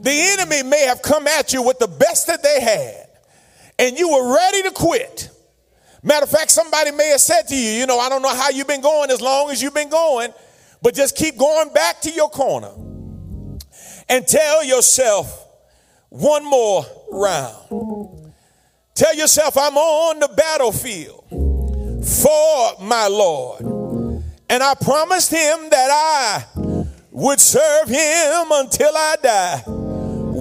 The 0.03 0.11
enemy 0.11 0.65
may 0.65 0.85
have 0.87 1.01
come 1.01 1.27
at 1.29 1.53
you 1.53 1.63
with 1.63 1.79
the 1.79 1.87
best 1.87 2.27
that 2.27 2.43
they 2.43 2.61
had, 2.61 3.07
and 3.79 3.97
you 3.97 4.11
were 4.11 4.35
ready 4.35 4.63
to 4.65 4.71
quit. 4.73 5.31
Matter 6.03 6.25
of 6.25 6.31
fact, 6.31 6.51
somebody 6.51 6.91
may 6.91 7.11
have 7.11 7.21
said 7.21 7.43
to 7.43 7.55
you, 7.55 7.71
you 7.71 7.87
know, 7.87 8.01
I 8.01 8.09
don't 8.09 8.23
know 8.23 8.35
how 8.35 8.51
you've 8.51 8.67
been 8.67 8.81
going 8.81 9.11
as 9.11 9.21
long 9.21 9.51
as 9.51 9.63
you've 9.63 9.75
been 9.75 9.91
going, 9.91 10.33
but 10.83 10.95
just 10.95 11.17
keep 11.17 11.39
going 11.39 11.73
back 11.73 12.01
to 12.01 12.11
your 12.11 12.29
corner 12.29 12.73
and 14.09 14.27
tell 14.27 14.65
yourself 14.65 15.47
one 16.09 16.45
more 16.45 16.85
round. 17.13 18.33
Tell 18.95 19.15
yourself, 19.15 19.57
I'm 19.57 19.77
on 19.77 20.19
the 20.19 20.29
battlefield 20.37 21.25
for 22.05 22.85
my 22.85 23.07
Lord. 23.07 23.63
And 24.51 24.63
I 24.63 24.75
promised 24.75 25.31
him 25.31 25.71
that 25.71 25.91
I 25.91 26.45
would 27.13 27.41
serve 27.41 27.89
him 27.89 28.47
until 28.51 28.91
I 28.95 29.17
die. 29.23 29.82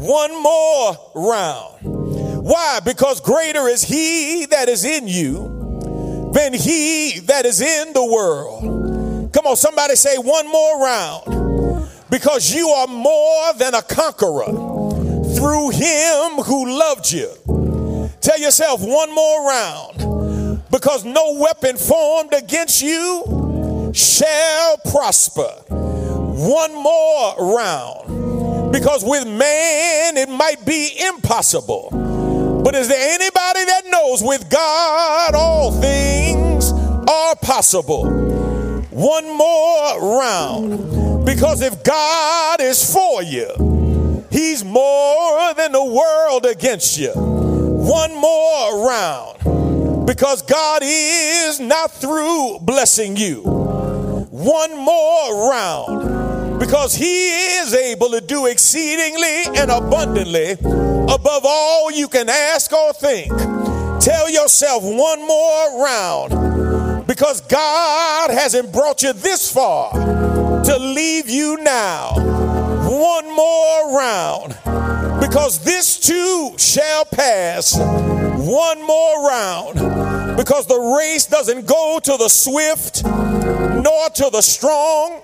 One 0.02 0.42
more 0.42 0.98
round. 1.14 2.44
Why? 2.44 2.80
Because 2.84 3.22
greater 3.22 3.68
is 3.68 3.84
he 3.84 4.48
that 4.48 4.68
is 4.68 4.84
in 4.84 5.08
you 5.08 6.32
than 6.34 6.54
he 6.54 7.20
that 7.26 7.46
is 7.46 7.62
in 7.62 7.94
the 7.94 8.04
world. 8.04 9.32
Come 9.32 9.46
on, 9.46 9.56
somebody 9.56 9.96
say 9.96 10.18
one 10.18 10.48
more 10.48 10.84
round. 10.84 11.88
Because 12.10 12.52
you 12.52 12.70
are 12.70 12.88
more 12.88 13.54
than 13.54 13.76
a 13.76 13.84
conqueror 13.84 14.46
through 15.36 15.70
him 15.70 16.44
who 16.46 16.80
loved 16.80 17.12
you. 17.12 17.30
Tell 18.22 18.40
yourself 18.40 18.82
one 18.82 19.14
more 19.14 19.48
round. 19.48 20.64
Because 20.72 21.06
no 21.06 21.36
weapon 21.38 21.78
formed 21.78 22.34
against 22.34 22.82
you 22.82 23.92
shall 23.94 24.78
prosper. 24.78 25.52
One 25.70 26.74
more 26.74 27.54
round. 27.56 28.21
Because 28.72 29.04
with 29.04 29.28
man 29.28 30.18
it 30.18 30.30
might 30.30 30.66
be 30.66 30.90
impossible. 31.08 31.90
But 32.64 32.76
is 32.76 32.88
there 32.88 33.14
anybody 33.14 33.66
that 33.66 33.84
knows 33.88 34.22
with 34.24 34.50
God 34.50 35.36
all 35.36 35.72
things 35.72 36.72
are 37.10 37.36
possible? 37.36 38.10
One 38.92 39.36
more 39.36 40.20
round. 40.20 41.26
Because 41.26 41.62
if 41.62 41.84
God 41.84 42.62
is 42.62 42.94
for 42.94 43.24
you, 43.24 44.26
He's 44.32 44.64
more 44.64 45.54
than 45.56 45.72
the 45.72 45.84
world 45.84 46.46
against 46.46 46.98
you. 46.98 47.12
One 47.14 48.16
more 48.16 48.88
round. 48.88 50.06
Because 50.08 50.42
God 50.42 50.82
is 50.84 51.60
not 51.60 51.92
through 51.92 52.60
blessing 52.62 53.18
you 53.18 53.62
one 54.32 54.76
more 54.78 55.50
round 55.52 56.21
because 56.62 56.94
he 56.94 57.30
is 57.58 57.74
able 57.74 58.10
to 58.12 58.22
do 58.22 58.46
exceedingly 58.46 59.46
and 59.60 59.72
abundantly 59.72 60.52
above 60.52 61.44
all 61.44 61.92
you 61.92 62.08
can 62.08 62.30
ask 62.30 62.72
or 62.72 62.94
think. 62.94 63.32
Tell 64.00 64.30
yourself 64.30 64.84
one 64.84 65.28
more 65.28 65.84
round 65.84 67.08
because 67.08 67.42
God 67.42 68.30
hasn't 68.30 68.72
brought 68.72 69.02
you 69.02 69.12
this 69.12 69.52
far 69.52 69.92
to 69.92 70.78
leave 70.78 71.28
you 71.30 71.58
now. 71.58 72.14
One 72.88 73.36
more 73.36 73.98
round 73.98 74.56
because 75.20 75.64
this 75.64 76.00
too 76.00 76.54
shall 76.58 77.06
pass. 77.06 77.76
one 77.78 78.82
more 78.86 79.28
round 79.28 79.76
because 80.38 80.66
the 80.68 80.98
race 81.00 81.26
doesn't 81.26 81.66
go 81.66 82.00
to 82.04 82.18
the 82.18 82.28
swift 82.28 83.04
nor 83.04 84.10
to 84.10 84.30
the 84.32 84.42
strong, 84.42 85.22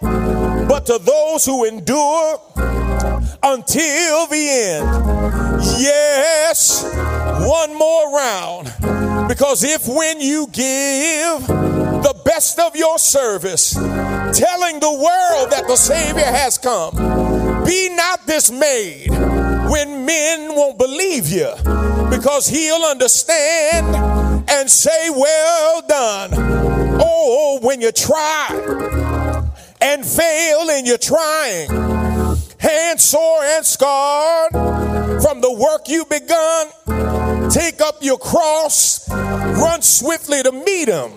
but 0.68 0.86
to 0.88 1.00
those 1.00 1.46
who 1.46 1.66
endure 1.66 2.40
until 3.44 4.28
the 4.28 4.48
end. 4.50 4.86
Yes, 5.80 6.84
one 7.48 7.74
more 7.78 8.16
round 8.16 9.28
because 9.28 9.64
if 9.64 9.88
when 9.88 10.22
you 10.22 10.48
give 10.52 11.48
the 11.48 12.16
best 12.26 12.60
of 12.60 12.76
your 12.76 12.98
service, 12.98 13.74
telling 13.74 14.80
the 14.80 14.92
world 14.92 15.52
that 15.52 15.66
the 15.68 15.76
Savior 15.76 16.26
has 16.26 16.58
come, 16.58 16.96
be 17.66 17.90
not 17.96 18.26
dismayed 18.26 19.10
when 19.70 20.06
men 20.06 20.56
won't 20.56 20.78
believe 20.78 21.28
you 21.28 21.52
because 22.10 22.48
he'll 22.48 22.84
understand 22.84 23.96
and 24.50 24.70
say, 24.70 25.10
Well 25.10 25.82
done. 25.88 26.32
Oh, 27.00 27.60
when 27.62 27.82
you 27.82 27.92
try 27.92 29.27
and 29.82 30.06
fail 30.06 30.70
in 30.70 30.86
your 30.86 30.98
trying, 30.98 31.70
hands 32.60 33.04
sore 33.04 33.44
and 33.44 33.66
scarred 33.66 34.52
from 35.22 35.42
the 35.42 35.52
work 35.52 35.88
you've 35.88 36.10
begun, 36.10 36.68
take 37.50 37.82
up 37.82 37.96
your 38.02 38.18
cross, 38.18 39.10
run 39.10 39.82
swiftly 39.82 40.44
to 40.44 40.52
meet 40.52 40.88
him 40.88 41.12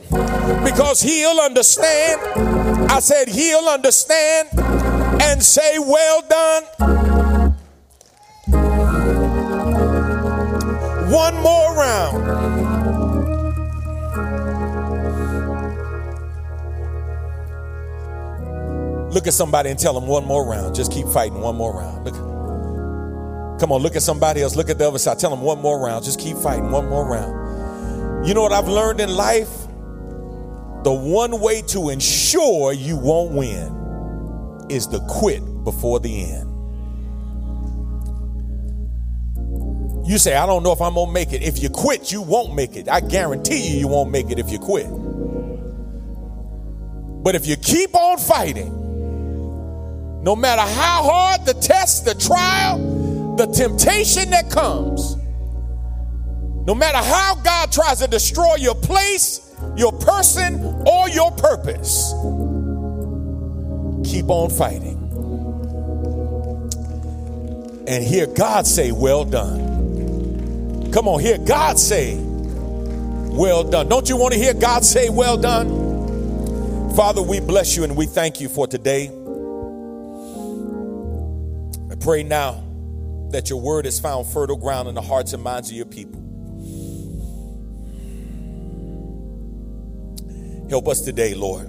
because 0.64 1.00
he'll 1.00 1.40
understand. 1.40 2.20
I 2.90 2.98
said, 2.98 3.28
He'll 3.28 3.68
understand 3.68 4.48
and 5.22 5.42
say, 5.42 5.78
Well 5.78 6.22
done. 6.28 6.64
One 11.10 11.34
more 11.42 11.74
round. 11.76 12.60
Look 19.10 19.26
at 19.26 19.34
somebody 19.34 19.70
and 19.70 19.78
tell 19.78 19.92
them 19.92 20.06
one 20.06 20.24
more 20.24 20.46
round. 20.46 20.74
Just 20.74 20.92
keep 20.92 21.06
fighting 21.08 21.40
one 21.40 21.56
more 21.56 21.74
round. 21.74 22.04
Look. 22.04 22.14
Come 23.60 23.72
on, 23.72 23.82
look 23.82 23.96
at 23.96 24.02
somebody 24.02 24.40
else. 24.40 24.56
Look 24.56 24.70
at 24.70 24.78
the 24.78 24.86
other 24.86 24.98
side. 24.98 25.18
Tell 25.18 25.30
them 25.30 25.42
one 25.42 25.60
more 25.60 25.78
round. 25.78 26.04
Just 26.04 26.20
keep 26.20 26.36
fighting 26.36 26.70
one 26.70 26.88
more 26.88 27.04
round. 27.04 28.26
You 28.26 28.34
know 28.34 28.42
what 28.42 28.52
I've 28.52 28.68
learned 28.68 29.00
in 29.00 29.10
life? 29.10 29.50
The 30.84 30.92
one 30.92 31.40
way 31.40 31.62
to 31.68 31.90
ensure 31.90 32.72
you 32.72 32.96
won't 32.96 33.32
win 33.32 34.66
is 34.70 34.86
to 34.88 35.00
quit 35.08 35.42
before 35.64 36.00
the 36.00 36.22
end. 36.32 36.46
You 40.06 40.18
say, 40.18 40.36
I 40.36 40.46
don't 40.46 40.62
know 40.62 40.72
if 40.72 40.80
I'm 40.80 40.94
gonna 40.94 41.12
make 41.12 41.32
it. 41.32 41.42
If 41.42 41.62
you 41.62 41.68
quit, 41.68 42.10
you 42.10 42.22
won't 42.22 42.54
make 42.54 42.76
it. 42.76 42.88
I 42.88 43.00
guarantee 43.00 43.74
you, 43.74 43.80
you 43.80 43.88
won't 43.88 44.10
make 44.10 44.30
it 44.30 44.38
if 44.38 44.50
you 44.50 44.58
quit. 44.58 44.86
But 47.22 47.34
if 47.34 47.46
you 47.46 47.56
keep 47.56 47.94
on 47.94 48.16
fighting, 48.18 48.79
no 50.22 50.36
matter 50.36 50.62
how 50.62 51.02
hard 51.02 51.46
the 51.46 51.54
test, 51.54 52.04
the 52.04 52.14
trial, 52.14 53.36
the 53.36 53.46
temptation 53.46 54.30
that 54.30 54.50
comes, 54.50 55.16
no 56.66 56.74
matter 56.74 56.98
how 56.98 57.36
God 57.36 57.72
tries 57.72 58.00
to 58.00 58.06
destroy 58.06 58.56
your 58.56 58.74
place, 58.74 59.54
your 59.76 59.92
person, 59.92 60.62
or 60.86 61.08
your 61.08 61.30
purpose, 61.32 62.12
keep 64.04 64.28
on 64.28 64.50
fighting. 64.50 64.98
And 67.88 68.04
hear 68.04 68.26
God 68.26 68.66
say, 68.66 68.92
Well 68.92 69.24
done. 69.24 70.92
Come 70.92 71.08
on, 71.08 71.20
hear 71.20 71.38
God 71.38 71.78
say, 71.78 72.18
Well 72.20 73.64
done. 73.64 73.88
Don't 73.88 74.08
you 74.08 74.18
want 74.18 74.34
to 74.34 74.38
hear 74.38 74.52
God 74.52 74.84
say, 74.84 75.08
Well 75.08 75.38
done? 75.38 76.90
Father, 76.94 77.22
we 77.22 77.40
bless 77.40 77.74
you 77.74 77.84
and 77.84 77.96
we 77.96 78.04
thank 78.04 78.38
you 78.40 78.50
for 78.50 78.66
today 78.66 79.10
pray 82.00 82.22
now 82.22 82.64
that 83.30 83.50
your 83.50 83.60
word 83.60 83.84
has 83.84 84.00
found 84.00 84.26
fertile 84.26 84.56
ground 84.56 84.88
in 84.88 84.94
the 84.94 85.02
hearts 85.02 85.32
and 85.32 85.42
minds 85.42 85.70
of 85.70 85.76
your 85.76 85.86
people. 85.86 86.18
Help 90.68 90.88
us 90.88 91.02
today, 91.02 91.34
Lord. 91.34 91.66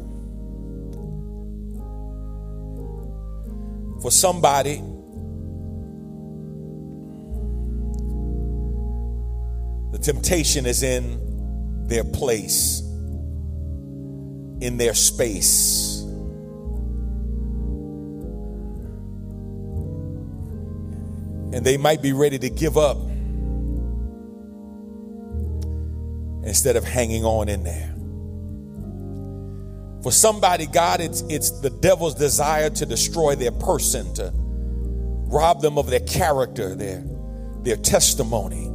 For 4.02 4.10
somebody, 4.10 4.82
the 9.92 10.00
temptation 10.00 10.66
is 10.66 10.82
in 10.82 11.88
their 11.88 12.04
place, 12.04 12.80
in 14.62 14.78
their 14.78 14.94
space 14.94 15.91
and 21.54 21.66
they 21.66 21.78
might 21.78 22.02
be 22.02 22.14
ready 22.14 22.40
to 22.40 22.50
give 22.50 22.78
up 22.78 22.98
instead 26.44 26.76
of 26.76 26.84
hanging 26.84 27.24
on 27.24 27.50
in 27.50 27.64
there. 27.64 27.94
For 30.04 30.12
somebody, 30.12 30.66
God, 30.66 31.00
it's, 31.00 31.22
it's 31.30 31.52
the 31.62 31.70
devil's 31.70 32.16
desire 32.16 32.70
to 32.72 32.86
destroy 32.86 33.36
their 33.36 33.52
person, 33.52 34.14
to 34.16 34.32
rob 34.34 35.62
them 35.62 35.78
of 35.78 35.90
their 35.90 36.00
character, 36.00 36.74
their, 36.74 37.04
their 37.62 37.78
testimony. 37.78 38.66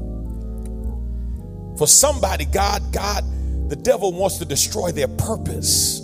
For 1.77 1.87
somebody, 1.87 2.45
God, 2.45 2.93
God, 2.93 3.25
the 3.69 3.77
devil 3.77 4.13
wants 4.13 4.39
to 4.39 4.45
destroy 4.45 4.93
their 4.93 5.09
purpose, 5.09 6.01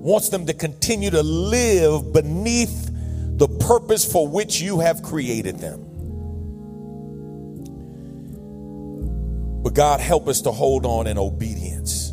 wants 0.00 0.30
them 0.30 0.46
to 0.46 0.54
continue 0.54 1.10
to 1.10 1.22
live 1.22 2.12
beneath 2.14 2.85
purpose 3.66 4.10
for 4.10 4.28
which 4.28 4.60
you 4.60 4.78
have 4.78 5.02
created 5.02 5.58
them. 5.58 5.82
But 9.62 9.74
God, 9.74 9.98
help 10.00 10.28
us 10.28 10.42
to 10.42 10.52
hold 10.52 10.86
on 10.86 11.08
in 11.08 11.18
obedience. 11.18 12.12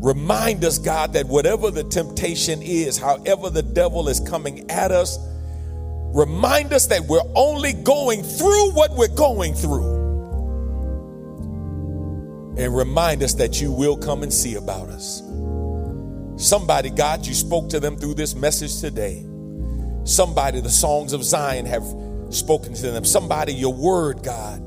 Remind 0.00 0.64
us, 0.64 0.78
God, 0.78 1.12
that 1.12 1.26
whatever 1.26 1.70
the 1.70 1.84
temptation 1.84 2.62
is, 2.62 2.96
however 2.96 3.50
the 3.50 3.62
devil 3.62 4.08
is 4.08 4.20
coming 4.20 4.70
at 4.70 4.90
us, 4.90 5.18
remind 6.14 6.72
us 6.72 6.86
that 6.86 7.02
we're 7.02 7.20
only 7.34 7.74
going 7.74 8.22
through 8.22 8.72
what 8.72 8.92
we're 8.96 9.14
going 9.14 9.52
through. 9.54 9.92
And 12.56 12.74
remind 12.74 13.22
us 13.22 13.34
that 13.34 13.60
you 13.60 13.72
will 13.72 13.96
come 13.96 14.22
and 14.22 14.32
see 14.32 14.54
about 14.54 14.88
us. 14.88 15.22
Somebody, 16.36 16.88
God, 16.90 17.26
you 17.26 17.34
spoke 17.34 17.68
to 17.70 17.80
them 17.80 17.96
through 17.96 18.14
this 18.14 18.34
message 18.34 18.80
today. 18.80 19.26
Somebody, 20.04 20.60
the 20.60 20.70
songs 20.70 21.12
of 21.12 21.24
Zion 21.24 21.66
have 21.66 21.84
spoken 22.30 22.74
to 22.74 22.90
them. 22.90 23.04
Somebody, 23.04 23.54
your 23.54 23.72
word, 23.72 24.22
God, 24.22 24.60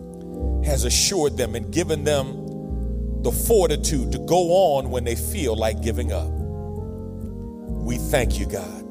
has 0.66 0.84
assured 0.84 1.38
them 1.38 1.56
and 1.56 1.72
given 1.72 2.04
them 2.04 3.24
the 3.24 3.32
fortitude 3.32 4.12
to 4.12 4.20
go 4.20 4.76
on 4.76 4.90
when 4.90 5.04
they 5.04 5.16
feel 5.16 5.56
like 5.56 5.82
giving 5.82 6.12
up. 6.12 6.30
We 6.30 7.98
thank 7.98 8.40
you, 8.40 8.46
God. 8.46 8.84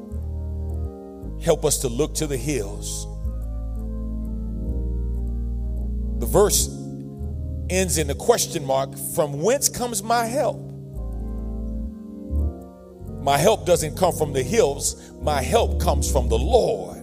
Help 1.43 1.65
us 1.65 1.79
to 1.79 1.89
look 1.89 2.15
to 2.15 2.27
the 2.27 2.37
hills. 2.37 3.05
The 6.19 6.25
verse 6.25 6.67
ends 7.69 7.97
in 7.97 8.09
a 8.09 8.15
question 8.15 8.65
mark 8.65 8.97
from 9.15 9.41
whence 9.41 9.69
comes 9.69 10.01
my 10.01 10.25
help? 10.25 10.66
My 13.21 13.37
help 13.37 13.65
doesn't 13.65 13.97
come 13.97 14.13
from 14.13 14.33
the 14.33 14.43
hills, 14.43 15.11
my 15.21 15.41
help 15.41 15.81
comes 15.81 16.11
from 16.11 16.29
the 16.29 16.37
Lord 16.37 16.97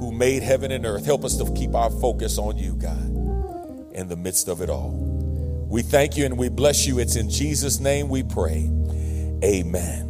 who 0.00 0.10
made 0.12 0.42
heaven 0.42 0.72
and 0.72 0.86
earth. 0.86 1.04
Help 1.04 1.24
us 1.24 1.36
to 1.36 1.52
keep 1.54 1.74
our 1.74 1.90
focus 1.90 2.38
on 2.38 2.56
you, 2.56 2.74
God, 2.74 3.04
in 3.94 4.08
the 4.08 4.16
midst 4.16 4.48
of 4.48 4.62
it 4.62 4.70
all. 4.70 4.92
We 5.68 5.82
thank 5.82 6.16
you 6.16 6.24
and 6.24 6.36
we 6.38 6.48
bless 6.48 6.86
you. 6.86 6.98
It's 6.98 7.16
in 7.16 7.28
Jesus' 7.28 7.78
name 7.78 8.08
we 8.08 8.22
pray. 8.22 8.70
Amen. 9.44 10.09